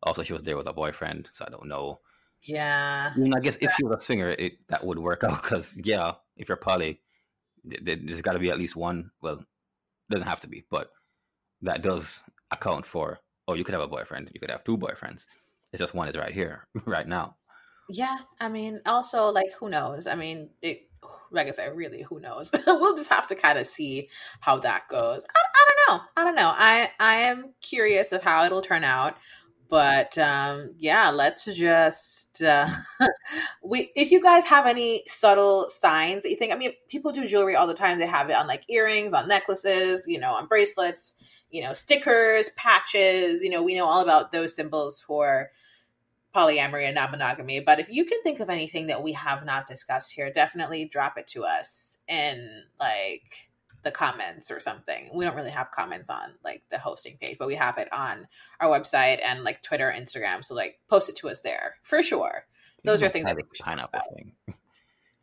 Also, 0.03 0.23
she 0.23 0.33
was 0.33 0.43
there 0.43 0.57
with 0.57 0.67
a 0.67 0.73
boyfriend, 0.73 1.29
so 1.33 1.45
I 1.47 1.51
don't 1.51 1.67
know. 1.67 2.01
Yeah. 2.43 3.13
I, 3.15 3.19
mean, 3.19 3.35
I 3.35 3.41
guess 3.41 3.59
if 3.61 3.73
she 3.73 3.85
was 3.85 3.99
a 3.99 4.05
swinger, 4.05 4.31
it 4.31 4.55
that 4.69 4.85
would 4.85 4.99
work 4.99 5.25
out 5.29 5.43
because 5.43 5.79
yeah, 5.85 6.13
if 6.37 6.49
you're 6.49 6.57
poly, 6.57 7.01
there's 7.65 8.23
got 8.23 8.33
to 8.33 8.39
be 8.39 8.51
at 8.51 8.59
least 8.59 8.77
one. 8.77 9.11
Well, 9.21 9.45
doesn't 10.11 10.27
have 10.27 10.41
to 10.41 10.49
be, 10.49 10.65
but 10.71 10.91
that 11.63 11.83
does 11.83 12.23
account 12.51 12.87
for. 12.87 13.21
Oh, 13.47 13.55
you 13.55 13.65
could 13.65 13.75
have 13.75 13.83
a 13.83 13.89
boyfriend. 13.89 14.31
You 14.33 14.41
could 14.41 14.51
have 14.51 14.65
two 14.65 14.79
boyfriends. 14.79 15.27
It's 15.73 15.81
just 15.81 15.95
one 15.95 16.09
is 16.09 16.17
right 16.17 16.33
here, 16.33 16.67
right 16.87 17.07
now. 17.07 17.37
Yeah, 17.91 18.17
I 18.41 18.49
mean, 18.49 18.81
also 18.87 19.31
like 19.31 19.53
who 19.59 19.69
knows? 19.69 20.07
I 20.07 20.15
mean, 20.15 20.51
it 20.63 20.87
like 21.33 21.47
I 21.47 21.51
said, 21.51 21.77
really, 21.77 22.03
who 22.03 22.21
knows? 22.21 22.51
we'll 22.67 22.97
just 22.97 23.11
have 23.11 23.27
to 23.29 23.35
kind 23.35 23.59
of 23.59 23.67
see 23.67 24.09
how 24.41 24.59
that 24.59 24.89
goes. 24.89 25.25
I, 25.35 25.41
I 25.41 25.67
don't 25.69 25.97
know. 25.99 26.05
I 26.17 26.25
don't 26.25 26.35
know. 26.37 26.53
I 26.57 26.91
I 27.01 27.15
am 27.23 27.55
curious 27.63 28.13
of 28.13 28.23
how 28.23 28.45
it'll 28.45 28.63
turn 28.63 28.85
out. 28.85 29.17
But 29.69 30.19
um, 30.19 30.75
yeah, 30.79 31.11
let's 31.11 31.45
just 31.55 32.43
uh, 32.43 32.69
we. 33.65 33.93
If 33.95 34.11
you 34.11 34.21
guys 34.23 34.45
have 34.47 34.67
any 34.67 35.03
subtle 35.07 35.69
signs 35.69 36.23
that 36.25 36.31
you 36.31 36.37
think, 36.37 36.53
I 36.53 36.57
mean, 36.57 36.73
people 36.89 37.13
do 37.13 37.27
jewelry 37.27 37.55
all 37.57 37.67
the 37.69 37.75
time. 37.75 37.99
They 37.99 38.07
have 38.07 38.31
it 38.31 38.37
on 38.37 38.47
like 38.49 38.65
earrings, 38.69 39.15
on 39.15 39.29
necklaces, 39.29 40.07
you 40.09 40.19
know, 40.19 40.33
on 40.33 40.47
bracelets, 40.49 41.15
you 41.51 41.63
know, 41.63 41.73
stickers, 41.73 42.49
patches. 42.57 43.43
You 43.45 43.51
know, 43.51 43.63
we 43.63 43.77
know 43.77 43.87
all 43.87 44.01
about 44.01 44.33
those 44.33 44.55
symbols 44.57 45.01
for 45.01 45.51
polyamory 46.35 46.85
and 46.85 46.95
non-monogamy 46.95 47.61
but 47.61 47.81
if 47.81 47.89
you 47.91 48.05
can 48.05 48.23
think 48.23 48.41
of 48.41 48.49
anything 48.49 48.87
that 48.87 49.03
we 49.03 49.13
have 49.13 49.45
not 49.45 49.67
discussed 49.67 50.13
here 50.13 50.31
definitely 50.31 50.85
drop 50.85 51.19
it 51.19 51.27
to 51.27 51.45
us 51.45 51.99
in 52.07 52.63
like 52.79 53.51
the 53.83 53.91
comments 53.91 54.51
or 54.51 54.61
something. 54.61 55.09
We 55.15 55.25
don't 55.25 55.35
really 55.35 55.51
have 55.51 55.71
comments 55.71 56.11
on 56.11 56.35
like 56.45 56.63
the 56.71 56.79
hosting 56.79 57.17
page 57.21 57.37
but 57.39 57.49
we 57.49 57.55
have 57.55 57.79
it 57.79 57.93
on 57.93 58.27
our 58.61 58.69
website 58.69 59.21
and 59.25 59.43
like 59.43 59.63
twitter 59.63 59.93
instagram 59.97 60.45
so 60.45 60.55
like 60.55 60.79
post 60.89 61.09
it 61.09 61.17
to 61.17 61.29
us 61.29 61.41
there 61.41 61.77
for 61.83 62.03
sure. 62.03 62.45
Those 62.85 63.03
are 63.03 63.09
things 63.09 63.27
i 63.27 63.35
think 63.35 63.51
we 63.51 63.57
should 63.57 63.67
pineapple 63.67 64.01
thing. 64.15 64.33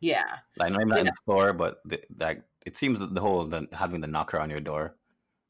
Yeah. 0.00 0.36
Like 0.56 0.72
not 0.72 0.82
even 0.82 0.98
in 0.98 1.06
the 1.06 1.12
store 1.22 1.52
but 1.52 1.80
the, 1.84 2.00
like 2.20 2.42
it 2.64 2.76
seems 2.76 3.00
that 3.00 3.14
the 3.14 3.20
whole 3.20 3.44
the, 3.46 3.66
having 3.72 4.00
the 4.00 4.06
knocker 4.06 4.38
on 4.38 4.48
your 4.50 4.60
door 4.60 4.94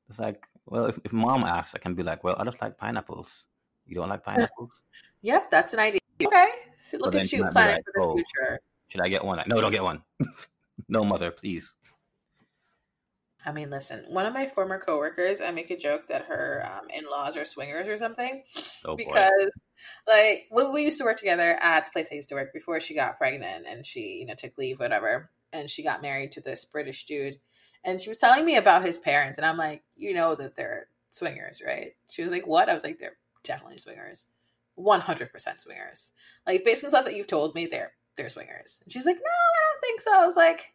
it's 0.09 0.19
like 0.19 0.43
well 0.65 0.87
if, 0.87 0.99
if 1.05 1.13
mom 1.13 1.45
asks 1.45 1.75
i 1.75 1.79
can 1.79 1.95
be 1.95 2.03
like 2.03 2.25
well 2.25 2.35
i 2.39 2.45
just 2.45 2.63
like 2.63 2.79
pineapples 2.79 3.45
you 3.89 3.95
don't 3.95 4.09
like 4.09 4.25
pineapples 4.25 4.83
Yep, 5.23 5.51
that's 5.51 5.75
an 5.75 5.81
idea. 5.81 6.01
Okay, 6.23 6.49
so 6.77 6.99
look 6.99 7.15
at 7.15 7.33
you 7.33 7.45
planning 7.51 7.77
like, 7.77 7.85
for 7.85 7.93
the 7.95 8.01
oh, 8.01 8.15
future. 8.15 8.61
Should 8.89 9.01
I 9.01 9.09
get 9.09 9.25
one? 9.25 9.41
No, 9.47 9.61
don't 9.61 9.73
get 9.73 9.83
one. 9.83 10.03
no, 10.89 11.05
mother, 11.05 11.31
please. 11.31 11.75
I 13.45 13.53
mean, 13.53 13.71
listen. 13.71 14.05
One 14.09 14.27
of 14.27 14.35
my 14.35 14.47
former 14.47 14.79
coworkers, 14.79 15.41
I 15.41 15.51
make 15.53 15.71
a 15.71 15.77
joke 15.77 16.09
that 16.09 16.27
her 16.27 16.69
um, 16.71 16.89
in-laws 16.91 17.37
are 17.37 17.45
swingers 17.45 17.89
or 17.89 17.97
something, 17.97 18.43
oh, 18.85 18.97
because 18.97 19.61
like 20.07 20.47
when 20.51 20.73
we 20.73 20.83
used 20.85 20.99
to 20.99 21.05
work 21.05 21.19
together 21.19 21.59
at 21.63 21.87
the 21.87 21.91
place 21.93 22.09
I 22.11 22.17
used 22.17 22.29
to 22.31 22.35
work 22.35 22.53
before 22.53 22.81
she 22.81 22.95
got 22.95 23.17
pregnant 23.17 23.67
and 23.69 23.87
she, 23.87 24.19
you 24.21 24.27
know, 24.27 24.35
took 24.35 24.59
leave, 24.59 24.81
whatever, 24.81 25.31
and 25.53 25.71
she 25.71 25.83
got 25.83 26.03
married 26.03 26.33
to 26.33 26.41
this 26.41 26.65
British 26.65 27.07
dude, 27.07 27.39
and 27.85 28.01
she 28.01 28.09
was 28.09 28.19
telling 28.19 28.45
me 28.45 28.57
about 28.57 28.85
his 28.85 28.99
parents, 28.99 29.39
and 29.39 29.47
I'm 29.47 29.57
like, 29.57 29.83
you 29.97 30.15
know 30.15 30.35
that 30.35 30.57
they're 30.57 30.89
swingers, 31.11 31.63
right? 31.65 31.93
She 32.11 32.23
was 32.23 32.31
like, 32.31 32.47
what? 32.47 32.69
I 32.69 32.75
was 32.75 32.85
like, 32.85 32.99
they're 32.99 33.17
definitely 33.43 33.79
swingers. 33.79 34.31
100% 34.79 35.61
swingers. 35.61 36.13
Like 36.47 36.65
based 36.65 36.85
on 36.85 36.91
stuff 36.91 37.05
that 37.05 37.17
you've 37.17 37.27
told 37.27 37.55
me, 37.55 37.67
they're 37.67 37.93
they're 38.17 38.29
swingers. 38.29 38.81
And 38.85 38.93
she's 38.93 39.07
like, 39.07 39.17
no, 39.17 39.21
I 39.23 39.73
don't 39.73 39.81
think 39.81 40.01
so. 40.01 40.21
I 40.21 40.25
was 40.25 40.37
like, 40.37 40.73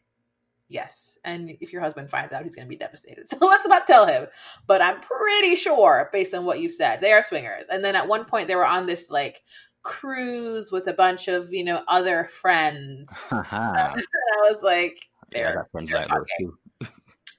yes. 0.69 1.19
And 1.23 1.55
if 1.59 1.73
your 1.73 1.81
husband 1.81 2.09
finds 2.09 2.33
out, 2.33 2.43
he's 2.43 2.55
going 2.55 2.65
to 2.65 2.69
be 2.69 2.77
devastated. 2.77 3.25
So 3.27 3.45
let's 3.45 3.67
not 3.67 3.85
tell 3.85 4.05
him. 4.05 4.27
But 4.65 4.81
I'm 4.81 4.99
pretty 5.01 5.55
sure, 5.55 6.09
based 6.11 6.33
on 6.33 6.45
what 6.45 6.59
you've 6.59 6.71
said, 6.71 7.01
they 7.01 7.11
are 7.11 7.21
swingers. 7.21 7.67
And 7.69 7.83
then 7.83 7.95
at 7.95 8.07
one 8.07 8.25
point, 8.25 8.47
they 8.47 8.55
were 8.55 8.65
on 8.65 8.85
this 8.85 9.11
like 9.11 9.41
cruise 9.81 10.71
with 10.71 10.87
a 10.87 10.93
bunch 10.93 11.27
of 11.27 11.51
you 11.51 11.63
know 11.63 11.83
other 11.87 12.25
friends. 12.25 13.33
I 13.51 13.93
was 14.41 14.63
like, 14.63 14.97
they're, 15.31 15.65
yeah, 15.73 15.85
they're, 15.85 16.03
fucking. 16.03 16.53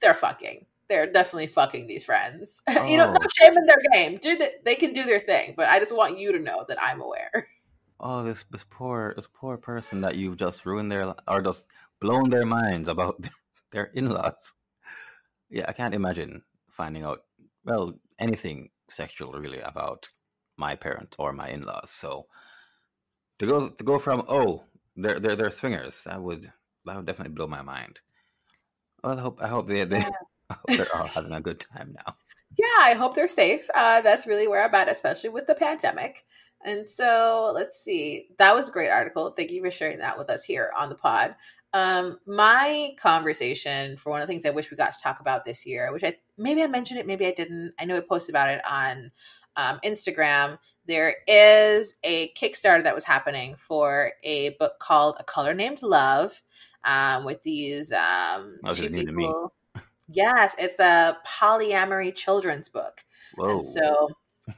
they're 0.01 0.13
fucking 0.13 0.65
they're 0.89 1.11
definitely 1.11 1.47
fucking 1.47 1.87
these 1.87 2.03
friends. 2.03 2.61
Oh. 2.67 2.85
you 2.87 2.97
know, 2.97 3.11
no 3.11 3.17
oh. 3.21 3.27
shame 3.39 3.57
in 3.57 3.65
their 3.65 3.81
game. 3.93 4.17
Do 4.21 4.37
that 4.37 4.63
they 4.63 4.75
can 4.75 4.93
do 4.93 5.03
their 5.03 5.19
thing, 5.19 5.53
but 5.55 5.67
I 5.69 5.79
just 5.79 5.95
want 5.95 6.17
you 6.17 6.31
to 6.31 6.39
know 6.39 6.65
that 6.67 6.81
I'm 6.81 7.01
aware. 7.01 7.47
Oh, 7.97 8.25
this 8.25 8.43
this 8.51 8.65
poor 8.69 9.13
this 9.15 9.29
poor 9.33 9.55
person 9.55 10.01
that 10.01 10.17
you've 10.17 10.35
just 10.35 10.65
ruined 10.65 10.91
their 10.91 11.15
or 11.29 11.41
just 11.41 11.65
blown 12.01 12.29
their 12.29 12.45
minds 12.45 12.89
about 12.89 13.23
their 13.71 13.85
in-laws. 13.85 14.53
Yeah, 15.49 15.63
I 15.69 15.71
can't 15.71 15.93
imagine 15.93 16.43
finding 16.69 17.03
out 17.03 17.23
well 17.63 17.93
anything 18.19 18.71
sexual 18.89 19.31
really 19.31 19.61
about 19.61 20.09
my 20.57 20.75
parents 20.75 21.15
or 21.17 21.31
my 21.31 21.47
in-laws. 21.47 21.89
So 21.89 22.25
to 23.39 23.45
go 23.47 23.69
to 23.69 23.83
go 23.85 23.97
from 23.97 24.23
oh 24.27 24.65
they're 24.97 25.21
they're 25.21 25.37
they're 25.37 25.51
swingers 25.51 26.03
that 26.05 26.21
would 26.21 26.51
that 26.83 26.97
would 26.97 27.05
definitely 27.05 27.33
blow 27.33 27.47
my 27.47 27.61
mind. 27.61 27.99
Well, 29.01 29.17
I 29.17 29.21
hope 29.21 29.39
I 29.41 29.47
hope 29.47 29.69
they 29.69 29.85
they 29.85 30.05
they're 30.67 30.95
all 30.95 31.07
having 31.07 31.31
a 31.31 31.41
good 31.41 31.59
time 31.59 31.95
now. 32.05 32.15
Yeah, 32.57 32.65
I 32.81 32.93
hope 32.93 33.15
they're 33.15 33.27
safe. 33.27 33.67
Uh, 33.75 34.01
that's 34.01 34.27
really 34.27 34.47
where 34.47 34.63
I'm 34.63 34.73
at, 34.75 34.89
especially 34.89 35.29
with 35.29 35.47
the 35.47 35.55
pandemic. 35.55 36.23
And 36.63 36.89
so 36.89 37.51
let's 37.53 37.79
see. 37.83 38.29
That 38.37 38.55
was 38.55 38.69
a 38.69 38.71
great 38.71 38.89
article. 38.89 39.31
Thank 39.31 39.51
you 39.51 39.61
for 39.61 39.71
sharing 39.71 39.99
that 39.99 40.17
with 40.17 40.29
us 40.29 40.43
here 40.43 40.71
on 40.77 40.89
the 40.89 40.95
pod. 40.95 41.35
Um, 41.73 42.19
my 42.25 42.95
conversation 43.01 43.97
for 43.97 44.09
one 44.09 44.21
of 44.21 44.27
the 44.27 44.31
things 44.31 44.45
I 44.45 44.51
wish 44.51 44.71
we 44.71 44.77
got 44.77 44.93
to 44.93 45.01
talk 45.03 45.19
about 45.19 45.43
this 45.43 45.65
year, 45.65 45.91
which 45.91 46.05
I 46.05 46.15
maybe 46.37 46.63
I 46.63 46.67
mentioned 46.67 46.99
it, 46.99 47.05
maybe 47.05 47.27
I 47.27 47.33
didn't. 47.33 47.73
I 47.77 47.85
know 47.85 47.97
I 47.97 47.99
posted 47.99 48.33
about 48.33 48.49
it 48.49 48.61
on 48.65 49.11
um, 49.57 49.79
Instagram. 49.83 50.57
There 50.87 51.17
is 51.27 51.95
a 52.03 52.31
Kickstarter 52.33 52.83
that 52.83 52.95
was 52.95 53.03
happening 53.03 53.55
for 53.57 54.13
a 54.23 54.49
book 54.51 54.79
called 54.79 55.17
A 55.19 55.23
Color 55.25 55.53
Named 55.53 55.83
Love, 55.83 56.41
um, 56.85 57.25
with 57.25 57.43
these 57.43 57.91
um, 57.91 58.57
two 58.71 58.89
people. 58.89 59.53
Yes, 60.07 60.55
it's 60.57 60.79
a 60.79 61.17
polyamory 61.25 62.13
children's 62.13 62.69
book. 62.69 63.03
Whoa. 63.35 63.49
And 63.49 63.65
so 63.65 64.09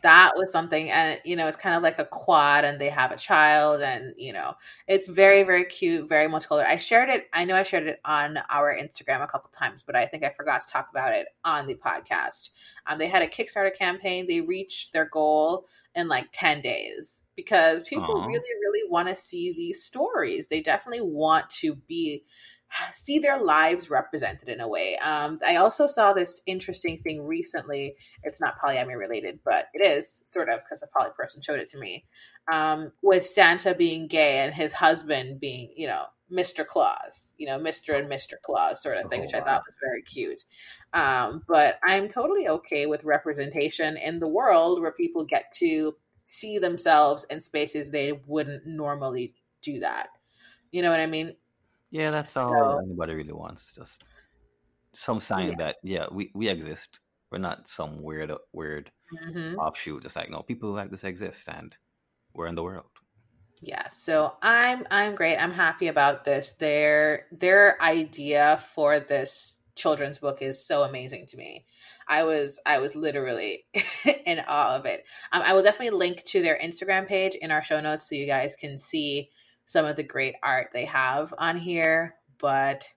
that 0.01 0.33
was 0.35 0.51
something 0.51 0.91
and 0.91 1.19
you 1.23 1.35
know 1.35 1.47
it's 1.47 1.55
kind 1.55 1.75
of 1.75 1.81
like 1.81 1.97
a 1.97 2.05
quad 2.05 2.65
and 2.65 2.79
they 2.79 2.89
have 2.89 3.11
a 3.11 3.17
child 3.17 3.81
and 3.81 4.13
you 4.17 4.33
know 4.33 4.53
it's 4.87 5.07
very 5.07 5.43
very 5.43 5.63
cute 5.63 6.07
very 6.09 6.27
multicolored 6.27 6.65
i 6.67 6.75
shared 6.75 7.09
it 7.09 7.27
i 7.33 7.45
know 7.45 7.55
i 7.55 7.63
shared 7.63 7.87
it 7.87 7.99
on 8.03 8.37
our 8.49 8.77
instagram 8.77 9.23
a 9.23 9.27
couple 9.27 9.49
times 9.49 9.83
but 9.83 9.95
i 9.95 10.05
think 10.05 10.23
i 10.23 10.29
forgot 10.29 10.61
to 10.61 10.67
talk 10.67 10.89
about 10.91 11.13
it 11.13 11.27
on 11.45 11.65
the 11.67 11.75
podcast 11.75 12.49
um, 12.87 12.97
they 12.97 13.07
had 13.07 13.21
a 13.21 13.27
kickstarter 13.27 13.73
campaign 13.73 14.27
they 14.27 14.41
reached 14.41 14.91
their 14.91 15.05
goal 15.05 15.65
in 15.95 16.07
like 16.07 16.27
10 16.33 16.61
days 16.61 17.23
because 17.35 17.83
people 17.83 18.15
Aww. 18.15 18.27
really 18.27 18.39
really 18.61 18.89
want 18.89 19.07
to 19.07 19.15
see 19.15 19.53
these 19.53 19.81
stories 19.81 20.47
they 20.47 20.61
definitely 20.61 21.01
want 21.01 21.49
to 21.49 21.75
be 21.75 22.23
see 22.91 23.19
their 23.19 23.41
lives 23.41 23.89
represented 23.89 24.49
in 24.49 24.59
a 24.59 24.67
way. 24.67 24.97
Um, 24.97 25.39
I 25.45 25.57
also 25.57 25.87
saw 25.87 26.13
this 26.13 26.41
interesting 26.45 26.97
thing 26.97 27.25
recently. 27.25 27.95
It's 28.23 28.41
not 28.41 28.59
polyamory 28.63 28.97
related, 28.97 29.39
but 29.45 29.67
it 29.73 29.85
is 29.85 30.21
sort 30.25 30.49
of 30.49 30.59
because 30.59 30.83
a 30.83 30.87
poly 30.97 31.11
person 31.15 31.41
showed 31.41 31.59
it 31.59 31.69
to 31.69 31.79
me. 31.79 32.05
Um, 32.51 32.91
with 33.01 33.25
Santa 33.25 33.75
being 33.75 34.07
gay 34.07 34.39
and 34.39 34.53
his 34.53 34.73
husband 34.73 35.39
being, 35.39 35.71
you 35.75 35.87
know, 35.87 36.05
Mr. 36.31 36.65
Claus, 36.67 37.33
you 37.37 37.47
know, 37.47 37.57
Mr. 37.57 37.97
and 37.97 38.11
Mr. 38.11 38.33
Claus 38.43 38.81
sort 38.81 38.97
of 38.97 39.07
thing, 39.07 39.21
oh, 39.21 39.23
which 39.23 39.33
I 39.33 39.39
thought 39.39 39.63
was 39.65 39.75
very 39.81 40.01
cute. 40.01 40.39
Um, 40.93 41.43
but 41.47 41.79
I'm 41.83 42.09
totally 42.09 42.49
okay 42.49 42.85
with 42.85 43.03
representation 43.05 43.95
in 43.97 44.19
the 44.19 44.27
world 44.27 44.81
where 44.81 44.91
people 44.91 45.23
get 45.23 45.51
to 45.59 45.95
see 46.25 46.59
themselves 46.59 47.25
in 47.29 47.39
spaces 47.39 47.89
they 47.91 48.11
wouldn't 48.25 48.65
normally 48.65 49.33
do 49.61 49.79
that. 49.79 50.09
You 50.71 50.81
know 50.81 50.89
what 50.89 50.99
I 50.99 51.05
mean? 51.05 51.35
Yeah, 51.91 52.11
that's 52.11 52.35
all 52.35 52.51
so, 52.51 52.79
anybody 52.79 53.15
really 53.15 53.33
wants. 53.33 53.73
Just 53.73 54.03
some 54.93 55.19
sign 55.19 55.49
yeah. 55.49 55.55
that 55.57 55.75
yeah, 55.83 56.05
we 56.11 56.31
we 56.33 56.49
exist. 56.49 56.99
We're 57.31 57.37
not 57.39 57.69
some 57.69 58.01
weird 58.01 58.31
weird 58.51 58.91
mm-hmm. 59.13 59.55
offshoot. 59.55 60.03
Just 60.03 60.15
like 60.15 60.29
no, 60.29 60.41
people 60.41 60.71
like 60.71 60.91
this 60.91 61.03
exist, 61.03 61.43
and 61.47 61.75
we're 62.33 62.47
in 62.47 62.55
the 62.55 62.63
world. 62.63 62.85
Yeah, 63.61 63.87
so 63.87 64.33
I'm 64.41 64.85
I'm 64.91 65.15
great. 65.15 65.37
I'm 65.37 65.51
happy 65.51 65.87
about 65.87 66.23
this. 66.23 66.51
Their 66.51 67.25
their 67.31 67.81
idea 67.81 68.57
for 68.57 68.99
this 68.99 69.59
children's 69.75 70.17
book 70.17 70.41
is 70.41 70.63
so 70.63 70.83
amazing 70.83 71.25
to 71.27 71.37
me. 71.37 71.65
I 72.07 72.23
was 72.23 72.59
I 72.65 72.79
was 72.79 72.95
literally 72.95 73.65
in 74.25 74.41
awe 74.47 74.75
of 74.75 74.85
it. 74.85 75.05
Um, 75.31 75.41
I 75.43 75.53
will 75.53 75.63
definitely 75.63 75.97
link 75.97 76.23
to 76.25 76.41
their 76.41 76.59
Instagram 76.59 77.07
page 77.07 77.35
in 77.35 77.51
our 77.51 77.63
show 77.63 77.79
notes 77.79 78.09
so 78.09 78.15
you 78.15 78.25
guys 78.25 78.55
can 78.55 78.77
see 78.77 79.29
some 79.67 79.85
of 79.85 79.95
the 79.97 80.03
great 80.03 80.35
art 80.41 80.69
they 80.73 80.85
have 80.85 81.33
on 81.37 81.57
here, 81.57 82.15
but 82.39 82.89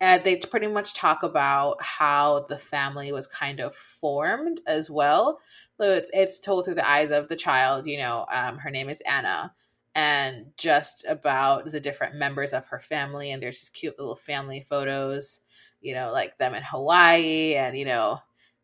uh, 0.00 0.18
they 0.18 0.36
pretty 0.36 0.66
much 0.66 0.94
talk 0.94 1.22
about 1.22 1.82
how 1.82 2.46
the 2.48 2.56
family 2.56 3.12
was 3.12 3.26
kind 3.26 3.60
of 3.60 3.74
formed 3.74 4.60
as 4.66 4.90
well. 4.90 5.38
So 5.78 5.90
it's 5.90 6.10
it's 6.12 6.40
told 6.40 6.64
through 6.64 6.74
the 6.74 6.88
eyes 6.88 7.10
of 7.10 7.28
the 7.28 7.36
child. 7.36 7.86
You 7.86 7.98
know, 7.98 8.26
um, 8.32 8.58
her 8.58 8.70
name 8.70 8.88
is 8.88 9.02
Anna, 9.02 9.54
and 9.94 10.46
just 10.58 11.04
about 11.06 11.70
the 11.70 11.80
different 11.80 12.16
members 12.16 12.52
of 12.52 12.66
her 12.68 12.78
family. 12.78 13.30
And 13.30 13.42
there's 13.42 13.58
just 13.58 13.74
cute 13.74 13.98
little 13.98 14.16
family 14.16 14.60
photos. 14.60 15.42
You 15.80 15.94
know, 15.94 16.10
like 16.12 16.38
them 16.38 16.54
in 16.54 16.62
Hawaii, 16.62 17.54
and 17.54 17.76
you 17.78 17.84
know, 17.84 18.20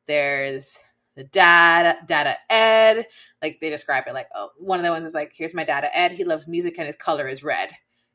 there's 0.06 0.78
the 1.14 1.24
dad, 1.24 2.06
Dada 2.06 2.36
Ed. 2.48 3.06
Like 3.42 3.60
they 3.60 3.70
describe 3.70 4.04
it 4.06 4.14
like, 4.14 4.28
oh, 4.34 4.50
one 4.58 4.78
of 4.78 4.84
the 4.84 4.90
ones 4.90 5.04
is 5.04 5.14
like, 5.14 5.32
here's 5.36 5.54
my 5.54 5.64
Dada 5.64 5.96
Ed. 5.96 6.12
He 6.12 6.24
loves 6.24 6.48
music 6.48 6.76
and 6.78 6.86
his 6.86 6.96
color 6.96 7.28
is 7.28 7.44
red. 7.44 7.70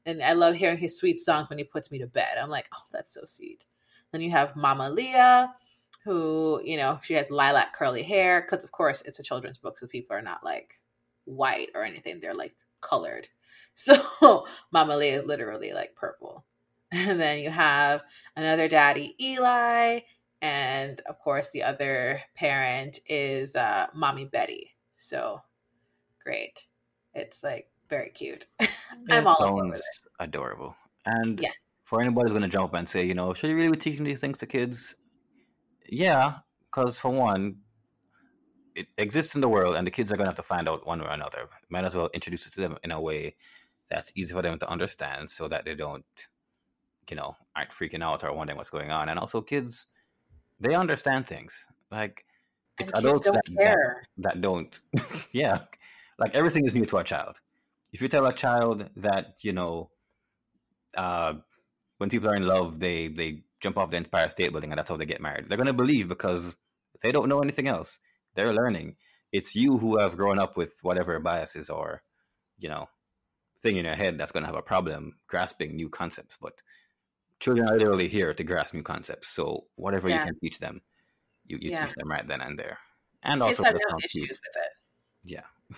And 0.06 0.24
I 0.24 0.34
love 0.34 0.56
hearing 0.56 0.78
his 0.78 0.98
sweet 0.98 1.20
songs 1.20 1.50
when 1.50 1.60
he 1.60 1.66
puts 1.66 1.92
me 1.92 2.00
to 2.00 2.08
bed. 2.08 2.38
I'm 2.42 2.50
like, 2.50 2.70
oh, 2.74 2.84
that's 2.92 3.14
so 3.14 3.22
sweet. 3.26 3.66
Then 4.12 4.22
you 4.22 4.32
have 4.32 4.56
Mama 4.56 4.90
Leah, 4.90 5.54
who, 6.06 6.62
you 6.64 6.78
know, 6.78 7.00
she 7.04 7.14
has 7.16 7.30
lilac 7.30 7.74
curly 7.74 8.04
hair. 8.04 8.42
Because, 8.42 8.64
of 8.64 8.72
course, 8.72 9.04
it's 9.06 9.20
a 9.20 9.24
children's 9.24 9.58
book. 9.58 9.78
So 9.78 9.86
people 9.86 10.16
are 10.16 10.22
not 10.22 10.46
like 10.46 10.80
white 11.26 11.70
or 11.76 11.84
anything. 11.84 12.20
They're 12.20 12.36
like 12.36 12.56
colored. 12.82 13.30
So 13.80 14.48
Mama 14.72 14.98
Leah 14.98 15.20
is 15.20 15.26
literally 15.26 15.72
like 15.72 15.94
purple. 15.96 16.46
And 16.92 17.20
then 17.20 17.38
you 17.38 17.52
have 17.52 18.02
another 18.36 18.68
daddy, 18.68 19.16
Eli 19.22 20.00
and 20.42 21.02
of 21.08 21.20
course 21.20 21.50
the 21.50 21.64
other 21.64 22.22
parent 22.36 23.00
is 23.08 23.56
uh 23.56 23.88
mommy 23.94 24.26
betty. 24.26 24.72
So 24.98 25.42
great. 26.24 26.66
It's 27.14 27.44
like 27.44 27.70
very 27.90 28.10
cute. 28.10 28.48
I'm 29.10 29.28
all 29.28 29.42
over 29.42 29.74
it. 29.74 29.82
adorable. 30.20 30.76
And 31.06 31.40
yes. 31.40 31.54
for 31.84 32.02
anybody 32.02 32.24
who's 32.24 32.32
going 32.32 32.44
to 32.44 32.50
jump 32.50 32.74
and 32.74 32.88
say 32.88 33.06
you 33.06 33.14
know 33.14 33.34
should 33.34 33.50
you 33.50 33.56
really 33.56 33.72
be 33.72 33.78
teaching 33.78 34.04
these 34.04 34.20
things 34.20 34.38
to 34.40 34.46
kids? 34.46 34.96
Yeah 35.88 36.40
because 36.78 36.98
for 36.98 37.10
one 37.10 37.58
it 38.76 38.88
exists 38.98 39.34
in 39.34 39.42
the 39.42 39.50
world 39.50 39.76
and 39.76 39.88
the 39.88 39.92
kids 39.92 40.12
are 40.12 40.18
going 40.18 40.26
to 40.26 40.30
have 40.30 40.36
to 40.36 40.44
find 40.44 40.70
out 40.70 40.86
one 40.86 41.00
way 41.00 41.08
or 41.08 41.10
another. 41.10 41.50
Might 41.70 41.86
as 41.86 41.96
well 41.96 42.12
introduce 42.14 42.46
it 42.46 42.54
to 42.54 42.62
them 42.62 42.78
in 42.84 42.92
a 42.92 43.02
way 43.02 43.36
that's 43.90 44.12
easy 44.16 44.34
for 44.34 44.44
them 44.44 44.60
to 44.60 44.70
understand 44.70 45.32
so 45.32 45.48
that 45.48 45.66
they 45.66 45.74
don't 45.74 46.06
you 47.10 47.16
know 47.16 47.36
aren't 47.56 47.72
freaking 47.72 48.04
out 48.04 48.24
or 48.24 48.34
wondering 48.34 48.58
what's 48.58 48.70
going 48.70 48.92
on. 48.92 49.10
And 49.10 49.18
also 49.18 49.42
kids 49.42 49.88
they 50.60 50.74
understand 50.76 51.28
things. 51.28 51.68
Like 51.92 52.26
it's 52.80 52.92
adults 52.94 53.26
that, 53.26 53.42
that, 53.56 53.78
that 54.18 54.42
don't. 54.42 54.80
yeah, 55.32 55.62
like 56.20 56.36
everything 56.36 56.66
is 56.66 56.74
new 56.74 56.86
to 56.86 56.98
a 56.98 57.04
child. 57.04 57.36
If 57.94 58.02
you 58.02 58.08
tell 58.08 58.26
a 58.26 58.34
child 58.34 58.90
that 58.98 59.38
you 59.44 59.54
know, 59.54 59.90
uh, 60.96 61.34
when 61.98 62.10
people 62.10 62.30
are 62.30 62.36
in 62.36 62.46
love, 62.46 62.80
they 62.80 63.08
they 63.08 63.44
jump 63.60 63.78
off 63.78 63.92
the 63.92 63.98
Empire 63.98 64.30
State 64.30 64.52
Building 64.52 64.72
and 64.72 64.78
that's 64.78 64.90
how 64.90 64.98
they 64.98 65.06
get 65.06 65.22
married. 65.22 65.50
They're 65.50 65.58
gonna 65.58 65.74
believe 65.74 66.08
because 66.08 66.58
they 67.02 67.12
don't 67.12 67.30
know 67.30 67.42
anything 67.42 67.68
else. 67.68 68.00
They're 68.36 68.54
learning. 68.54 68.96
It's 69.32 69.56
you 69.56 69.78
who 69.78 70.00
have 70.00 70.16
grown 70.16 70.40
up 70.40 70.58
with 70.58 70.74
whatever 70.82 71.20
biases 71.20 71.70
or, 71.70 72.04
you 72.58 72.70
know, 72.70 72.88
thing 73.62 73.78
in 73.78 73.86
your 73.86 73.96
head 73.96 74.18
that's 74.18 74.32
gonna 74.32 74.46
have 74.46 74.56
a 74.56 74.62
problem 74.62 75.18
grasping 75.28 75.76
new 75.76 75.90
concepts. 75.90 76.38
But 76.40 76.54
children 77.40 77.68
are 77.68 77.78
literally 77.78 78.08
here 78.08 78.34
to 78.34 78.44
grasp 78.44 78.74
new 78.74 78.84
concepts. 78.84 79.30
So 79.30 79.66
whatever 79.76 80.10
yeah. 80.10 80.20
you 80.20 80.26
can 80.26 80.40
teach 80.40 80.60
them, 80.60 80.82
you, 81.46 81.58
you 81.62 81.72
yeah. 81.72 81.86
teach 81.86 81.96
them 81.96 82.10
right 82.10 82.28
then 82.28 82.42
and 82.42 82.58
there. 82.58 82.80
And 83.24 83.42
Kids 83.42 83.60
also 83.60 83.64
have 83.64 83.76
no 83.76 83.98
issues 84.04 84.30
with 84.30 84.56
it. 84.56 84.72
Yeah. 85.24 85.78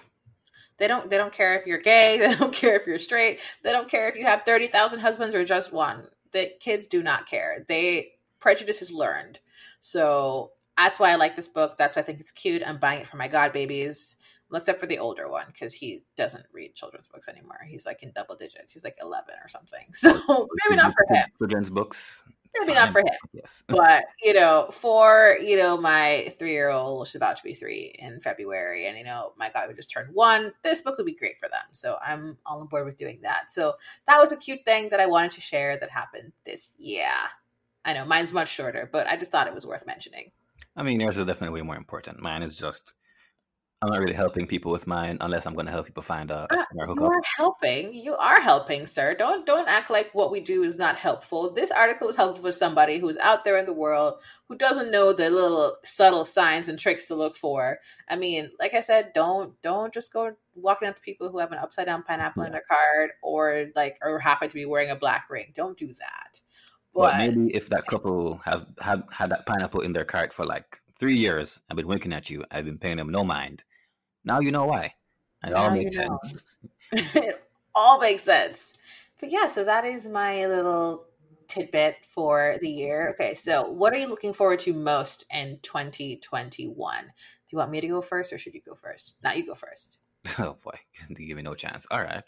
They 0.78 0.88
don't 0.88 1.10
they 1.10 1.18
don't 1.18 1.34
care 1.34 1.60
if 1.60 1.66
you're 1.66 1.80
gay, 1.82 2.18
they 2.20 2.36
don't 2.36 2.54
care 2.54 2.76
if 2.76 2.88
you're 2.88 3.00
straight, 3.00 3.40
they 3.64 3.72
don't 3.72 3.90
care 3.90 4.10
if 4.10 4.16
you 4.16 4.26
have 4.26 4.44
30,000 4.44 5.00
husbands 5.00 5.36
or 5.36 5.46
just 5.46 5.74
one. 5.74 6.08
The 6.32 6.52
kids 6.60 6.88
do 6.88 7.02
not 7.04 7.26
care. 7.26 7.66
They 7.68 8.14
prejudice 8.40 8.82
is 8.82 8.92
learned. 8.92 9.40
So 9.80 10.52
that's 10.78 11.00
why 11.00 11.12
I 11.12 11.16
like 11.16 11.36
this 11.36 11.48
book. 11.48 11.76
That's 11.78 11.96
why 11.96 12.02
I 12.02 12.06
think 12.06 12.20
it's 12.20 12.32
cute. 12.32 12.64
I'm 12.66 12.78
buying 12.78 13.02
it 13.02 13.08
for 13.08 13.18
my 13.18 13.28
god 13.28 13.52
babies 13.52 14.16
except 14.54 14.80
for 14.80 14.88
the 14.88 15.00
older 15.00 15.30
one 15.30 15.46
because 15.48 15.74
he 15.74 16.04
doesn't 16.18 16.46
read 16.52 16.76
children's 16.76 17.08
books 17.08 17.28
anymore. 17.28 17.60
He's 17.68 17.86
like 17.86 18.04
in 18.04 18.12
double 18.16 18.36
digits. 18.36 18.74
He's 18.74 18.84
like 18.84 18.98
eleven 19.02 19.36
or 19.44 19.48
something. 19.48 19.86
So 19.94 20.48
maybe 20.66 20.78
not 20.78 20.94
for 20.94 21.06
him. 21.14 21.26
Children's 21.38 21.70
books. 21.70 22.24
Maybe 22.56 22.68
Fine. 22.68 22.76
not 22.76 22.92
for 22.94 23.00
him. 23.00 23.18
Yes. 23.34 23.64
but 23.68 24.06
you 24.24 24.34
know, 24.34 24.68
for 24.72 25.38
you 25.42 25.58
know, 25.58 25.78
my 25.78 26.34
three 26.40 26.52
year 26.52 26.70
old, 26.70 27.08
she's 27.08 27.16
about 27.16 27.38
to 27.38 27.44
be 27.44 27.54
three 27.54 27.94
in 28.00 28.20
February, 28.20 28.88
and 28.88 28.98
you 28.98 29.04
know, 29.04 29.34
my 29.38 29.50
God 29.50 29.68
would 29.68 29.76
just 29.76 29.92
turn 29.92 30.10
one. 30.14 30.54
This 30.64 30.82
book 30.82 30.98
would 30.98 31.06
be 31.06 31.16
great 31.16 31.38
for 31.38 31.50
them. 31.50 31.66
So 31.72 31.98
I'm 32.04 32.38
all 32.46 32.62
on 32.62 32.68
board 32.68 32.86
with 32.86 32.98
doing 32.98 33.20
that. 33.24 33.52
So 33.52 33.76
that 34.08 34.20
was 34.20 34.32
a 34.32 34.38
cute 34.38 34.66
thing 34.66 34.90
that 34.90 35.00
I 35.00 35.06
wanted 35.06 35.32
to 35.32 35.42
share 35.42 35.78
that 35.78 35.90
happened 35.90 36.32
this 36.46 36.76
year. 36.80 37.12
I 37.86 37.94
know 37.94 38.06
mine's 38.06 38.34
much 38.34 38.50
shorter, 38.50 38.90
but 38.92 39.08
I 39.08 39.16
just 39.16 39.32
thought 39.32 39.48
it 39.48 39.54
was 39.54 39.66
worth 39.66 39.86
mentioning. 39.86 40.32
I 40.76 40.84
mean, 40.84 41.00
yours 41.00 41.18
is 41.18 41.26
definitely 41.26 41.60
way 41.60 41.66
more 41.66 41.76
important. 41.76 42.20
Mine 42.20 42.44
is 42.44 42.58
just 42.58 42.94
I'm 43.82 43.92
not 43.92 44.02
really 44.02 44.14
helping 44.14 44.46
people 44.46 44.74
with 44.74 44.88
mine 44.88 45.18
unless 45.22 45.46
I'm 45.46 45.54
going 45.54 45.66
to 45.68 45.72
help 45.72 45.86
people 45.86 46.04
find 46.04 46.32
a, 46.32 46.46
a 46.52 46.60
uh, 46.60 46.66
smart 46.70 46.90
hookup. 46.90 47.04
You 47.04 47.06
are 47.06 47.22
helping. 47.38 47.94
You 47.94 48.16
are 48.18 48.42
helping, 48.42 48.86
sir. 48.86 49.16
Don't 49.16 49.46
don't 49.46 49.70
act 49.70 49.90
like 49.90 50.14
what 50.14 50.32
we 50.32 50.42
do 50.42 50.64
is 50.64 50.78
not 50.78 50.98
helpful. 50.98 51.54
This 51.54 51.72
article 51.72 52.08
was 52.08 52.18
helpful 52.18 52.44
for 52.44 52.52
somebody 52.52 52.98
who's 52.98 53.16
out 53.18 53.46
there 53.46 53.58
in 53.58 53.66
the 53.66 53.74
world 53.74 54.16
who 54.50 54.58
doesn't 54.58 54.92
know 54.92 55.14
the 55.14 55.30
little 55.30 55.78
subtle 55.84 56.26
signs 56.26 56.68
and 56.68 56.78
tricks 56.78 57.06
to 57.08 57.16
look 57.16 57.38
for. 57.38 57.80
I 58.10 58.18
mean, 58.18 58.52
like 58.60 58.74
I 58.74 58.82
said, 58.82 59.14
don't 59.16 59.60
don't 59.62 59.94
just 59.94 60.12
go 60.12 60.36
walking 60.56 60.90
up 60.90 60.96
to 60.98 61.02
people 61.02 61.30
who 61.30 61.40
have 61.40 61.54
an 61.54 61.60
upside 61.60 61.86
down 61.86 62.04
pineapple 62.04 62.44
yeah. 62.44 62.48
in 62.48 62.52
their 62.52 62.66
card 62.70 63.12
or 63.24 63.68
like 63.78 63.98
or 64.02 64.20
happen 64.20 64.50
to 64.50 64.56
be 64.56 64.66
wearing 64.66 64.90
a 64.90 64.96
black 64.96 65.30
ring. 65.30 65.54
Don't 65.56 65.78
do 65.78 65.88
that. 65.88 66.42
But, 66.94 67.12
but 67.12 67.18
maybe 67.18 67.56
if 67.56 67.70
that 67.70 67.88
couple 67.88 68.42
has 68.44 68.66
had 68.82 69.04
had 69.10 69.30
that 69.30 69.46
pineapple 69.46 69.82
in 69.82 69.94
their 69.94 70.04
cart 70.04 70.34
for 70.34 70.46
like 70.46 70.82
three 71.00 71.16
years, 71.16 71.62
I've 71.70 71.78
been 71.78 71.88
winking 71.88 72.12
at 72.12 72.30
you. 72.30 72.44
I've 72.52 72.66
been 72.66 72.78
paying 72.78 72.98
them 72.98 73.10
no 73.10 73.24
mind 73.24 73.64
now 74.30 74.40
you 74.40 74.52
know 74.52 74.66
why. 74.66 74.94
It 75.44 75.52
now 75.52 75.64
all 75.64 75.72
makes 75.72 75.96
sense. 75.96 76.60
it 76.92 77.44
all 77.74 78.00
makes 78.00 78.24
sense. 78.24 78.76
But 79.20 79.32
yeah, 79.32 79.48
so 79.48 79.64
that 79.64 79.86
is 79.86 80.08
my 80.08 80.46
little 80.46 81.06
tidbit 81.48 81.96
for 82.04 82.58
the 82.62 82.70
year. 82.70 83.10
Okay, 83.10 83.34
so 83.34 83.68
what 83.70 83.92
are 83.92 83.98
you 83.98 84.08
looking 84.08 84.34
forward 84.34 84.60
to 84.60 84.74
most 84.74 85.26
in 85.34 85.60
2021? 85.64 87.02
Do 87.02 87.12
you 87.52 87.58
want 87.58 87.72
me 87.72 87.82
to 87.82 87.88
go 87.88 88.02
first 88.02 88.32
or 88.32 88.38
should 88.38 88.54
you 88.54 88.62
go 88.62 88.76
first? 88.76 89.16
Not 89.24 89.38
you 89.38 89.46
go 89.46 89.56
first. 89.56 89.98
Oh 90.38 90.58
boy, 90.62 90.78
you 91.10 91.28
give 91.28 91.38
me 91.38 91.44
no 91.44 91.56
chance. 91.56 91.88
All 91.90 92.04
right. 92.04 92.24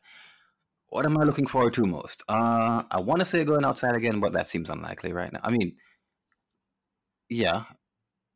What 0.87 1.05
am 1.05 1.17
I 1.17 1.23
looking 1.23 1.45
forward 1.45 1.73
to 1.75 1.85
most? 1.85 2.23
Uh 2.27 2.83
I 2.89 2.99
want 2.99 3.19
to 3.19 3.25
say 3.25 3.43
going 3.43 3.65
outside 3.65 3.95
again, 3.95 4.19
but 4.19 4.33
that 4.33 4.49
seems 4.49 4.69
unlikely 4.69 5.13
right 5.13 5.31
now. 5.31 5.41
I 5.43 5.51
mean, 5.51 5.75
yeah, 7.29 7.63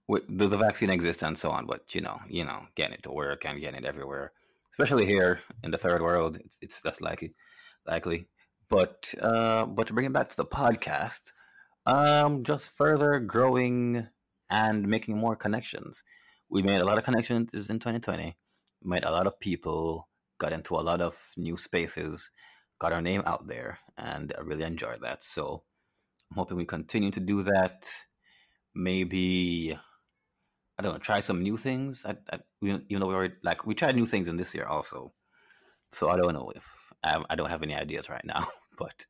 does 0.08 0.52
the 0.52 0.58
vaccine 0.58 0.90
exist 0.90 1.24
and 1.24 1.38
so 1.38 1.50
on, 1.52 1.66
but 1.66 1.96
you 1.96 2.02
know, 2.02 2.20
you 2.28 2.44
know, 2.44 2.68
getting 2.76 2.94
it 2.94 3.04
to 3.04 3.12
work 3.12 3.46
and 3.46 3.60
getting 3.60 3.84
it 3.84 3.86
everywhere, 3.86 4.32
especially 4.72 5.06
here 5.06 5.42
in 5.64 5.72
the 5.72 5.78
third 5.78 6.02
world, 6.02 6.40
it's 6.62 6.84
less 6.86 7.02
likely, 7.02 7.34
likely. 7.88 8.28
But 8.70 9.14
uh, 9.22 9.66
but 9.66 9.88
to 9.88 9.94
bring 9.94 10.06
it 10.06 10.14
back 10.14 10.30
to 10.30 10.38
the 10.38 10.46
podcast, 10.46 11.32
um, 11.86 12.44
just 12.44 12.70
further 12.70 13.20
growing 13.20 14.08
and 14.50 14.88
making 14.88 15.18
more 15.18 15.36
connections. 15.36 16.04
We 16.50 16.62
made 16.62 16.82
a 16.82 16.86
lot 16.86 16.98
of 16.98 17.04
connections 17.04 17.70
in 17.70 17.80
2020. 17.80 18.36
Met 18.84 19.06
a 19.06 19.12
lot 19.12 19.28
of 19.28 19.40
people, 19.40 20.08
got 20.38 20.54
into 20.54 20.76
a 20.76 20.82
lot 20.82 21.02
of 21.02 21.16
new 21.36 21.58
spaces, 21.58 22.30
got 22.80 22.94
our 22.94 23.02
name 23.02 23.24
out 23.26 23.48
there, 23.48 23.80
and 23.98 24.34
I 24.38 24.42
really 24.42 24.64
enjoyed 24.64 25.02
that. 25.02 25.26
So 25.26 25.64
I'm 26.32 26.38
hoping 26.38 26.58
we 26.58 26.66
continue 26.66 27.12
to 27.12 27.20
do 27.20 27.44
that. 27.44 27.88
Maybe 28.76 29.78
I 30.78 30.84
don't 30.84 30.94
know, 30.94 31.00
try 31.00 31.22
some 31.22 31.42
new 31.42 31.58
things. 31.58 32.06
I, 32.06 32.16
I, 32.32 32.40
even 32.62 32.84
though 32.90 33.08
we 33.08 33.16
already 33.16 33.36
like 33.44 33.66
we 33.66 33.76
tried 33.76 33.96
new 33.96 34.06
things 34.06 34.28
in 34.28 34.36
this 34.36 34.54
year 34.54 34.66
also, 34.66 35.14
so 35.92 36.10
I 36.10 36.18
don't 36.18 36.34
know 36.34 36.52
if 36.56 36.66
I, 37.04 37.24
I 37.30 37.36
don't 37.36 37.50
have 37.50 37.64
any 37.64 37.76
ideas 37.76 38.10
right 38.10 38.26
now. 38.26 38.48
But 38.78 39.06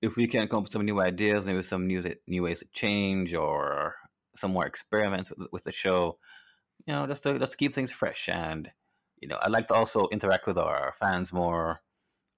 if 0.00 0.16
we 0.16 0.26
can 0.26 0.48
come 0.48 0.58
up 0.58 0.62
with 0.64 0.72
some 0.72 0.86
new 0.86 0.98
ideas, 0.98 1.44
maybe 1.44 1.62
some 1.62 1.86
new 1.86 2.02
new 2.26 2.42
ways 2.42 2.60
to 2.60 2.66
change 2.72 3.34
or 3.34 3.96
some 4.36 4.52
more 4.52 4.66
experiments 4.66 5.30
with, 5.30 5.48
with 5.52 5.64
the 5.64 5.72
show, 5.72 6.18
you 6.86 6.94
know, 6.94 7.06
just 7.06 7.22
to 7.24 7.38
just 7.38 7.52
to 7.52 7.58
keep 7.58 7.74
things 7.74 7.92
fresh. 7.92 8.28
And 8.30 8.70
you 9.20 9.28
know, 9.28 9.38
I'd 9.42 9.50
like 9.50 9.68
to 9.68 9.74
also 9.74 10.08
interact 10.08 10.46
with 10.46 10.58
our 10.58 10.94
fans 10.98 11.32
more, 11.34 11.82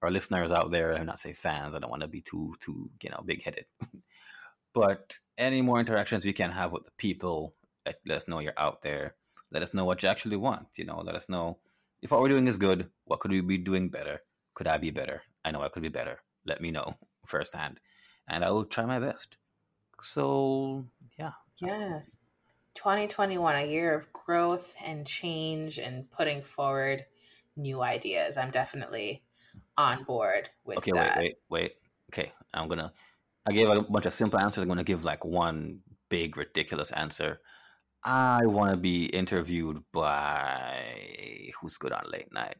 our 0.01 0.11
listeners 0.11 0.51
out 0.51 0.71
there. 0.71 0.93
I'm 0.93 1.05
not 1.05 1.19
say 1.19 1.33
fans. 1.33 1.73
I 1.73 1.79
don't 1.79 1.89
want 1.89 2.01
to 2.01 2.07
be 2.07 2.21
too 2.21 2.55
too 2.59 2.89
you 3.01 3.09
know 3.09 3.23
big 3.25 3.43
headed. 3.43 3.65
but 4.73 5.17
any 5.37 5.61
more 5.61 5.79
interactions 5.79 6.25
we 6.25 6.33
can 6.33 6.51
have 6.51 6.71
with 6.71 6.85
the 6.85 6.91
people 6.97 7.55
let, 7.87 7.99
let 8.05 8.17
us 8.17 8.27
know 8.27 8.39
you're 8.39 8.53
out 8.57 8.81
there. 8.81 9.15
Let 9.51 9.63
us 9.63 9.73
know 9.73 9.85
what 9.85 10.03
you 10.03 10.09
actually 10.09 10.37
want. 10.37 10.67
You 10.75 10.85
know, 10.85 11.01
let 11.05 11.15
us 11.15 11.29
know 11.29 11.57
if 12.01 12.11
what 12.11 12.21
we're 12.21 12.29
doing 12.29 12.47
is 12.47 12.57
good. 12.57 12.89
What 13.05 13.19
could 13.21 13.31
we 13.31 13.41
be 13.41 13.57
doing 13.57 13.89
better? 13.89 14.21
Could 14.53 14.67
I 14.67 14.77
be 14.77 14.91
better? 14.91 15.21
I 15.45 15.51
know 15.51 15.61
I 15.61 15.69
could 15.69 15.83
be 15.83 15.89
better. 15.89 16.19
Let 16.45 16.61
me 16.61 16.71
know 16.71 16.95
firsthand, 17.25 17.79
and 18.27 18.43
I 18.43 18.51
will 18.51 18.65
try 18.65 18.85
my 18.85 18.99
best. 18.99 19.37
So 20.01 20.85
yeah. 21.17 21.31
Yes. 21.59 22.17
2021, 22.75 23.55
a 23.55 23.65
year 23.65 23.95
of 23.95 24.13
growth 24.13 24.75
and 24.85 25.07
change 25.07 25.79
and 25.79 26.11
putting 26.11 26.43
forward 26.43 27.05
new 27.55 27.81
ideas. 27.81 28.37
I'm 28.37 28.51
definitely 28.51 29.23
on 29.75 30.03
board 30.03 30.49
with 30.63 30.77
okay, 30.77 30.91
that. 30.91 31.17
wait, 31.17 31.37
wait, 31.49 31.61
wait. 31.61 31.71
Okay, 32.13 32.31
I'm 32.53 32.67
gonna. 32.67 32.93
I 33.47 33.53
gave 33.53 33.69
a 33.69 33.81
bunch 33.81 34.05
of 34.05 34.13
simple 34.13 34.39
answers. 34.39 34.61
I'm 34.61 34.67
gonna 34.67 34.83
give 34.83 35.03
like 35.03 35.25
one 35.25 35.79
big 36.09 36.37
ridiculous 36.37 36.91
answer. 36.91 37.39
I 38.03 38.45
want 38.45 38.71
to 38.71 38.77
be 38.77 39.05
interviewed 39.05 39.83
by 39.91 41.51
who's 41.59 41.77
good 41.77 41.91
on 41.91 42.05
late 42.09 42.31
night. 42.31 42.57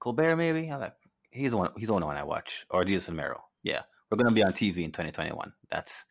Colbert, 0.00 0.36
maybe. 0.36 0.70
Like 0.70 0.94
he's 1.30 1.50
the 1.50 1.56
one. 1.56 1.70
He's 1.76 1.88
the 1.88 1.94
only 1.94 2.06
one 2.06 2.16
I 2.16 2.24
watch, 2.24 2.66
or 2.70 2.84
Desus 2.84 3.08
and 3.08 3.16
Mero. 3.16 3.42
Yeah, 3.62 3.82
we're 4.10 4.18
gonna 4.18 4.32
be 4.32 4.44
on 4.44 4.52
TV 4.52 4.78
in 4.84 4.92
2021. 4.92 5.52
That's 5.70 6.04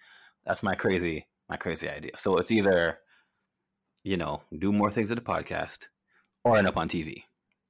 that's 0.46 0.64
my 0.64 0.76
crazy 0.76 1.28
my 1.50 1.58
crazy 1.58 1.90
idea. 1.90 2.12
So 2.16 2.38
it's 2.38 2.52
either 2.52 3.00
you 4.04 4.18
know 4.18 4.42
do 4.58 4.72
more 4.72 4.92
things 4.92 5.10
with 5.10 5.20
the 5.20 5.26
podcast, 5.26 5.88
or 6.44 6.58
end 6.58 6.68
up 6.68 6.78
on 6.78 6.90
TV. 6.90 7.24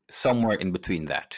Somewhere 0.10 0.56
in 0.56 0.72
between 0.72 1.06
that, 1.06 1.38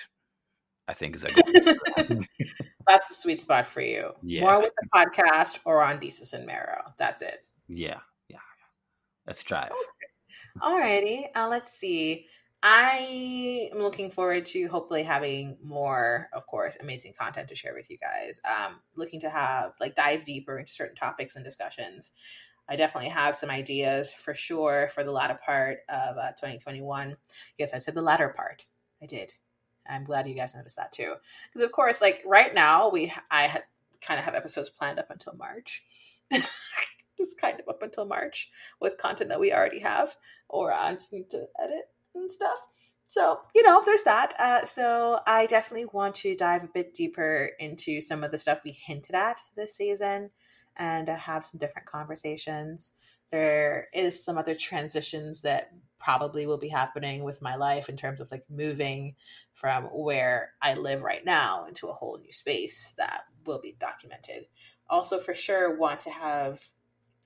I 0.87 0.93
think 0.93 1.15
is 1.15 1.23
a 1.23 1.31
good. 1.31 2.27
that's 2.87 3.11
a 3.11 3.13
sweet 3.13 3.41
spot 3.41 3.67
for 3.67 3.81
you. 3.81 4.11
Yeah. 4.21 4.41
More 4.41 4.59
with 4.61 4.71
the 4.81 4.87
podcast 4.95 5.59
or 5.65 5.81
on 5.81 5.99
Desus 5.99 6.33
and 6.33 6.45
Mero. 6.45 6.93
That's 6.97 7.21
it. 7.21 7.45
Yeah, 7.67 7.99
Let's. 9.29 9.43
Okay. 9.71 10.65
Alrighty. 10.65 11.25
Uh, 11.35 11.47
let's 11.49 11.73
see. 11.73 12.27
I 12.61 13.69
am 13.71 13.79
looking 13.79 14.09
forward 14.09 14.45
to 14.47 14.67
hopefully 14.67 15.03
having 15.03 15.57
more, 15.63 16.27
of 16.33 16.45
course, 16.45 16.75
amazing 16.81 17.13
content 17.17 17.47
to 17.49 17.55
share 17.55 17.73
with 17.73 17.89
you 17.89 17.97
guys. 17.97 18.41
Um, 18.43 18.81
looking 18.95 19.19
to 19.21 19.29
have 19.29 19.73
like 19.79 19.95
dive 19.95 20.25
deeper 20.25 20.59
into 20.59 20.71
certain 20.71 20.95
topics 20.95 21.35
and 21.35 21.45
discussions. 21.45 22.11
I 22.67 22.75
definitely 22.75 23.09
have 23.09 23.35
some 23.35 23.49
ideas 23.49 24.11
for 24.11 24.33
sure 24.33 24.89
for 24.93 25.03
the 25.03 25.11
latter 25.11 25.39
part 25.43 25.79
of 25.89 26.17
uh, 26.17 26.31
2021. 26.31 27.15
Yes, 27.57 27.73
I 27.73 27.77
said 27.77 27.95
the 27.95 28.01
latter 28.01 28.29
part. 28.29 28.65
I 29.01 29.05
did. 29.05 29.33
I'm 29.89 30.03
glad 30.03 30.27
you 30.27 30.35
guys 30.35 30.53
noticed 30.53 30.77
that 30.77 30.91
too, 30.91 31.15
because 31.51 31.65
of 31.65 31.71
course, 31.71 32.01
like 32.01 32.21
right 32.25 32.53
now, 32.53 32.89
we 32.89 33.11
I 33.31 33.43
had 33.43 33.63
kind 34.01 34.19
of 34.19 34.25
have 34.25 34.35
episodes 34.35 34.69
planned 34.69 34.99
up 34.99 35.09
until 35.09 35.33
March. 35.33 35.83
just 37.19 37.39
kind 37.39 37.59
of 37.59 37.67
up 37.67 37.83
until 37.83 38.05
March 38.05 38.49
with 38.79 38.97
content 38.97 39.29
that 39.29 39.39
we 39.39 39.53
already 39.53 39.79
have, 39.79 40.15
or 40.47 40.73
I 40.73 40.93
just 40.93 41.13
need 41.13 41.29
to 41.31 41.45
edit 41.61 41.89
and 42.15 42.31
stuff. 42.31 42.59
So, 43.03 43.39
you 43.55 43.63
know, 43.63 43.81
there's 43.83 44.03
that. 44.03 44.39
Uh, 44.39 44.65
so, 44.65 45.19
I 45.25 45.47
definitely 45.47 45.87
want 45.91 46.13
to 46.15 46.35
dive 46.35 46.63
a 46.63 46.69
bit 46.71 46.93
deeper 46.93 47.49
into 47.59 48.01
some 48.01 48.23
of 48.23 48.31
the 48.31 48.37
stuff 48.37 48.61
we 48.63 48.71
hinted 48.71 49.15
at 49.15 49.41
this 49.55 49.75
season 49.75 50.29
and 50.77 51.09
uh, 51.09 51.15
have 51.15 51.45
some 51.45 51.59
different 51.59 51.87
conversations. 51.87 52.91
There 53.31 53.87
is 53.93 54.23
some 54.23 54.37
other 54.37 54.53
transitions 54.53 55.41
that 55.41 55.71
probably 55.99 56.47
will 56.47 56.57
be 56.57 56.69
happening 56.69 57.23
with 57.23 57.41
my 57.41 57.55
life 57.55 57.89
in 57.89 57.97
terms 57.97 58.21
of 58.21 58.31
like 58.31 58.43
moving 58.49 59.15
from 59.53 59.85
where 59.85 60.53
I 60.61 60.75
live 60.75 61.03
right 61.03 61.25
now 61.25 61.65
into 61.67 61.87
a 61.87 61.93
whole 61.93 62.17
new 62.17 62.31
space 62.31 62.93
that 62.97 63.23
will 63.45 63.59
be 63.59 63.75
documented. 63.79 64.45
Also, 64.89 65.19
for 65.19 65.35
sure, 65.35 65.77
want 65.77 65.99
to 66.01 66.09
have 66.09 66.61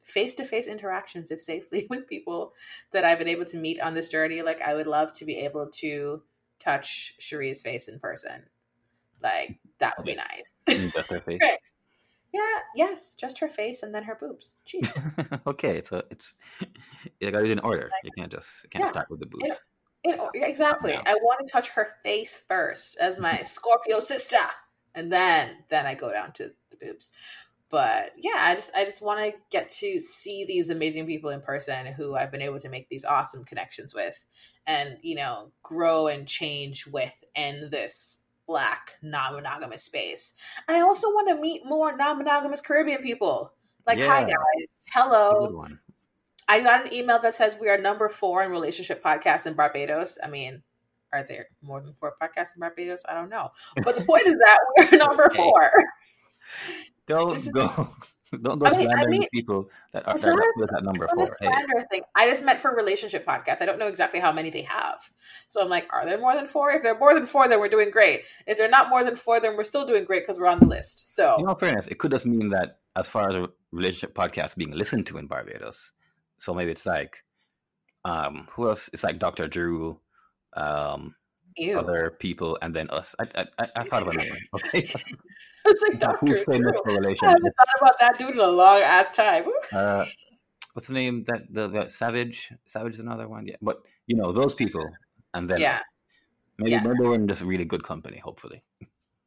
face 0.03 0.35
to 0.35 0.45
face 0.45 0.67
interactions, 0.67 1.31
if 1.31 1.41
safely, 1.41 1.87
with 1.89 2.07
people 2.07 2.53
that 2.91 3.05
I've 3.05 3.19
been 3.19 3.27
able 3.27 3.45
to 3.45 3.57
meet 3.57 3.79
on 3.79 3.93
this 3.93 4.09
journey. 4.09 4.41
Like, 4.41 4.61
I 4.61 4.73
would 4.73 4.87
love 4.87 5.13
to 5.13 5.25
be 5.25 5.37
able 5.37 5.67
to 5.67 6.21
touch 6.59 7.15
Cherie's 7.19 7.61
face 7.61 7.87
in 7.87 7.99
person. 7.99 8.43
Like, 9.21 9.59
that 9.79 9.97
would 9.97 10.05
be 10.05 10.15
nice. 10.15 10.63
Just 10.93 11.11
her 11.11 11.19
face. 11.19 11.39
Yeah, 12.33 12.59
yes, 12.75 13.13
just 13.13 13.37
her 13.39 13.47
face 13.47 13.83
and 13.83 13.93
then 13.93 14.03
her 14.05 14.17
boobs. 14.19 14.55
Jeez. 14.65 14.89
okay, 15.47 15.83
so 15.83 16.01
it's 16.09 16.33
you 17.19 17.29
got 17.29 17.43
do 17.43 17.51
in 17.51 17.59
order. 17.59 17.91
You 18.03 18.09
can't 18.17 18.31
just 18.31 18.63
you 18.63 18.69
can't 18.71 18.85
yeah. 18.85 18.91
start 18.91 19.11
with 19.11 19.19
the 19.19 19.27
boobs. 19.27 19.59
In, 20.03 20.13
in, 20.15 20.43
exactly. 20.43 20.95
I 20.95 21.13
want 21.13 21.45
to 21.45 21.51
touch 21.51 21.69
her 21.69 21.89
face 22.03 22.41
first 22.49 22.97
as 22.99 23.19
my 23.19 23.43
Scorpio 23.43 23.99
sister, 23.99 24.43
and 24.95 25.13
then 25.13 25.57
then 25.69 25.85
I 25.85 25.93
go 25.93 26.11
down 26.11 26.31
to 26.33 26.51
the 26.71 26.77
boobs 26.77 27.11
but 27.73 28.11
yeah 28.17 28.37
i 28.41 28.53
just 28.53 28.71
i 28.75 28.83
just 28.83 29.01
want 29.01 29.19
to 29.19 29.33
get 29.49 29.67
to 29.67 29.99
see 29.99 30.45
these 30.45 30.69
amazing 30.69 31.07
people 31.07 31.31
in 31.31 31.41
person 31.41 31.87
who 31.87 32.15
i've 32.15 32.31
been 32.31 32.39
able 32.39 32.59
to 32.59 32.69
make 32.69 32.87
these 32.87 33.03
awesome 33.03 33.43
connections 33.43 33.95
with 33.95 34.27
and 34.67 34.97
you 35.01 35.15
know 35.15 35.51
grow 35.63 36.05
and 36.05 36.27
change 36.27 36.85
with 36.85 37.15
in 37.35 37.71
this 37.71 38.23
black 38.47 38.93
non-monogamous 39.01 39.83
space. 39.83 40.33
I 40.67 40.81
also 40.81 41.07
want 41.07 41.29
to 41.29 41.35
meet 41.35 41.65
more 41.65 41.95
non-monogamous 41.95 42.61
caribbean 42.61 43.01
people. 43.01 43.53
Like 43.87 43.99
yeah. 43.99 44.07
hi 44.07 44.23
guys. 44.23 44.85
Hello. 44.93 45.65
I 46.47 46.59
got 46.59 46.85
an 46.85 46.93
email 46.93 47.19
that 47.19 47.35
says 47.35 47.57
we 47.59 47.69
are 47.69 47.77
number 47.77 48.09
four 48.09 48.43
in 48.43 48.51
relationship 48.51 49.01
podcasts 49.01 49.47
in 49.47 49.53
barbados. 49.53 50.17
I 50.23 50.27
mean 50.27 50.61
are 51.11 51.23
there 51.23 51.47
more 51.61 51.79
than 51.79 51.93
four 51.93 52.15
podcasts 52.21 52.55
in 52.55 52.59
barbados? 52.59 53.03
I 53.07 53.13
don't 53.13 53.29
know. 53.29 53.49
But 53.83 53.95
the 53.95 54.03
point 54.03 54.25
is 54.25 54.35
that 54.35 54.59
we're 54.77 54.97
number 55.07 55.29
four 55.29 55.71
don't 57.07 57.53
go. 57.53 57.89
Don't 58.41 58.57
go 58.57 58.65
I 58.65 58.71
mean, 58.71 58.89
slandering 58.89 58.99
I 58.99 59.19
mean, 59.19 59.27
people 59.31 59.69
that 59.91 60.07
are 60.07 60.17
that, 60.17 60.69
that 60.71 60.83
number 60.83 61.07
four. 61.13 61.25
Slander 61.25 61.67
hey. 61.77 61.85
thing. 61.91 62.01
I 62.15 62.27
just 62.27 62.43
meant 62.43 62.59
for 62.59 62.75
relationship 62.75 63.25
podcasts. 63.25 63.61
I 63.61 63.65
don't 63.65 63.77
know 63.77 63.87
exactly 63.87 64.19
how 64.19 64.31
many 64.31 64.49
they 64.49 64.63
have. 64.63 64.99
So 65.47 65.61
I'm 65.61 65.69
like, 65.69 65.87
are 65.91 66.05
there 66.05 66.17
more 66.17 66.33
than 66.33 66.47
four? 66.47 66.71
If 66.71 66.81
they're 66.81 66.97
more 66.97 67.13
than 67.13 67.25
four, 67.25 67.47
then 67.47 67.59
we're 67.59 67.67
doing 67.67 67.91
great. 67.91 68.23
If 68.47 68.57
they're 68.57 68.69
not 68.69 68.89
more 68.89 69.03
than 69.03 69.15
four, 69.15 69.39
then 69.39 69.55
we're 69.55 69.63
still 69.63 69.85
doing 69.85 70.03
great 70.03 70.23
because 70.23 70.39
we're 70.39 70.47
on 70.47 70.59
the 70.59 70.65
list. 70.65 71.13
So, 71.15 71.35
in 71.37 71.47
all 71.47 71.55
fairness, 71.55 71.87
it 71.87 71.99
could 71.99 72.11
just 72.11 72.25
mean 72.25 72.49
that 72.49 72.79
as 72.95 73.07
far 73.07 73.29
as 73.29 73.35
a 73.35 73.49
relationship 73.71 74.15
podcast 74.15 74.55
being 74.55 74.71
listened 74.71 75.05
to 75.07 75.17
in 75.17 75.27
Barbados, 75.27 75.91
so 76.39 76.53
maybe 76.53 76.71
it's 76.71 76.85
like, 76.85 77.23
um, 78.05 78.47
who 78.53 78.67
else? 78.67 78.89
It's 78.93 79.03
like 79.03 79.19
Dr. 79.19 79.47
Drew, 79.47 79.99
um, 80.57 81.15
Ew. 81.57 81.79
other 81.79 82.15
people, 82.19 82.57
and 82.61 82.73
then 82.73 82.89
us. 82.89 83.15
I 83.19 83.45
I, 83.59 83.67
I 83.75 83.83
thought 83.83 84.03
about 84.03 84.13
that. 84.15 84.39
Okay, 84.55 84.79
it's 85.65 85.81
like 85.87 85.99
Doctor 85.99 86.25
Who's 86.25 86.43
famous 86.43 86.79
for 86.83 86.93
relationships? 86.93 87.23
I 87.23 87.29
haven't 87.29 87.55
thought 87.55 87.81
about 87.81 87.99
that 87.99 88.17
dude 88.17 88.31
in 88.31 88.39
a 88.39 88.47
long 88.47 88.81
ass 88.81 89.11
time. 89.11 89.45
uh, 89.71 90.05
what's 90.73 90.87
the 90.87 90.93
name? 90.93 91.23
That 91.25 91.41
the, 91.49 91.67
the 91.67 91.87
Savage. 91.87 92.51
Savage 92.65 92.93
is 92.93 92.99
another 92.99 93.27
one. 93.27 93.47
Yeah, 93.47 93.55
but 93.61 93.83
you 94.07 94.15
know 94.15 94.31
those 94.31 94.53
people, 94.53 94.85
and 95.33 95.49
then 95.49 95.61
yeah, 95.61 95.81
maybe 96.57 96.71
yeah. 96.71 96.83
maybe 96.83 96.99
we're 96.99 97.15
in 97.15 97.27
just 97.27 97.41
really 97.41 97.65
good 97.65 97.83
company. 97.83 98.17
Hopefully. 98.17 98.63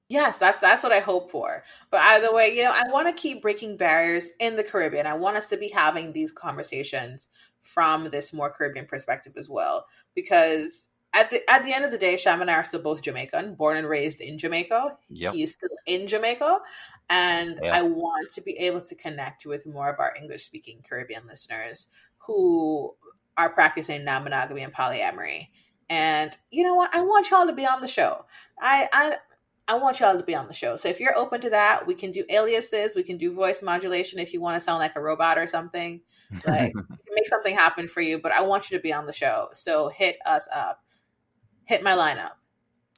Yes, 0.09 0.39
that's 0.39 0.61
that's 0.61 0.85
what 0.85 0.93
I 0.93 1.01
hope 1.01 1.31
for. 1.33 1.65
But 1.91 2.01
either 2.01 2.33
way, 2.33 2.55
you 2.55 2.63
know, 2.63 2.73
I 2.73 2.85
want 2.93 3.09
to 3.09 3.21
keep 3.21 3.43
breaking 3.43 3.77
barriers 3.77 4.31
in 4.39 4.55
the 4.55 4.63
Caribbean. 4.63 5.07
I 5.07 5.15
want 5.15 5.37
us 5.37 5.49
to 5.49 5.57
be 5.57 5.69
having 5.69 6.13
these 6.13 6.31
conversations 6.31 7.29
from 7.61 8.11
this 8.11 8.33
more 8.33 8.51
Caribbean 8.51 8.87
perspective 8.87 9.33
as 9.37 9.49
well, 9.49 9.87
because 10.15 10.91
at 11.17 11.31
the 11.31 11.51
at 11.51 11.65
the 11.65 11.73
end 11.73 11.85
of 11.85 11.91
the 11.91 11.99
day, 11.99 12.17
Sham 12.17 12.43
and 12.43 12.51
I 12.51 12.55
are 12.55 12.65
still 12.65 12.81
both 12.81 13.03
Jamaican, 13.03 13.55
born 13.55 13.77
and 13.79 13.89
raised 13.89 14.21
in 14.21 14.39
Jamaica. 14.39 14.97
Yep. 15.09 15.33
He's 15.35 15.53
still 15.53 15.71
in 15.87 16.07
Jamaica, 16.07 16.59
and 17.09 17.59
Yeah. 17.63 17.77
I 17.77 17.83
want 17.83 18.31
to 18.35 18.43
be 18.43 18.53
able 18.59 18.83
to 18.83 18.95
connect 18.95 19.47
with 19.47 19.67
more 19.67 19.89
of 19.89 19.99
our 19.99 20.15
English 20.15 20.45
speaking 20.45 20.83
Caribbean 20.87 21.27
listeners 21.27 21.89
who 22.19 22.95
are 23.37 23.51
practicing 23.51 24.05
non 24.05 24.25
monogamy 24.25 24.63
and 24.63 24.75
polyamory. 24.75 25.49
And 25.89 26.37
you 26.51 26.65
know 26.65 26.75
what? 26.75 26.95
I 26.95 27.01
want 27.01 27.31
y'all 27.31 27.47
to 27.47 27.53
be 27.55 27.67
on 27.67 27.81
the 27.81 27.89
show. 27.89 28.27
I 28.61 28.89
I 28.93 29.17
I 29.69 29.79
want 29.79 29.99
y'all 29.99 30.17
to 30.17 30.23
be 30.23 30.35
on 30.35 30.47
the 30.47 30.55
show. 30.55 30.77
So 30.77 30.89
if 30.89 31.01
you're 31.01 31.17
open 31.17 31.41
to 31.41 31.51
that, 31.51 31.87
we 31.87 31.95
can 31.95 32.13
do 32.13 32.25
aliases, 32.29 32.95
we 32.95 33.03
can 33.03 33.17
do 33.17 33.33
voice 33.33 33.63
modulation 33.63 34.19
if 34.21 34.33
you 34.33 34.41
want 34.41 34.57
to 34.57 34.61
sound 34.61 34.79
like 34.79 34.95
a 34.97 35.01
robot 35.01 35.39
or 35.39 35.47
something. 35.47 36.01
Like 36.47 36.73
make 37.15 37.27
something 37.27 37.55
happen 37.55 37.89
for 37.89 38.01
you, 38.01 38.21
but 38.21 38.33
I 38.33 38.43
want 38.43 38.71
you 38.71 38.77
to 38.77 38.83
be 38.83 38.93
on 38.93 39.07
the 39.07 39.13
show. 39.13 39.49
So 39.55 39.89
hit 39.89 40.19
us 40.27 40.49
up. 40.55 40.83
Hit 41.67 41.83
my 41.83 41.93
lineup. 41.93 42.33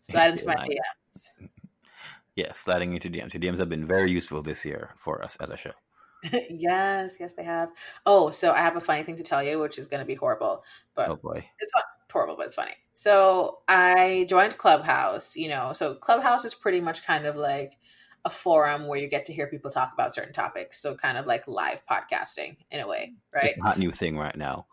Slide 0.00 0.30
into 0.32 0.46
my 0.46 0.54
line. 0.54 0.68
DMs. 0.68 1.48
yeah, 2.36 2.52
sliding 2.52 2.94
into 2.94 3.10
DMs. 3.10 3.32
The 3.32 3.38
DMs 3.38 3.58
have 3.58 3.68
been 3.68 3.86
very 3.86 4.10
useful 4.10 4.40
this 4.42 4.64
year 4.64 4.90
for 4.96 5.22
us 5.22 5.36
as 5.36 5.50
a 5.50 5.56
show. 5.56 5.72
yes, 6.50 7.16
yes, 7.20 7.34
they 7.34 7.44
have. 7.44 7.70
Oh, 8.06 8.30
so 8.30 8.52
I 8.52 8.58
have 8.58 8.76
a 8.76 8.80
funny 8.80 9.02
thing 9.02 9.16
to 9.16 9.22
tell 9.22 9.42
you, 9.42 9.58
which 9.58 9.78
is 9.78 9.86
going 9.86 10.00
to 10.00 10.06
be 10.06 10.14
horrible, 10.14 10.64
but 10.94 11.08
Oh 11.08 11.16
boy. 11.16 11.44
it's 11.60 11.72
not 11.74 11.84
horrible, 12.12 12.36
but 12.36 12.46
it's 12.46 12.54
funny. 12.54 12.74
So 12.94 13.58
I 13.68 14.26
joined 14.28 14.58
Clubhouse, 14.58 15.36
you 15.36 15.48
know, 15.48 15.72
so 15.72 15.94
Clubhouse 15.94 16.44
is 16.44 16.54
pretty 16.54 16.80
much 16.80 17.04
kind 17.06 17.26
of 17.26 17.36
like 17.36 17.74
a 18.24 18.30
forum 18.30 18.88
where 18.88 18.98
you 18.98 19.06
get 19.08 19.26
to 19.26 19.32
hear 19.32 19.46
people 19.46 19.70
talk 19.70 19.92
about 19.92 20.14
certain 20.14 20.32
topics. 20.32 20.80
So 20.82 20.94
kind 20.94 21.16
of 21.16 21.26
like 21.26 21.46
live 21.46 21.82
podcasting 21.86 22.56
in 22.70 22.80
a 22.80 22.88
way, 22.88 23.14
right? 23.34 23.50
It's 23.50 23.58
a 23.58 23.62
hot 23.62 23.78
new 23.78 23.92
thing 23.92 24.18
right 24.18 24.36
now. 24.36 24.66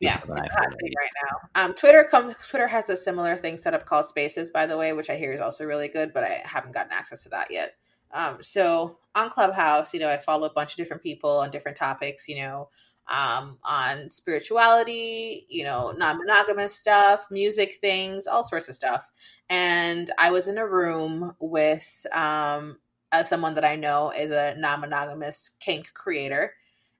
Yeah, 0.00 0.18
it's 0.18 0.54
hot 0.54 0.68
thing 0.80 0.92
right 1.00 1.10
now. 1.24 1.64
Um, 1.64 1.74
Twitter 1.74 2.04
comes. 2.04 2.34
Twitter 2.48 2.66
has 2.68 2.90
a 2.90 2.96
similar 2.96 3.36
thing 3.36 3.56
set 3.56 3.72
up 3.72 3.86
called 3.86 4.04
Spaces, 4.04 4.50
by 4.50 4.66
the 4.66 4.76
way, 4.76 4.92
which 4.92 5.08
I 5.08 5.16
hear 5.16 5.32
is 5.32 5.40
also 5.40 5.64
really 5.64 5.88
good, 5.88 6.12
but 6.12 6.22
I 6.22 6.42
haven't 6.44 6.74
gotten 6.74 6.92
access 6.92 7.22
to 7.22 7.30
that 7.30 7.50
yet. 7.50 7.76
Um, 8.12 8.42
so 8.42 8.98
on 9.14 9.30
Clubhouse, 9.30 9.94
you 9.94 10.00
know, 10.00 10.10
I 10.10 10.18
follow 10.18 10.46
a 10.48 10.52
bunch 10.52 10.72
of 10.72 10.76
different 10.76 11.02
people 11.02 11.38
on 11.38 11.50
different 11.50 11.78
topics. 11.78 12.28
You 12.28 12.36
know, 12.42 12.68
um, 13.08 13.58
on 13.64 14.10
spirituality, 14.10 15.46
you 15.48 15.64
know, 15.64 15.92
non-monogamous 15.96 16.74
stuff, 16.74 17.26
music 17.30 17.72
things, 17.80 18.26
all 18.26 18.44
sorts 18.44 18.68
of 18.68 18.74
stuff. 18.74 19.10
And 19.48 20.10
I 20.18 20.30
was 20.30 20.48
in 20.48 20.58
a 20.58 20.66
room 20.66 21.34
with 21.40 22.06
um, 22.12 22.76
uh, 23.12 23.22
someone 23.24 23.54
that 23.54 23.64
I 23.64 23.76
know 23.76 24.10
is 24.10 24.30
a 24.30 24.56
non-monogamous 24.58 25.56
kink 25.58 25.94
creator 25.94 26.52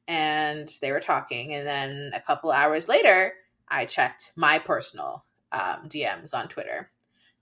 and 0.09 0.70
they 0.80 0.92
were 0.92 1.00
talking. 1.00 1.54
And 1.54 1.66
then 1.66 2.11
a 2.14 2.20
couple 2.20 2.50
hours 2.50 2.88
later, 2.88 3.34
I 3.68 3.84
checked 3.84 4.32
my 4.36 4.59
personal 4.59 5.24
um, 5.52 5.88
DMs 5.88 6.34
on 6.34 6.48
Twitter, 6.48 6.90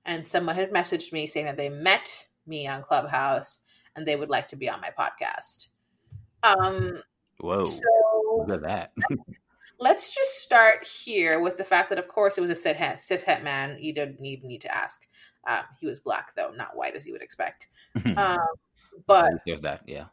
and 0.04 0.26
someone 0.26 0.56
had 0.56 0.72
messaged 0.72 1.12
me 1.12 1.26
saying 1.26 1.46
that 1.46 1.56
they 1.56 1.68
met 1.68 2.26
me 2.46 2.66
on 2.66 2.82
Clubhouse 2.82 3.60
and 3.96 4.06
they 4.06 4.16
would 4.16 4.28
like 4.28 4.48
to 4.48 4.56
be 4.56 4.68
on 4.68 4.80
my 4.80 4.90
podcast. 4.98 5.68
Um, 6.42 7.00
Whoa. 7.38 7.66
so 7.66 7.80
Look 8.46 8.50
at 8.50 8.62
that. 8.62 8.92
let's 9.78 10.14
just 10.14 10.42
start 10.42 10.86
here 10.86 11.40
with 11.40 11.56
the 11.56 11.64
fact 11.64 11.88
that, 11.90 11.98
of 11.98 12.08
course, 12.08 12.38
it 12.38 12.40
was 12.40 12.50
a 12.50 12.54
cis 12.54 12.76
het, 12.76 13.00
cis 13.00 13.24
het 13.24 13.42
man. 13.42 13.76
You 13.80 13.94
didn't 13.94 14.24
even 14.24 14.48
need 14.48 14.62
to 14.62 14.74
ask. 14.74 15.06
Um, 15.48 15.62
he 15.80 15.86
was 15.86 16.00
black, 16.00 16.34
though, 16.34 16.50
not 16.50 16.76
white 16.76 16.94
as 16.94 17.06
you 17.06 17.12
would 17.12 17.22
expect. 17.22 17.68
Um, 18.16 18.38
but 19.06 19.32
There's 19.46 19.62
that. 19.62 19.82
Yeah. 19.86 20.04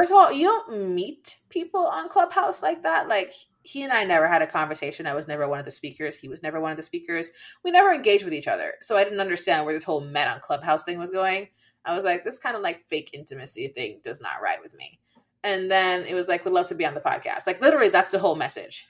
First 0.00 0.12
of 0.12 0.16
all, 0.16 0.32
you 0.32 0.46
don't 0.46 0.94
meet 0.94 1.40
people 1.50 1.84
on 1.84 2.08
Clubhouse 2.08 2.62
like 2.62 2.82
that. 2.84 3.06
Like 3.06 3.34
he 3.62 3.82
and 3.82 3.92
I 3.92 4.02
never 4.02 4.26
had 4.26 4.40
a 4.40 4.46
conversation. 4.46 5.06
I 5.06 5.12
was 5.12 5.28
never 5.28 5.46
one 5.46 5.58
of 5.58 5.66
the 5.66 5.70
speakers. 5.70 6.18
He 6.18 6.26
was 6.26 6.42
never 6.42 6.58
one 6.58 6.70
of 6.70 6.78
the 6.78 6.82
speakers. 6.82 7.28
We 7.62 7.70
never 7.70 7.92
engaged 7.92 8.24
with 8.24 8.32
each 8.32 8.48
other. 8.48 8.76
So 8.80 8.96
I 8.96 9.04
didn't 9.04 9.20
understand 9.20 9.66
where 9.66 9.74
this 9.74 9.84
whole 9.84 10.00
met 10.00 10.26
on 10.26 10.40
Clubhouse 10.40 10.84
thing 10.84 10.98
was 10.98 11.10
going. 11.10 11.48
I 11.84 11.94
was 11.94 12.06
like, 12.06 12.24
this 12.24 12.38
kind 12.38 12.56
of 12.56 12.62
like 12.62 12.80
fake 12.80 13.10
intimacy 13.12 13.68
thing 13.68 14.00
does 14.02 14.22
not 14.22 14.40
ride 14.42 14.60
with 14.62 14.74
me. 14.74 15.00
And 15.44 15.70
then 15.70 16.06
it 16.06 16.14
was 16.14 16.28
like, 16.28 16.46
would 16.46 16.54
love 16.54 16.68
to 16.68 16.74
be 16.74 16.86
on 16.86 16.94
the 16.94 17.00
podcast. 17.02 17.46
Like 17.46 17.60
literally, 17.60 17.90
that's 17.90 18.10
the 18.10 18.20
whole 18.20 18.36
message. 18.36 18.88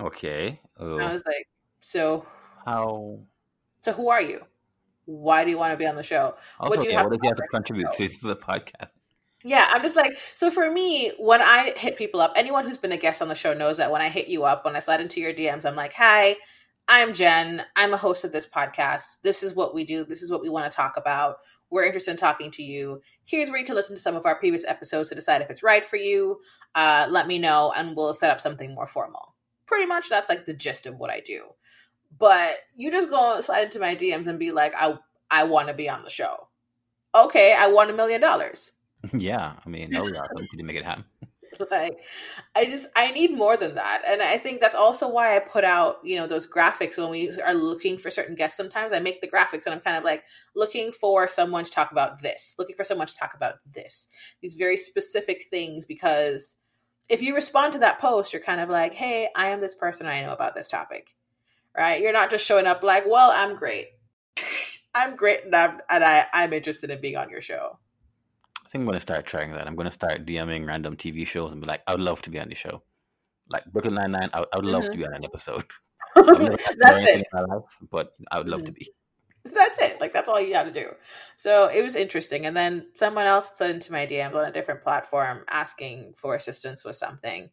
Okay. 0.00 0.60
Oh, 0.80 0.98
I 0.98 1.12
was 1.12 1.22
like, 1.24 1.46
so 1.80 2.26
how? 2.66 3.20
so 3.82 3.92
who 3.92 4.08
are 4.08 4.22
you? 4.22 4.44
Why 5.04 5.44
do 5.44 5.50
you 5.50 5.58
want 5.58 5.72
to 5.72 5.76
be 5.76 5.86
on 5.86 5.94
the 5.94 6.02
show? 6.02 6.34
Also, 6.58 6.80
do 6.80 6.86
you 6.86 6.92
yeah, 6.92 7.02
have 7.02 7.10
what 7.10 7.20
he 7.22 7.28
have 7.28 7.36
to 7.36 7.42
to 7.42 7.48
contribute 7.48 7.92
to 7.92 8.06
oh. 8.06 8.28
the 8.28 8.36
podcast? 8.36 8.88
Yeah, 9.44 9.68
I'm 9.70 9.82
just 9.82 9.96
like, 9.96 10.16
so 10.34 10.50
for 10.50 10.70
me, 10.70 11.12
when 11.18 11.42
I 11.42 11.72
hit 11.76 11.96
people 11.96 12.20
up, 12.20 12.32
anyone 12.36 12.64
who's 12.64 12.78
been 12.78 12.92
a 12.92 12.96
guest 12.96 13.22
on 13.22 13.28
the 13.28 13.34
show 13.34 13.54
knows 13.54 13.78
that 13.78 13.90
when 13.90 14.00
I 14.00 14.08
hit 14.08 14.28
you 14.28 14.44
up, 14.44 14.64
when 14.64 14.76
I 14.76 14.78
slide 14.78 15.00
into 15.00 15.20
your 15.20 15.34
DMs, 15.34 15.66
I'm 15.66 15.74
like, 15.74 15.92
hi, 15.92 16.36
I'm 16.88 17.12
Jen. 17.14 17.64
I'm 17.74 17.92
a 17.92 17.96
host 17.96 18.24
of 18.24 18.32
this 18.32 18.46
podcast. 18.46 19.04
This 19.22 19.42
is 19.42 19.54
what 19.54 19.74
we 19.74 19.84
do. 19.84 20.04
This 20.04 20.22
is 20.22 20.30
what 20.30 20.42
we 20.42 20.48
want 20.48 20.70
to 20.70 20.76
talk 20.76 20.94
about. 20.96 21.38
We're 21.70 21.84
interested 21.84 22.10
in 22.10 22.16
talking 22.18 22.50
to 22.52 22.62
you. 22.62 23.00
Here's 23.24 23.50
where 23.50 23.58
you 23.58 23.64
can 23.64 23.74
listen 23.74 23.96
to 23.96 24.02
some 24.02 24.14
of 24.14 24.26
our 24.26 24.34
previous 24.34 24.64
episodes 24.66 25.08
to 25.08 25.14
decide 25.14 25.40
if 25.40 25.50
it's 25.50 25.62
right 25.62 25.84
for 25.84 25.96
you. 25.96 26.40
Uh, 26.74 27.06
let 27.08 27.26
me 27.26 27.38
know, 27.38 27.72
and 27.74 27.96
we'll 27.96 28.14
set 28.14 28.30
up 28.30 28.40
something 28.40 28.74
more 28.74 28.86
formal. 28.86 29.34
Pretty 29.66 29.86
much 29.86 30.08
that's 30.10 30.28
like 30.28 30.44
the 30.44 30.52
gist 30.52 30.86
of 30.86 30.98
what 30.98 31.10
I 31.10 31.20
do. 31.20 31.44
But 32.18 32.58
you 32.76 32.90
just 32.90 33.08
go 33.08 33.40
slide 33.40 33.64
into 33.64 33.80
my 33.80 33.96
DMs 33.96 34.26
and 34.26 34.38
be 34.38 34.52
like, 34.52 34.74
I, 34.76 34.98
I 35.30 35.44
want 35.44 35.68
to 35.68 35.74
be 35.74 35.88
on 35.88 36.02
the 36.02 36.10
show. 36.10 36.48
Okay, 37.14 37.54
I 37.58 37.68
want 37.68 37.90
a 37.90 37.94
million 37.94 38.20
dollars. 38.20 38.72
yeah, 39.12 39.54
I 39.64 39.68
mean, 39.68 39.90
that 39.90 40.02
was 40.02 40.12
awesome. 40.12 40.46
Did 40.50 40.58
you 40.58 40.64
make 40.64 40.76
it 40.76 40.84
happen? 40.84 41.04
like 41.70 41.98
i 42.54 42.64
just 42.64 42.86
i 42.96 43.10
need 43.10 43.36
more 43.36 43.56
than 43.56 43.74
that 43.74 44.02
and 44.06 44.22
i 44.22 44.38
think 44.38 44.60
that's 44.60 44.74
also 44.74 45.08
why 45.08 45.36
i 45.36 45.38
put 45.38 45.64
out 45.64 45.98
you 46.02 46.16
know 46.16 46.26
those 46.26 46.46
graphics. 46.46 46.98
When 46.98 47.10
we 47.10 47.30
are 47.40 47.54
looking 47.54 47.98
for 47.98 48.10
certain 48.10 48.34
guests 48.34 48.56
sometimes 48.56 48.92
i 48.92 49.00
make 49.00 49.20
the 49.20 49.28
graphics 49.28 49.66
and 49.66 49.74
i'm 49.74 49.80
kind 49.80 49.96
of 49.96 50.04
like 50.04 50.24
looking 50.54 50.92
for 50.92 51.28
someone 51.28 51.64
to 51.64 51.70
talk 51.70 51.92
about 51.92 52.22
this 52.22 52.54
looking 52.58 52.76
for 52.76 52.84
someone 52.84 53.06
to 53.06 53.16
talk 53.16 53.34
about 53.34 53.56
this 53.70 54.08
these 54.40 54.54
very 54.54 54.76
specific 54.76 55.44
things 55.50 55.84
because 55.84 56.56
if 57.08 57.20
you 57.20 57.34
respond 57.34 57.72
to 57.72 57.78
that 57.78 58.00
post 58.00 58.32
you're 58.32 58.42
kind 58.42 58.60
of 58.60 58.68
like 58.68 58.94
hey 58.94 59.28
i 59.36 59.48
am 59.48 59.60
this 59.60 59.74
person 59.74 60.06
i 60.06 60.22
know 60.22 60.32
about 60.32 60.54
this 60.54 60.68
topic. 60.68 61.08
Right? 61.76 62.02
You're 62.02 62.12
not 62.12 62.30
just 62.30 62.44
showing 62.44 62.66
up 62.66 62.82
like 62.82 63.04
well 63.06 63.30
i'm 63.30 63.56
great. 63.56 63.86
I'm 64.94 65.16
great 65.16 65.44
and 65.44 65.54
i'm 65.56 65.80
and 65.88 66.04
I, 66.04 66.26
i'm 66.34 66.52
interested 66.52 66.90
in 66.90 67.00
being 67.00 67.16
on 67.16 67.30
your 67.30 67.40
show 67.40 67.78
think 68.72 68.82
I'm 68.82 68.86
going 68.86 68.96
to 68.96 69.02
start 69.02 69.26
trying 69.26 69.52
that. 69.52 69.66
I'm 69.66 69.76
going 69.76 69.88
to 69.88 69.92
start 69.92 70.24
DMing 70.24 70.66
random 70.66 70.96
TV 70.96 71.26
shows 71.26 71.52
and 71.52 71.60
be 71.60 71.66
like, 71.66 71.82
I 71.86 71.92
would 71.92 72.00
love 72.00 72.22
to 72.22 72.30
be 72.30 72.40
on 72.40 72.48
the 72.48 72.54
show. 72.54 72.82
Like 73.50 73.64
Brooklyn 73.66 73.94
Nine 73.94 74.12
Nine, 74.12 74.30
I, 74.32 74.46
I 74.50 74.56
would 74.56 74.64
love 74.64 74.84
to 74.84 74.90
mm-hmm. 74.90 75.00
be 75.00 75.06
on 75.06 75.14
an 75.14 75.24
episode. 75.24 75.64
I've 76.16 76.26
never 76.26 76.42
had 76.42 76.58
to 76.58 76.72
do 76.72 76.78
that's 76.78 77.06
it 77.06 77.26
life, 77.34 77.78
but 77.90 78.14
I 78.30 78.38
would 78.38 78.48
love 78.48 78.64
to 78.64 78.72
mm-hmm. 78.72 78.78
be. 78.78 78.92
that's 79.54 79.78
it. 79.78 80.00
Like 80.00 80.14
that's 80.14 80.28
all 80.28 80.40
you 80.40 80.54
have 80.54 80.66
to 80.66 80.72
do. 80.72 80.90
So 81.36 81.66
it 81.66 81.82
was 81.82 81.96
interesting. 81.96 82.46
And 82.46 82.56
then 82.56 82.86
someone 82.94 83.26
else 83.26 83.50
sent 83.54 83.74
into 83.74 83.92
my 83.92 84.06
DMs 84.06 84.34
on 84.34 84.46
a 84.46 84.52
different 84.52 84.80
platform 84.80 85.44
asking 85.50 86.14
for 86.16 86.34
assistance 86.34 86.82
with 86.82 86.96
something. 86.96 87.50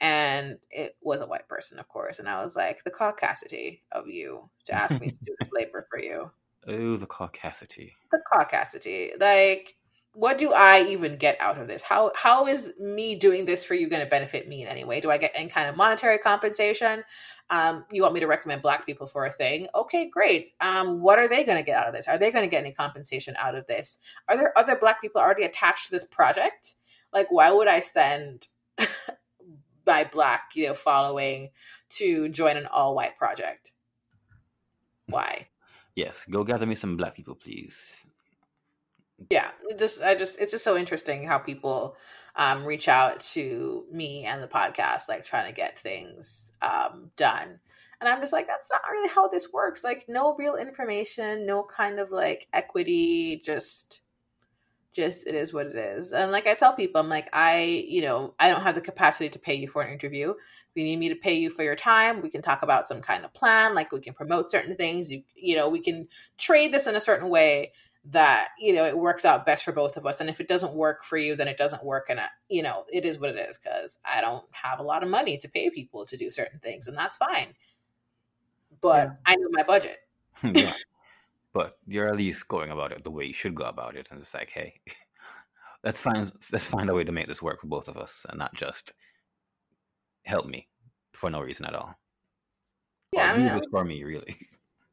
And 0.00 0.58
it 0.70 0.96
was 1.00 1.22
a 1.22 1.26
white 1.26 1.48
person, 1.48 1.78
of 1.78 1.88
course. 1.88 2.18
And 2.18 2.28
I 2.28 2.42
was 2.42 2.56
like, 2.56 2.84
the 2.84 2.90
caucasity 2.90 3.80
of 3.90 4.06
you 4.06 4.50
to 4.66 4.74
ask 4.74 5.00
me 5.00 5.08
to 5.08 5.24
do 5.24 5.34
this 5.40 5.50
labor 5.52 5.86
for 5.90 5.98
you. 5.98 6.30
Oh, 6.66 6.96
the 6.96 7.06
caucasity. 7.06 7.92
The 8.12 8.20
caucasity. 8.32 9.18
Like, 9.18 9.77
what 10.14 10.38
do 10.38 10.52
I 10.52 10.84
even 10.88 11.16
get 11.16 11.40
out 11.40 11.58
of 11.58 11.68
this? 11.68 11.82
How 11.82 12.10
how 12.16 12.46
is 12.46 12.72
me 12.80 13.14
doing 13.14 13.46
this 13.46 13.64
for 13.64 13.74
you 13.74 13.88
going 13.88 14.02
to 14.02 14.08
benefit 14.08 14.48
me 14.48 14.62
in 14.62 14.68
any 14.68 14.84
way? 14.84 15.00
Do 15.00 15.10
I 15.10 15.18
get 15.18 15.32
any 15.34 15.48
kind 15.48 15.68
of 15.68 15.76
monetary 15.76 16.18
compensation? 16.18 17.04
Um, 17.50 17.84
you 17.92 18.02
want 18.02 18.14
me 18.14 18.20
to 18.20 18.26
recommend 18.26 18.62
black 18.62 18.84
people 18.84 19.06
for 19.06 19.24
a 19.26 19.32
thing? 19.32 19.68
Okay, 19.74 20.10
great. 20.10 20.48
Um, 20.60 21.00
what 21.00 21.18
are 21.18 21.28
they 21.28 21.44
going 21.44 21.56
to 21.56 21.64
get 21.64 21.78
out 21.78 21.88
of 21.88 21.94
this? 21.94 22.08
Are 22.08 22.18
they 22.18 22.30
going 22.30 22.44
to 22.44 22.50
get 22.50 22.64
any 22.64 22.72
compensation 22.72 23.36
out 23.38 23.54
of 23.54 23.66
this? 23.66 23.98
Are 24.28 24.36
there 24.36 24.56
other 24.58 24.76
black 24.76 25.00
people 25.00 25.20
already 25.20 25.44
attached 25.44 25.86
to 25.86 25.90
this 25.92 26.04
project? 26.04 26.74
Like, 27.12 27.28
why 27.30 27.50
would 27.50 27.68
I 27.68 27.80
send 27.80 28.48
my 29.86 30.04
black, 30.04 30.50
you 30.54 30.66
know, 30.66 30.74
following 30.74 31.50
to 31.90 32.28
join 32.28 32.56
an 32.56 32.66
all 32.66 32.94
white 32.94 33.16
project? 33.16 33.72
Why? 35.06 35.48
Yes, 35.94 36.26
go 36.30 36.44
gather 36.44 36.66
me 36.66 36.74
some 36.74 36.96
black 36.96 37.16
people, 37.16 37.34
please. 37.34 38.06
Yeah 39.30 39.50
just 39.78 40.02
i 40.02 40.14
just 40.14 40.40
it's 40.40 40.52
just 40.52 40.64
so 40.64 40.76
interesting 40.76 41.24
how 41.24 41.38
people 41.38 41.96
um 42.36 42.64
reach 42.64 42.88
out 42.88 43.20
to 43.20 43.84
me 43.92 44.24
and 44.24 44.42
the 44.42 44.46
podcast 44.46 45.08
like 45.08 45.24
trying 45.24 45.46
to 45.46 45.56
get 45.56 45.78
things 45.78 46.52
um 46.62 47.10
done. 47.16 47.58
And 48.00 48.08
i'm 48.08 48.20
just 48.20 48.32
like 48.32 48.46
that's 48.46 48.70
not 48.70 48.80
really 48.90 49.08
how 49.08 49.26
this 49.28 49.52
works. 49.52 49.82
Like 49.84 50.04
no 50.08 50.36
real 50.36 50.54
information 50.54 51.44
no 51.46 51.64
kind 51.64 51.98
of 51.98 52.10
like 52.10 52.46
equity 52.52 53.42
just 53.44 54.00
just 54.92 55.26
it 55.26 55.34
is 55.34 55.52
what 55.52 55.66
it 55.66 55.76
is. 55.76 56.12
And 56.12 56.30
like 56.30 56.46
i 56.46 56.54
tell 56.54 56.72
people 56.72 57.00
i'm 57.00 57.08
like 57.08 57.28
i 57.32 57.84
you 57.88 58.02
know 58.02 58.34
i 58.38 58.48
don't 58.48 58.62
have 58.62 58.76
the 58.76 58.80
capacity 58.80 59.28
to 59.30 59.38
pay 59.38 59.54
you 59.54 59.66
for 59.68 59.82
an 59.82 59.92
interview. 59.92 60.30
If 60.30 60.76
you 60.76 60.84
need 60.84 60.98
me 60.98 61.08
to 61.08 61.16
pay 61.16 61.34
you 61.34 61.50
for 61.50 61.64
your 61.64 61.76
time 61.76 62.22
we 62.22 62.30
can 62.30 62.40
talk 62.40 62.62
about 62.62 62.86
some 62.86 63.00
kind 63.00 63.24
of 63.24 63.34
plan 63.34 63.74
like 63.74 63.90
we 63.90 64.00
can 64.00 64.14
promote 64.14 64.48
certain 64.48 64.76
things. 64.76 65.10
You 65.10 65.24
you 65.34 65.56
know 65.56 65.68
we 65.68 65.80
can 65.80 66.06
trade 66.38 66.72
this 66.72 66.86
in 66.86 66.94
a 66.94 67.00
certain 67.00 67.30
way 67.30 67.72
that 68.10 68.48
you 68.58 68.72
know 68.72 68.84
it 68.84 68.96
works 68.96 69.24
out 69.24 69.44
best 69.44 69.64
for 69.64 69.72
both 69.72 69.96
of 69.96 70.06
us 70.06 70.20
and 70.20 70.30
if 70.30 70.40
it 70.40 70.48
doesn't 70.48 70.72
work 70.72 71.04
for 71.04 71.18
you 71.18 71.36
then 71.36 71.48
it 71.48 71.58
doesn't 71.58 71.84
work 71.84 72.06
and 72.08 72.18
uh, 72.18 72.26
you 72.48 72.62
know 72.62 72.84
it 72.90 73.04
is 73.04 73.18
what 73.18 73.28
it 73.30 73.36
is 73.36 73.58
because 73.58 73.98
i 74.04 74.20
don't 74.20 74.44
have 74.50 74.78
a 74.78 74.82
lot 74.82 75.02
of 75.02 75.08
money 75.08 75.36
to 75.36 75.48
pay 75.48 75.68
people 75.68 76.06
to 76.06 76.16
do 76.16 76.30
certain 76.30 76.58
things 76.58 76.88
and 76.88 76.96
that's 76.96 77.16
fine 77.16 77.54
but 78.80 79.08
yeah. 79.08 79.12
I 79.26 79.36
know 79.36 79.48
my 79.50 79.62
budget. 79.62 79.98
yeah. 80.42 80.72
But 81.52 81.78
you're 81.86 82.08
at 82.08 82.16
least 82.16 82.48
going 82.48 82.70
about 82.70 82.92
it 82.92 83.04
the 83.04 83.10
way 83.10 83.24
you 83.24 83.34
should 83.34 83.54
go 83.54 83.64
about 83.64 83.96
it. 83.96 84.06
And 84.10 84.20
it's 84.20 84.34
like, 84.34 84.50
hey, 84.50 84.80
let's 85.84 86.00
find 86.00 86.30
let's 86.52 86.66
find 86.66 86.88
a 86.88 86.94
way 86.94 87.04
to 87.04 87.12
make 87.12 87.26
this 87.26 87.42
work 87.42 87.60
for 87.60 87.66
both 87.66 87.88
of 87.88 87.96
us 87.96 88.26
and 88.28 88.38
not 88.38 88.54
just 88.54 88.92
help 90.22 90.46
me 90.46 90.68
for 91.12 91.30
no 91.30 91.40
reason 91.40 91.66
at 91.66 91.74
all. 91.74 91.94
Yeah, 93.12 93.32
I 93.32 93.38
mean, 93.38 93.46
it's 93.48 93.66
for 93.70 93.84
me, 93.84 94.04
really. 94.04 94.36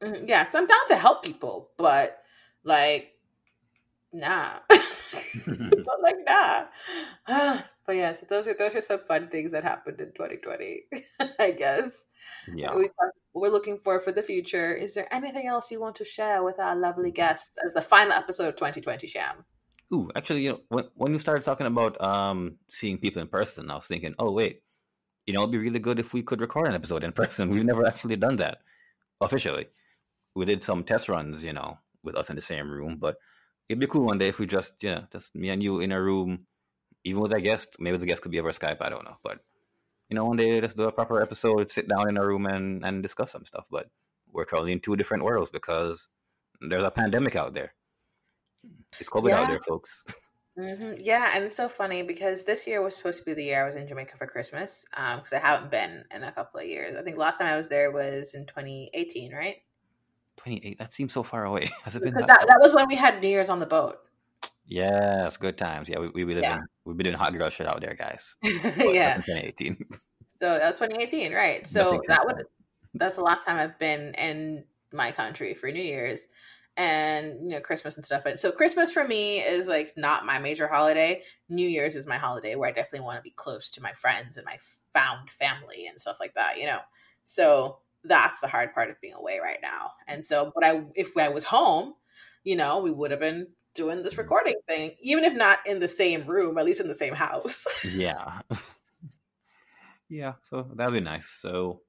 Mm-hmm, 0.01 0.26
yeah, 0.28 0.47
I'm 0.53 0.66
down 0.66 0.88
to 0.88 0.95
help 0.95 1.24
people, 1.24 1.72
but 1.78 2.22
like, 2.66 3.13
nah, 4.11 4.59
but 5.47 6.01
like 6.01 6.18
nah. 6.28 6.66
but 7.86 7.95
yeah, 7.95 8.11
so 8.11 8.26
those 8.30 8.47
are 8.47 8.55
those 8.57 8.76
are 8.76 8.82
some 8.82 8.99
fun 9.07 9.30
things 9.30 9.51
that 9.51 9.63
happened 9.63 10.01
in 10.01 10.07
2020, 10.07 10.84
I 11.39 11.51
guess. 11.51 12.07
Yeah, 12.53 12.76
we, 12.76 12.89
we're 13.34 13.49
looking 13.49 13.78
for 13.78 13.99
for 13.99 14.11
the 14.11 14.24
future. 14.24 14.74
Is 14.74 14.93
there 14.93 15.11
anything 15.13 15.47
else 15.47 15.72
you 15.72 15.80
want 15.80 15.95
to 15.95 16.05
share 16.05 16.43
with 16.43 16.59
our 16.59 16.76
lovely 16.76 17.11
guests 17.11 17.57
as 17.63 17.74
the 17.74 17.82
final 17.82 18.13
episode 18.13 18.49
of 18.49 18.55
2020 18.55 19.07
Sham? 19.07 19.45
Ooh, 19.93 20.09
actually, 20.16 20.43
you 20.43 20.53
know, 20.53 20.61
when 20.70 20.86
when 20.95 21.13
you 21.13 21.20
started 21.20 21.43
talking 21.43 21.68
about 21.68 22.01
um 22.03 22.57
seeing 22.70 22.97
people 22.97 23.22
in 23.22 23.28
person, 23.28 23.70
I 23.70 23.76
was 23.76 23.88
thinking, 23.88 24.16
oh 24.20 24.32
wait, 24.32 24.63
you 25.26 25.34
know, 25.34 25.41
it'd 25.41 25.51
be 25.51 25.57
really 25.57 25.80
good 25.80 25.99
if 25.99 26.13
we 26.13 26.24
could 26.24 26.41
record 26.41 26.68
an 26.68 26.76
episode 26.76 27.03
in 27.03 27.11
person. 27.11 27.49
We've 27.49 27.66
never 27.66 27.86
actually 27.86 28.16
done 28.16 28.38
that 28.38 28.59
officially. 29.22 29.68
We 30.36 30.45
did 30.45 30.63
some 30.63 30.84
test 30.84 31.07
runs, 31.07 31.45
you 31.45 31.53
know, 31.53 31.78
with 32.06 32.16
us 32.16 32.30
in 32.30 32.36
the 32.36 32.41
same 32.41 32.70
room, 32.70 32.97
but 32.99 33.18
it'd 33.68 33.80
be 33.80 33.88
cool 33.88 34.06
one 34.06 34.18
day 34.18 34.30
if 34.30 34.39
we 34.39 34.45
just, 34.45 34.74
you 34.82 34.91
know, 34.91 35.03
just 35.12 35.36
me 35.36 35.49
and 35.49 35.62
you 35.62 35.80
in 35.80 35.91
a 35.91 36.01
room, 36.01 36.45
even 37.03 37.22
with 37.22 37.34
a 37.34 37.41
guest. 37.41 37.76
Maybe 37.80 37.97
the 37.97 38.06
guest 38.06 38.22
could 38.22 38.32
be 38.32 38.39
over 38.39 38.51
Skype. 38.51 38.78
I 38.82 38.89
don't 38.89 39.06
know, 39.06 39.18
but 39.24 39.39
you 40.10 40.16
know, 40.16 40.26
one 40.26 40.38
day 40.38 40.62
just 40.62 40.78
do 40.78 40.84
a 40.84 40.91
proper 40.91 41.22
episode, 41.22 41.72
sit 41.72 41.88
down 41.88 42.10
in 42.10 42.18
a 42.18 42.26
room 42.26 42.45
and 42.45 42.86
and 42.86 43.01
discuss 43.01 43.32
some 43.32 43.45
stuff. 43.45 43.66
But 43.70 43.88
we're 44.32 44.45
currently 44.45 44.72
in 44.72 44.80
two 44.80 44.95
different 44.95 45.24
worlds 45.24 45.49
because 45.49 46.08
there's 46.62 46.84
a 46.84 46.91
pandemic 46.91 47.36
out 47.36 47.53
there. 47.53 47.74
It's 48.99 49.10
COVID 49.10 49.30
yeah. 49.30 49.41
out 49.41 49.49
there, 49.49 49.62
folks. 49.62 50.03
Mm-hmm. 50.58 50.93
Yeah, 51.03 51.34
and 51.36 51.43
it's 51.43 51.58
so 51.58 51.68
funny 51.68 52.01
because 52.01 52.45
this 52.45 52.66
year 52.66 52.82
was 52.82 52.95
supposed 52.95 53.20
to 53.20 53.26
be 53.26 53.34
the 53.34 53.43
year 53.43 53.64
I 53.64 53.66
was 53.66 53.76
in 53.76 53.89
Jamaica 53.89 54.16
for 54.16 54.26
Christmas 54.26 54.86
because 54.89 55.34
um, 55.34 55.41
I 55.43 55.45
haven't 55.45 55.70
been 55.70 56.06
in 56.14 56.24
a 56.24 56.32
couple 56.32 56.62
of 56.62 56.66
years. 56.66 56.95
I 56.95 57.01
think 57.01 57.18
last 57.18 57.39
time 57.39 57.47
I 57.47 57.58
was 57.58 57.68
there 57.68 57.91
was 57.91 58.34
in 58.36 58.45
2018, 58.45 59.34
right? 59.34 59.58
28. 60.38 60.78
That 60.78 60.94
seems 60.94 61.14
so 61.14 61.24
far 61.24 61.46
away. 61.46 61.70
Has 61.84 61.96
it 61.96 62.04
been 62.04 62.14
that, 62.14 62.28
that, 62.28 62.46
that, 62.48 62.60
was 62.60 62.74
when 62.74 62.88
we 62.88 62.96
had 62.96 63.22
New 63.22 63.28
Year's 63.28 63.50
on 63.50 63.60
the 63.60 63.66
boat. 63.66 64.00
Yes, 64.68 65.38
good 65.38 65.58
times. 65.58 65.88
Yeah, 65.88 66.00
we 66.00 66.10
we 66.10 66.24
been 66.24 66.42
yeah. 66.42 66.60
we've 66.86 66.98
been 66.98 67.06
doing 67.06 67.18
hot 67.18 67.38
girl 67.38 67.50
shit 67.50 67.68
out 67.68 67.82
there, 67.82 67.94
guys. 67.94 68.36
yeah, 68.44 69.18
2018. 69.18 69.78
so 69.92 70.00
that 70.40 70.62
was 70.62 70.76
2018, 70.76 71.34
right? 71.34 71.68
So 71.68 72.02
that 72.08 72.26
would 72.26 72.46
that's 72.96 73.16
the 73.16 73.22
last 73.22 73.46
time 73.46 73.58
I've 73.58 73.78
been 73.78 74.14
in 74.16 74.64
my 74.92 75.12
country 75.12 75.54
for 75.54 75.72
New 75.72 75.84
Year's 75.84 76.28
and 76.78 77.40
you 77.42 77.50
know 77.50 77.62
christmas 77.62 77.96
and 77.96 78.04
stuff 78.04 78.26
and 78.26 78.38
so 78.38 78.52
christmas 78.52 78.92
for 78.92 79.08
me 79.08 79.40
is 79.40 79.70
like 79.70 79.94
not 79.96 80.26
my 80.26 80.38
major 80.38 80.68
holiday 80.68 81.22
new 81.48 81.68
year's 81.68 81.96
is 81.96 82.06
my 82.06 82.18
holiday 82.18 82.56
where 82.56 82.68
i 82.68 82.72
definitely 82.72 83.06
want 83.06 83.18
to 83.18 83.22
be 83.22 83.30
close 83.32 83.72
to 83.72 83.82
my 83.82 83.94
friends 83.94 84.36
and 84.36 84.46
my 84.46 84.58
found 84.94 85.30
family 85.30 85.88
and 85.88 86.00
stuff 86.00 86.18
like 86.20 86.34
that 86.34 86.60
you 86.60 86.66
know 86.66 86.80
so 87.24 87.80
that's 88.08 88.39
the 88.39 88.47
hard 88.47 88.74
part 88.74 88.89
of 88.89 88.99
being 89.01 89.14
away 89.14 89.39
right 89.41 89.60
now. 89.62 89.91
And 90.08 90.24
so 90.24 90.51
but 90.53 90.64
i 90.64 90.84
if 90.95 91.18
i 91.18 91.30
was 91.30 91.43
home 91.43 91.93
you 92.43 92.56
know 92.56 92.80
we 92.80 92.91
would 92.91 93.12
have 93.12 93.20
been 93.20 93.47
doing 93.74 94.03
this 94.03 94.14
mm-hmm. 94.14 94.22
recording 94.22 94.56
thing 94.68 94.95
even 95.01 95.24
if 95.24 95.34
not 95.34 95.60
in 95.66 95.80
the 95.80 95.88
same 95.88 96.26
room 96.26 96.58
at 96.58 96.66
least 96.66 96.82
in 96.82 96.88
the 96.88 96.93
same 96.93 97.16
house. 97.16 97.66
Yeah. 97.95 98.41
Yeah 100.08 100.34
so 100.49 100.68
that'd 100.76 100.93
be 100.93 100.99
nice. 100.99 101.28
So 101.28 101.82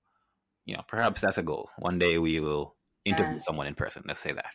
you 0.64 0.74
know 0.74 0.82
perhaps 0.88 1.20
that's 1.20 1.38
a 1.38 1.42
goal. 1.42 1.68
One 1.78 1.98
day 1.98 2.16
we 2.18 2.40
will 2.40 2.74
interview 3.04 3.38
someone 3.38 3.66
in 3.66 3.74
person 3.74 4.02
let's 4.06 4.20
say 4.20 4.32
that 4.32 4.54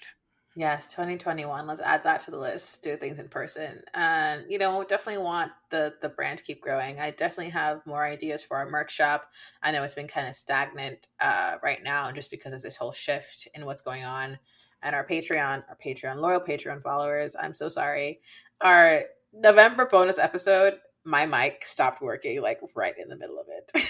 Yes, 0.54 0.90
2021. 0.90 1.66
Let's 1.66 1.80
add 1.80 2.04
that 2.04 2.20
to 2.22 2.32
the 2.32 2.38
list. 2.38 2.84
Do 2.84 2.98
things 2.98 3.20
in 3.20 3.30
person. 3.30 3.84
And 3.94 4.44
you 4.50 4.58
know, 4.58 4.84
definitely 4.84 5.24
want 5.24 5.54
the 5.70 5.94
the 6.02 6.10
brand 6.10 6.40
to 6.40 6.44
keep 6.44 6.62
growing. 6.62 7.00
I 7.00 7.12
definitely 7.12 7.52
have 7.52 7.86
more 7.86 8.06
ideas 8.06 8.44
for 8.44 8.58
our 8.58 8.70
merch 8.70 8.94
shop. 8.94 9.32
I 9.64 9.72
know 9.72 9.84
it's 9.84 9.96
been 9.96 10.10
kind 10.10 10.28
of 10.28 10.36
stagnant 10.36 11.08
uh, 11.22 11.56
right 11.64 11.82
now 11.82 12.12
just 12.12 12.32
because 12.32 12.52
of 12.52 12.62
this 12.62 12.76
whole 12.76 12.92
shift 12.92 13.48
in 13.56 13.66
what's 13.66 13.82
going 13.82 14.04
on. 14.04 14.40
And 14.84 14.94
our 14.94 15.08
Patreon, 15.08 15.64
our 15.70 15.78
Patreon 15.84 16.18
loyal 16.18 16.42
Patreon 16.42 16.82
followers, 16.82 17.36
I'm 17.42 17.54
so 17.54 17.70
sorry. 17.70 18.20
Our 18.60 19.06
November 19.32 19.86
bonus 19.86 20.18
episode, 20.18 20.74
my 21.06 21.26
mic 21.26 21.66
stopped 21.66 22.02
working 22.02 22.42
like 22.42 22.60
right 22.76 22.96
in 23.02 23.08
the 23.08 23.16
middle 23.16 23.40
of 23.40 23.46
it. 23.48 23.72
like 23.76 23.88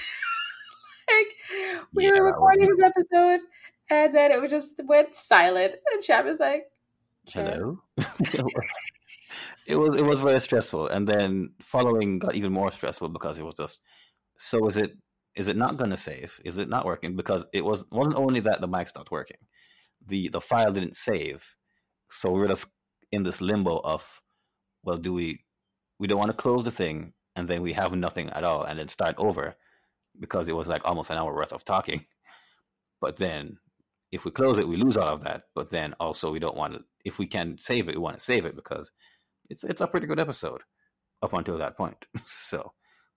we 1.95 2.05
yeah, 2.05 2.11
were 2.11 2.25
recording 2.25 2.67
was... 2.67 2.77
this 2.77 2.85
episode 2.85 3.39
and 3.91 4.15
then 4.15 4.31
it 4.31 4.41
was 4.41 4.49
just 4.49 4.81
went 4.85 5.13
silent. 5.13 5.75
And 5.93 6.03
Sham 6.03 6.25
was 6.25 6.39
like, 6.39 6.63
"Hello." 7.27 7.79
it 9.67 9.75
was 9.75 9.97
it 9.97 10.05
was 10.05 10.21
very 10.21 10.39
stressful, 10.39 10.87
and 10.87 11.07
then 11.07 11.51
following 11.61 12.19
got 12.19 12.35
even 12.35 12.53
more 12.53 12.71
stressful 12.71 13.09
because 13.09 13.37
it 13.37 13.45
was 13.45 13.55
just. 13.55 13.79
So 14.37 14.65
is 14.67 14.77
it 14.77 14.93
is 15.35 15.47
it 15.47 15.57
not 15.57 15.77
to 15.77 15.97
save? 15.97 16.39
Is 16.43 16.57
it 16.57 16.69
not 16.69 16.85
working? 16.85 17.15
Because 17.15 17.45
it 17.53 17.63
was 17.63 17.83
wasn't 17.91 18.15
only 18.15 18.39
that 18.39 18.61
the 18.61 18.67
mic 18.67 18.87
stopped 18.87 19.11
working, 19.11 19.37
the 20.07 20.29
the 20.29 20.41
file 20.41 20.71
didn't 20.71 20.95
save, 20.95 21.55
so 22.09 22.31
we 22.31 22.41
are 22.41 22.47
just 22.47 22.67
in 23.11 23.23
this 23.23 23.41
limbo 23.41 23.81
of, 23.83 24.21
well, 24.83 24.97
do 24.97 25.13
we 25.13 25.43
we 25.99 26.07
don't 26.07 26.17
want 26.17 26.31
to 26.31 26.37
close 26.37 26.63
the 26.63 26.71
thing 26.71 27.13
and 27.35 27.47
then 27.47 27.61
we 27.61 27.73
have 27.73 27.93
nothing 27.93 28.29
at 28.31 28.43
all 28.43 28.63
and 28.63 28.79
then 28.79 28.87
start 28.87 29.15
over 29.17 29.55
because 30.19 30.47
it 30.47 30.55
was 30.55 30.67
like 30.67 30.81
almost 30.83 31.09
an 31.09 31.17
hour 31.17 31.33
worth 31.35 31.53
of 31.53 31.65
talking. 31.65 32.05
But 33.01 33.17
then 33.17 33.57
if 34.11 34.25
we 34.25 34.31
close 34.31 34.57
it, 34.57 34.67
we 34.67 34.77
lose 34.77 34.97
all 34.97 35.07
of 35.07 35.23
that. 35.23 35.43
But 35.55 35.69
then 35.69 35.93
also 35.99 36.31
we 36.31 36.39
don't 36.39 36.57
want 36.57 36.73
to. 36.73 36.79
If 37.05 37.19
we 37.19 37.27
can 37.27 37.57
save 37.59 37.87
it, 37.87 37.95
we 37.95 38.01
want 38.01 38.17
to 38.17 38.23
save 38.23 38.45
it 38.45 38.55
because 38.55 38.91
it's 39.49 39.63
it's 39.63 39.81
a 39.81 39.87
pretty 39.87 40.07
good 40.07 40.19
episode 40.19 40.61
up 41.21 41.33
until 41.33 41.57
that 41.57 41.77
point. 41.77 41.97
so 42.25 42.73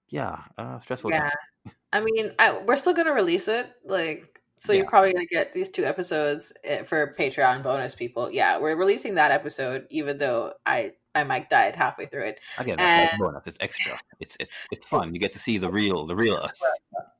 yeah, 0.09 0.39
uh, 0.59 0.79
stressful. 0.79 1.11
Yeah, 1.11 1.31
time. 1.31 1.75
I 1.93 2.01
mean, 2.01 2.33
I, 2.39 2.61
we're 2.65 2.77
still 2.77 2.95
gonna 2.95 3.13
release 3.13 3.49
it. 3.49 3.71
Like, 3.85 4.41
so 4.65 4.73
yeah. 4.73 4.79
you're 4.79 4.89
probably 4.89 5.13
gonna 5.13 5.27
get 5.27 5.53
these 5.53 5.69
two 5.69 5.85
episodes 5.85 6.53
eh, 6.65 6.83
for 6.85 7.15
Patreon 7.19 7.63
bonus 7.63 7.95
people. 7.95 8.31
Yeah, 8.31 8.59
we're 8.59 8.77
releasing 8.77 9.15
that 9.17 9.31
episode, 9.31 9.87
even 9.91 10.19
though 10.19 10.55
I 10.65 10.93
my 11.15 11.23
mic 11.23 11.51
died 11.51 11.77
halfway 11.77 12.07
through 12.07 12.25
it. 12.25 12.41
Again, 12.59 12.77
that's 12.79 13.13
and, 13.13 13.21
bonus. 13.21 13.47
It's 13.47 13.59
extra. 13.61 13.99
It's 14.21 14.37
it's 14.41 14.67
it's 14.73 14.87
fun. 14.95 15.15
You 15.15 15.21
get 15.21 15.35
to 15.35 15.39
see 15.39 15.59
the 15.59 15.71
real 15.71 16.07
the 16.07 16.17
real 16.17 16.37
us. 16.37 16.61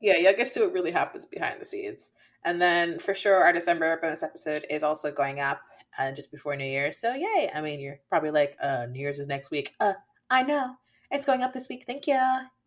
Yeah, 0.01 0.17
you 0.17 0.25
get 0.25 0.39
to 0.39 0.47
see 0.47 0.61
what 0.61 0.73
really 0.73 0.91
happens 0.91 1.27
behind 1.27 1.61
the 1.61 1.65
scenes. 1.67 2.11
And 2.45 2.61
then 2.61 2.99
for 2.99 3.15
sure, 3.15 3.37
our 3.37 3.53
December 3.53 3.99
bonus 4.01 4.23
episode 4.23 4.67
is 4.71 4.83
also 4.83 5.13
going 5.13 5.41
up 5.41 5.61
uh, 5.99 6.13
just 6.13 6.31
before 6.31 6.57
New 6.57 6.65
Year's. 6.65 6.97
So 6.97 7.15
yay! 7.15 7.51
I 7.55 7.61
mean, 7.61 7.81
you're 7.81 8.01
probably 8.09 8.31
like, 8.31 8.57
uh, 8.63 8.87
New 8.87 9.01
Year's 9.01 9.19
is 9.19 9.27
next 9.27 9.51
week. 9.51 9.75
Uh, 9.81 9.95
I 10.31 10.43
know 10.43 10.77
it's 11.11 11.27
going 11.27 11.43
up 11.43 11.53
this 11.53 11.69
week. 11.69 11.85
Thank 11.87 12.07
you, 12.07 12.21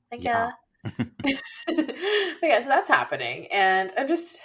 thank 0.09 0.23
yeah. 0.23 0.47
you. 0.47 0.53
But 0.95 1.95
yeah, 2.43 2.61
so 2.61 2.67
that's 2.67 2.87
happening, 2.87 3.47
and 3.51 3.91
I'm 3.97 4.07
just, 4.07 4.39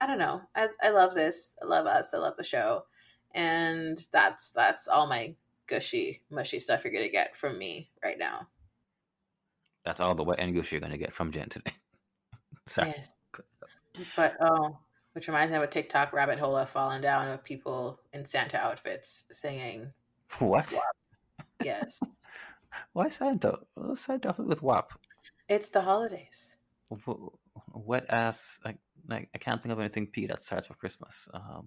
I 0.00 0.06
don't 0.06 0.18
know. 0.18 0.42
I, 0.54 0.68
I 0.82 0.90
love 0.90 1.14
this. 1.14 1.52
I 1.62 1.66
love 1.66 1.86
us. 1.86 2.14
I 2.14 2.18
love 2.18 2.36
the 2.36 2.44
show, 2.44 2.84
and 3.34 3.98
that's 4.12 4.50
that's 4.50 4.88
all 4.88 5.06
my 5.06 5.34
gushy, 5.66 6.22
mushy 6.30 6.58
stuff 6.58 6.84
you're 6.84 6.92
gonna 6.92 7.08
get 7.08 7.36
from 7.36 7.58
me 7.58 7.90
right 8.02 8.18
now. 8.18 8.48
That's 9.84 10.00
all 10.00 10.14
the 10.14 10.24
wet 10.24 10.40
and 10.40 10.54
gushy 10.54 10.76
you're 10.76 10.80
gonna 10.80 10.98
get 10.98 11.14
from 11.14 11.30
Jen 11.30 11.48
today. 11.48 11.72
Sorry. 12.66 12.88
Yes. 12.88 13.14
But 14.16 14.36
oh, 14.40 14.78
which 15.12 15.28
reminds 15.28 15.50
me 15.50 15.56
of 15.56 15.62
a 15.62 15.68
TikTok 15.68 16.12
rabbit 16.12 16.38
hole 16.38 16.56
I've 16.56 16.70
fallen 16.70 17.02
down 17.02 17.28
of 17.28 17.42
people 17.42 18.00
in 18.12 18.24
Santa 18.24 18.58
outfits 18.58 19.24
singing. 19.30 19.92
What? 20.38 20.70
WAP. 20.72 21.46
Yes. 21.64 22.00
Why 22.92 23.08
Santa? 23.08 23.58
What's 23.74 24.02
Santa 24.02 24.34
with 24.38 24.62
WAP? 24.62 24.92
It's 25.48 25.70
the 25.70 25.82
holidays. 25.82 26.56
Wet 27.72 28.06
ass. 28.08 28.58
I, 28.64 28.74
like, 29.08 29.28
I 29.34 29.38
can't 29.38 29.62
think 29.62 29.72
of 29.72 29.80
anything 29.80 30.06
P 30.06 30.26
that 30.26 30.42
starts 30.42 30.68
with 30.68 30.78
Christmas. 30.78 31.28
Um, 31.32 31.66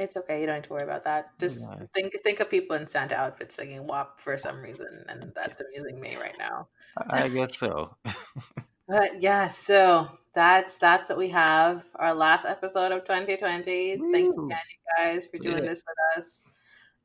it's 0.00 0.16
okay. 0.16 0.40
You 0.40 0.46
don't 0.46 0.56
need 0.56 0.64
to 0.64 0.72
worry 0.72 0.82
about 0.82 1.04
that. 1.04 1.38
Just 1.38 1.72
think 1.94 2.14
think 2.24 2.40
of 2.40 2.48
people 2.48 2.74
in 2.76 2.86
Santa 2.86 3.16
outfits 3.16 3.54
singing 3.54 3.86
WAP 3.86 4.18
for 4.18 4.38
some 4.38 4.60
reason, 4.60 5.04
and 5.08 5.32
that's 5.34 5.60
amusing 5.60 6.00
me 6.00 6.16
right 6.16 6.36
now. 6.38 6.68
I 6.96 7.28
guess 7.28 7.58
so. 7.58 7.96
but 8.88 9.20
yeah, 9.22 9.48
so 9.48 10.08
that's 10.32 10.78
that's 10.78 11.10
what 11.10 11.18
we 11.18 11.28
have. 11.28 11.84
Our 11.96 12.14
last 12.14 12.46
episode 12.46 12.92
of 12.92 13.04
2020. 13.04 13.96
Woo. 13.98 14.12
Thanks 14.12 14.36
again, 14.36 14.48
you 14.48 14.96
guys, 14.96 15.26
for 15.26 15.38
doing 15.38 15.64
yeah. 15.64 15.70
this 15.70 15.82
with 15.86 16.18
us. 16.18 16.44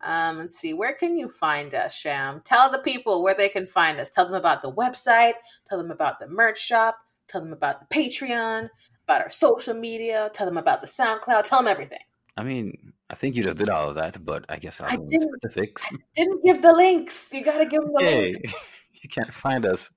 Um, 0.02 0.38
let's 0.38 0.58
see, 0.58 0.74
where 0.74 0.94
can 0.94 1.18
you 1.18 1.30
find 1.30 1.74
us, 1.74 1.96
Sham? 1.96 2.42
Tell 2.46 2.72
the 2.72 2.80
people 2.80 3.24
where 3.24 3.34
they 3.34 3.50
can 3.50 3.66
find 3.66 4.00
us. 4.00 4.10
Tell 4.10 4.26
them 4.26 4.36
about 4.36 4.62
the 4.62 4.72
website. 4.72 5.34
Tell 5.68 5.78
them 5.78 5.92
about 5.92 6.20
the 6.20 6.28
merch 6.28 6.60
shop. 6.60 6.98
Tell 7.28 7.42
them 7.42 7.54
about 7.54 7.90
the 7.90 7.96
Patreon. 7.96 8.70
About 9.06 9.22
our 9.22 9.30
social 9.30 9.74
media. 9.74 10.30
Tell 10.34 10.46
them 10.46 10.58
about 10.58 10.82
the 10.82 10.88
SoundCloud. 10.88 11.44
Tell 11.44 11.60
them 11.60 11.68
everything. 11.68 12.00
I 12.38 12.44
mean, 12.44 12.94
I 13.10 13.16
think 13.16 13.36
you 13.36 13.44
just 13.44 13.58
did 13.58 13.70
all 13.70 13.90
of 13.90 13.96
that, 13.96 14.24
but 14.26 14.46
I 14.50 14.58
guess 14.58 14.82
I'll 14.82 14.92
I 14.92 14.96
didn't, 14.96 15.40
specifics. 15.40 15.86
I 15.92 15.98
didn't 16.16 16.44
give 16.44 16.62
the 16.62 16.74
links. 16.74 17.30
You 17.32 17.44
got 17.44 17.60
to 17.60 17.66
give 17.66 17.82
them 17.82 17.92
the 17.94 18.04
hey, 18.04 18.22
links. 18.24 18.40
You 19.02 19.10
can't 19.10 19.34
find 19.34 19.68
us. 19.68 19.92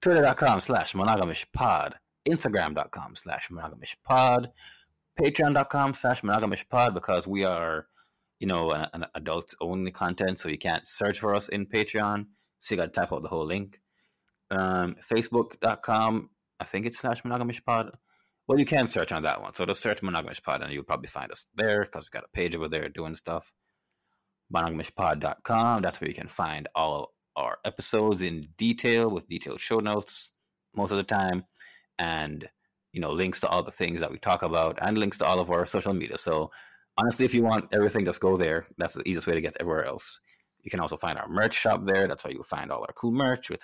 Twitter.com 0.00 0.60
slash 0.60 0.92
monogamishpod. 0.92 1.94
Instagram.com 2.28 3.16
slash 3.16 3.48
monogamishpod. 3.50 4.46
patreon.com 5.20 5.94
slash 5.94 6.22
monogamishpod 6.22 6.94
because 6.94 7.26
we 7.26 7.44
are, 7.44 7.88
you 8.38 8.46
know, 8.46 8.70
an, 8.72 8.88
an 8.92 9.06
adults 9.14 9.54
only 9.60 9.90
content, 9.90 10.38
so 10.38 10.48
you 10.48 10.58
can't 10.58 10.86
search 10.86 11.20
for 11.20 11.34
us 11.34 11.48
in 11.48 11.66
Patreon. 11.66 12.26
So 12.58 12.74
you 12.74 12.80
got 12.80 12.92
to 12.92 13.00
type 13.00 13.12
out 13.12 13.22
the 13.22 13.28
whole 13.28 13.46
link. 13.46 13.80
Um, 14.50 14.96
Facebook.com, 15.10 16.30
I 16.60 16.64
think 16.64 16.86
it's 16.86 16.98
slash 16.98 17.22
monogamish 17.22 17.64
pod. 17.64 17.92
Well, 18.46 18.58
you 18.58 18.66
can 18.66 18.88
search 18.88 19.10
on 19.12 19.22
that 19.22 19.40
one. 19.40 19.54
So 19.54 19.64
just 19.64 19.80
search 19.80 20.02
Monogamish 20.02 20.42
Pod 20.42 20.62
and 20.62 20.72
you'll 20.72 20.82
probably 20.82 21.08
find 21.08 21.32
us 21.32 21.46
there 21.54 21.84
because 21.84 22.04
we've 22.04 22.10
got 22.10 22.24
a 22.24 22.36
page 22.36 22.54
over 22.54 22.68
there 22.68 22.88
doing 22.88 23.14
stuff. 23.14 23.50
Monogamishpod.com. 24.54 25.82
That's 25.82 26.00
where 26.00 26.08
you 26.08 26.14
can 26.14 26.28
find 26.28 26.68
all 26.74 27.14
our 27.36 27.56
episodes 27.64 28.20
in 28.20 28.48
detail 28.58 29.10
with 29.10 29.28
detailed 29.28 29.60
show 29.60 29.78
notes 29.78 30.32
most 30.76 30.90
of 30.90 30.98
the 30.98 31.04
time. 31.04 31.44
And, 31.98 32.46
you 32.92 33.00
know, 33.00 33.12
links 33.12 33.40
to 33.40 33.48
all 33.48 33.62
the 33.62 33.70
things 33.70 34.00
that 34.00 34.12
we 34.12 34.18
talk 34.18 34.42
about 34.42 34.78
and 34.82 34.98
links 34.98 35.18
to 35.18 35.24
all 35.24 35.40
of 35.40 35.50
our 35.50 35.64
social 35.64 35.94
media. 35.94 36.18
So 36.18 36.50
honestly, 36.98 37.24
if 37.24 37.34
you 37.34 37.42
want 37.42 37.68
everything, 37.72 38.04
just 38.04 38.20
go 38.20 38.36
there. 38.36 38.66
That's 38.78 38.94
the 38.94 39.08
easiest 39.08 39.26
way 39.26 39.34
to 39.34 39.40
get 39.40 39.56
everywhere 39.60 39.84
else. 39.84 40.18
You 40.62 40.70
can 40.70 40.80
also 40.80 40.96
find 40.96 41.18
our 41.18 41.28
merch 41.28 41.54
shop 41.54 41.84
there. 41.84 42.08
That's 42.08 42.24
where 42.24 42.32
you'll 42.32 42.44
find 42.44 42.70
all 42.70 42.82
our 42.82 42.94
cool 42.94 43.12
merch 43.12 43.50
with 43.50 43.62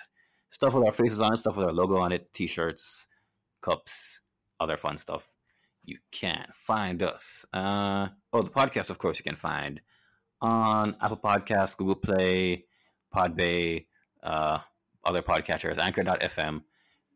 stuff 0.49 0.73
with 0.73 0.85
our 0.85 0.91
faces 0.91 1.21
on 1.21 1.33
it, 1.33 1.37
stuff 1.37 1.55
with 1.55 1.65
our 1.65 1.73
logo 1.73 1.97
on 1.97 2.11
it, 2.11 2.31
t-shirts, 2.33 3.07
cups, 3.61 4.21
other 4.59 4.77
fun 4.77 4.97
stuff. 4.97 5.27
You 5.83 5.97
can 6.11 6.47
find 6.53 7.01
us. 7.01 7.45
Uh, 7.51 8.09
oh, 8.31 8.43
the 8.43 8.51
podcast, 8.51 8.91
of 8.91 8.99
course, 8.99 9.17
you 9.17 9.23
can 9.23 9.35
find 9.35 9.81
on 10.41 10.95
Apple 11.01 11.17
Podcasts, 11.17 11.75
Google 11.75 11.95
Play, 11.95 12.65
Podbay, 13.13 13.87
uh, 14.21 14.59
other 15.03 15.23
podcatchers, 15.23 15.79
Anchor.fm, 15.79 16.61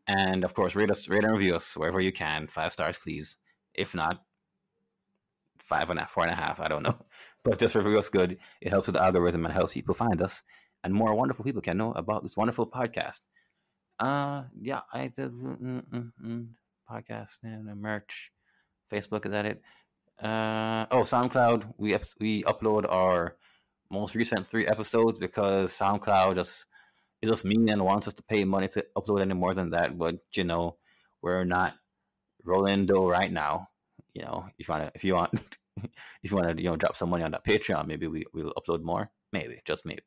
and 0.08 0.44
of 0.44 0.54
course, 0.54 0.74
rate 0.74 0.90
us, 0.90 1.08
rate 1.08 1.24
and 1.24 1.36
review 1.36 1.54
us 1.54 1.76
wherever 1.76 2.00
you 2.00 2.12
can. 2.12 2.48
Five 2.48 2.72
stars, 2.72 2.98
please. 2.98 3.36
If 3.74 3.94
not, 3.94 4.22
five 5.66 5.90
and 5.90 5.98
a 5.98 6.02
half, 6.02 6.12
four 6.12 6.24
and 6.24 6.32
a 6.32 6.36
half. 6.36 6.60
I 6.60 6.68
don't 6.68 6.82
know, 6.82 6.96
but 7.44 7.58
just 7.58 7.74
review 7.74 7.98
us 7.98 8.08
good. 8.08 8.38
It 8.60 8.70
helps 8.70 8.86
with 8.86 8.94
the 8.94 9.02
algorithm 9.02 9.44
and 9.44 9.54
helps 9.54 9.74
people 9.74 9.94
find 9.94 10.22
us, 10.22 10.42
and 10.84 10.94
more 10.94 11.14
wonderful 11.14 11.44
people 11.44 11.62
can 11.62 11.76
know 11.76 11.92
about 11.92 12.22
this 12.22 12.36
wonderful 12.36 12.66
podcast. 12.66 13.20
Uh, 13.98 14.44
yeah, 14.60 14.80
I 14.92 15.08
did. 15.08 15.32
Mm, 15.32 15.84
mm, 15.86 16.12
mm, 16.24 16.46
podcast 16.90 17.36
and 17.42 17.66
merch. 17.80 18.30
Facebook 18.92 19.26
is 19.26 19.32
that 19.32 19.46
it? 19.46 19.62
Uh, 20.22 20.86
oh, 20.90 21.02
SoundCloud. 21.02 21.74
We 21.78 21.96
we 22.20 22.42
upload 22.44 22.90
our 22.90 23.36
most 23.90 24.14
recent 24.14 24.48
three 24.48 24.66
episodes 24.66 25.18
because 25.18 25.76
SoundCloud 25.76 26.36
just 26.36 26.66
is 27.22 27.30
just 27.30 27.44
mean 27.44 27.68
and 27.68 27.84
wants 27.84 28.08
us 28.08 28.14
to 28.14 28.22
pay 28.22 28.44
money 28.44 28.68
to 28.68 28.84
upload 28.96 29.22
any 29.22 29.34
more 29.34 29.54
than 29.54 29.70
that. 29.70 29.98
But 29.98 30.16
you 30.34 30.44
know, 30.44 30.76
we're 31.22 31.44
not 31.44 31.74
rolling 32.44 32.86
dough 32.86 33.08
right 33.08 33.32
now. 33.32 33.68
You 34.16 34.22
know, 34.22 34.46
if 34.58 34.66
you 34.66 34.72
want 34.72 34.84
to, 34.84 34.92
if 34.94 35.04
you 35.04 35.14
want, 35.14 35.34
if 36.22 36.30
you 36.30 36.36
want 36.36 36.56
to, 36.56 36.62
you 36.62 36.70
know, 36.70 36.76
drop 36.76 36.96
some 36.96 37.10
money 37.10 37.22
on 37.22 37.32
that 37.32 37.44
Patreon, 37.44 37.86
maybe 37.86 38.06
we 38.06 38.24
will 38.32 38.54
upload 38.56 38.82
more. 38.82 39.10
Maybe, 39.30 39.60
just 39.66 39.84
maybe. 39.84 40.00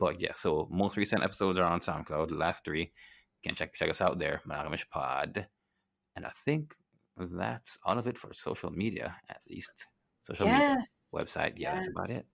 But 0.00 0.20
yeah, 0.20 0.32
so 0.34 0.66
most 0.68 0.96
recent 0.96 1.22
episodes 1.22 1.56
are 1.60 1.64
on 1.64 1.78
SoundCloud. 1.78 2.30
The 2.30 2.34
last 2.34 2.64
three, 2.64 2.80
you 2.80 3.48
can 3.48 3.54
check 3.54 3.72
check 3.74 3.88
us 3.88 4.00
out 4.00 4.18
there. 4.18 4.40
Monogamish 4.48 4.88
Pod. 4.90 5.46
And 6.16 6.26
I 6.26 6.32
think 6.44 6.74
that's 7.16 7.78
all 7.84 7.96
of 7.96 8.08
it 8.08 8.18
for 8.18 8.34
social 8.34 8.70
media, 8.70 9.14
at 9.28 9.40
least. 9.48 9.86
Social 10.24 10.46
yes. 10.46 10.60
media 11.12 11.24
website. 11.24 11.52
Yeah, 11.56 11.74
yes. 11.74 11.74
that's 11.76 11.88
about 11.90 12.10
it. 12.10 12.26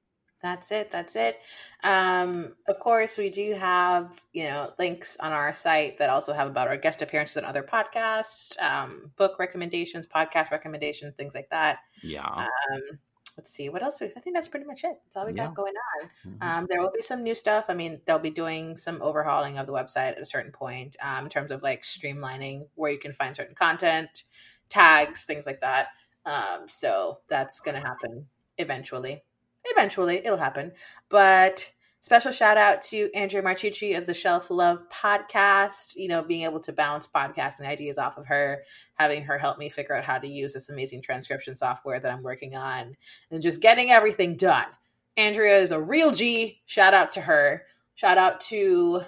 That's 0.43 0.72
it. 0.72 0.90
That's 0.90 1.14
it. 1.14 1.38
Um, 1.84 2.57
of 2.66 2.80
course, 2.80 3.16
we 3.16 3.30
do 3.30 3.55
have 3.55 4.11
you 4.32 4.45
know 4.45 4.72
links 4.78 5.16
on 5.20 5.32
our 5.32 5.53
site 5.53 5.99
that 5.99 6.11
also 6.11 6.32
have 6.32 6.49
about 6.49 6.68
our 6.68 6.76
guest 6.76 7.01
appearances 7.01 7.36
and 7.36 7.47
other 7.47 7.62
podcasts, 7.62 8.61
um, 8.61 9.12
book 9.16 9.38
recommendations, 9.38 10.07
podcast 10.07 10.51
recommendations, 10.51 11.14
things 11.14 11.34
like 11.34 11.49
that. 11.51 11.78
Yeah. 12.03 12.26
Um, 12.26 12.99
let's 13.36 13.53
see 13.53 13.68
what 13.68 13.82
else. 13.82 14.01
We, 14.01 14.09
I 14.09 14.20
think 14.20 14.34
that's 14.34 14.49
pretty 14.49 14.66
much 14.66 14.84
it. 14.84 14.99
That's 15.05 15.16
all 15.16 15.26
we 15.26 15.32
yeah. 15.32 15.47
got 15.47 15.55
going 15.55 15.74
on. 16.03 16.11
Mm-hmm. 16.26 16.43
Um, 16.43 16.66
there 16.68 16.80
will 16.80 16.90
be 16.90 17.03
some 17.03 17.22
new 17.22 17.34
stuff. 17.34 17.66
I 17.68 17.74
mean, 17.74 18.01
they'll 18.07 18.18
be 18.18 18.30
doing 18.30 18.76
some 18.76 19.01
overhauling 19.01 19.59
of 19.59 19.66
the 19.66 19.72
website 19.72 20.12
at 20.12 20.20
a 20.20 20.26
certain 20.26 20.53
point 20.53 20.97
um, 21.01 21.24
in 21.24 21.30
terms 21.30 21.51
of 21.51 21.62
like 21.62 21.82
streamlining 21.82 22.66
where 22.74 22.90
you 22.90 22.99
can 22.99 23.12
find 23.12 23.34
certain 23.34 23.55
content, 23.55 24.24
tags, 24.68 25.24
things 25.24 25.47
like 25.47 25.61
that. 25.61 25.88
Um, 26.26 26.66
so 26.68 27.18
that's 27.28 27.61
going 27.61 27.80
to 27.80 27.86
happen 27.86 28.26
eventually. 28.59 29.22
Eventually, 29.65 30.19
it'll 30.19 30.37
happen. 30.37 30.73
But 31.09 31.73
Special 32.03 32.33
shout 32.33 32.59
out 32.59 32.83
to 32.83 33.09
Andrea 33.15 33.45
Martucci 33.45 33.97
of 33.97 34.07
the 34.07 34.13
Shelf 34.13 34.51
Love 34.51 34.83
podcast. 34.89 35.95
You 35.95 36.09
know, 36.09 36.21
being 36.21 36.43
able 36.43 36.59
to 36.63 36.73
bounce 36.73 37.07
podcasting 37.07 37.65
ideas 37.65 37.97
off 37.97 38.19
of 38.19 38.27
her, 38.27 38.65
having 38.95 39.23
her 39.23 39.39
help 39.39 39.57
me 39.57 39.69
figure 39.69 39.95
out 39.95 40.03
how 40.03 40.19
to 40.19 40.27
use 40.27 40.53
this 40.53 40.69
amazing 40.69 41.03
transcription 41.03 41.55
software 41.55 42.01
that 42.01 42.11
I'm 42.13 42.25
working 42.25 42.57
on, 42.57 42.97
and 43.31 43.41
just 43.41 43.63
getting 43.63 43.93
everything 43.93 44.35
done. 44.35 44.67
Andrea 45.17 45.61
is 45.61 45.71
a 45.71 45.81
real 45.81 46.11
G. 46.11 46.61
Shout 46.67 46.93
out 46.93 47.13
to 47.13 47.21
her. 47.21 47.63
Shout 47.95 48.19
out 48.19 48.41
to 48.41 49.03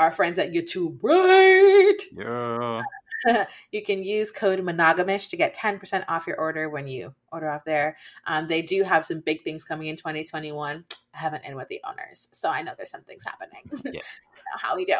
our 0.00 0.10
friends 0.10 0.40
at 0.40 0.52
YouTube, 0.52 0.98
right? 1.04 1.98
Yeah. 2.10 2.82
you 3.72 3.84
can 3.84 4.02
use 4.02 4.30
code 4.30 4.60
monogamish 4.60 5.28
to 5.30 5.36
get 5.36 5.54
10% 5.54 6.04
off 6.08 6.26
your 6.26 6.38
order 6.38 6.68
when 6.68 6.86
you 6.86 7.14
order 7.32 7.50
off 7.50 7.64
there. 7.64 7.96
Um, 8.26 8.48
they 8.48 8.62
do 8.62 8.82
have 8.82 9.04
some 9.04 9.20
big 9.20 9.42
things 9.42 9.64
coming 9.64 9.88
in 9.88 9.96
2021. 9.96 10.84
I 11.12 11.18
haven't 11.18 11.44
in 11.44 11.56
with 11.56 11.68
the 11.68 11.80
owners, 11.88 12.28
so 12.32 12.48
I 12.50 12.62
know 12.62 12.72
there's 12.76 12.90
some 12.90 13.02
things 13.02 13.24
happening. 13.24 13.70
Yeah. 14.52 14.58
how 14.60 14.74
we 14.74 14.84
do. 14.84 14.94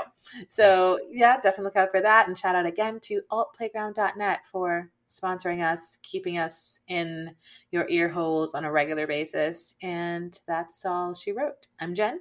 So 0.46 1.00
yeah, 1.10 1.34
definitely 1.36 1.64
look 1.64 1.76
out 1.76 1.90
for 1.90 2.00
that. 2.00 2.28
And 2.28 2.38
shout 2.38 2.54
out 2.54 2.66
again 2.66 3.00
to 3.04 3.22
altplayground.net 3.32 4.46
for 4.46 4.90
sponsoring 5.08 5.60
us, 5.60 5.98
keeping 6.02 6.38
us 6.38 6.80
in 6.86 7.34
your 7.72 7.86
ear 7.88 8.08
holes 8.08 8.54
on 8.54 8.64
a 8.64 8.70
regular 8.70 9.06
basis. 9.06 9.74
And 9.82 10.38
that's 10.46 10.84
all 10.86 11.14
she 11.14 11.32
wrote. 11.32 11.66
I'm 11.80 11.94
Jen. 11.94 12.20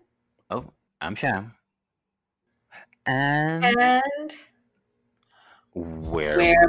Oh, 0.49 0.65
I'm 0.99 1.15
Sham. 1.15 1.53
And, 3.05 3.63
and 3.63 4.33
where 5.73 6.37
where 6.37 6.67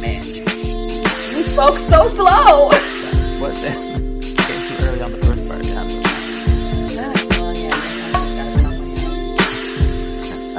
man? 0.00 0.24
You 0.24 1.44
spoke 1.44 1.78
so 1.78 2.06
slow. 2.06 2.68
What? 3.40 3.54
Came 3.54 4.36
too 4.68 4.84
early 4.84 5.02
on 5.02 5.12
the 5.12 5.18
first 5.18 5.48
part. 5.48 5.62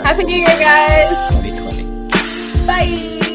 Happy 0.04 0.24
New 0.26 0.36
Year, 0.36 0.46
guys. 0.46 1.16
2020. 1.30 2.68
Bye. 2.68 3.33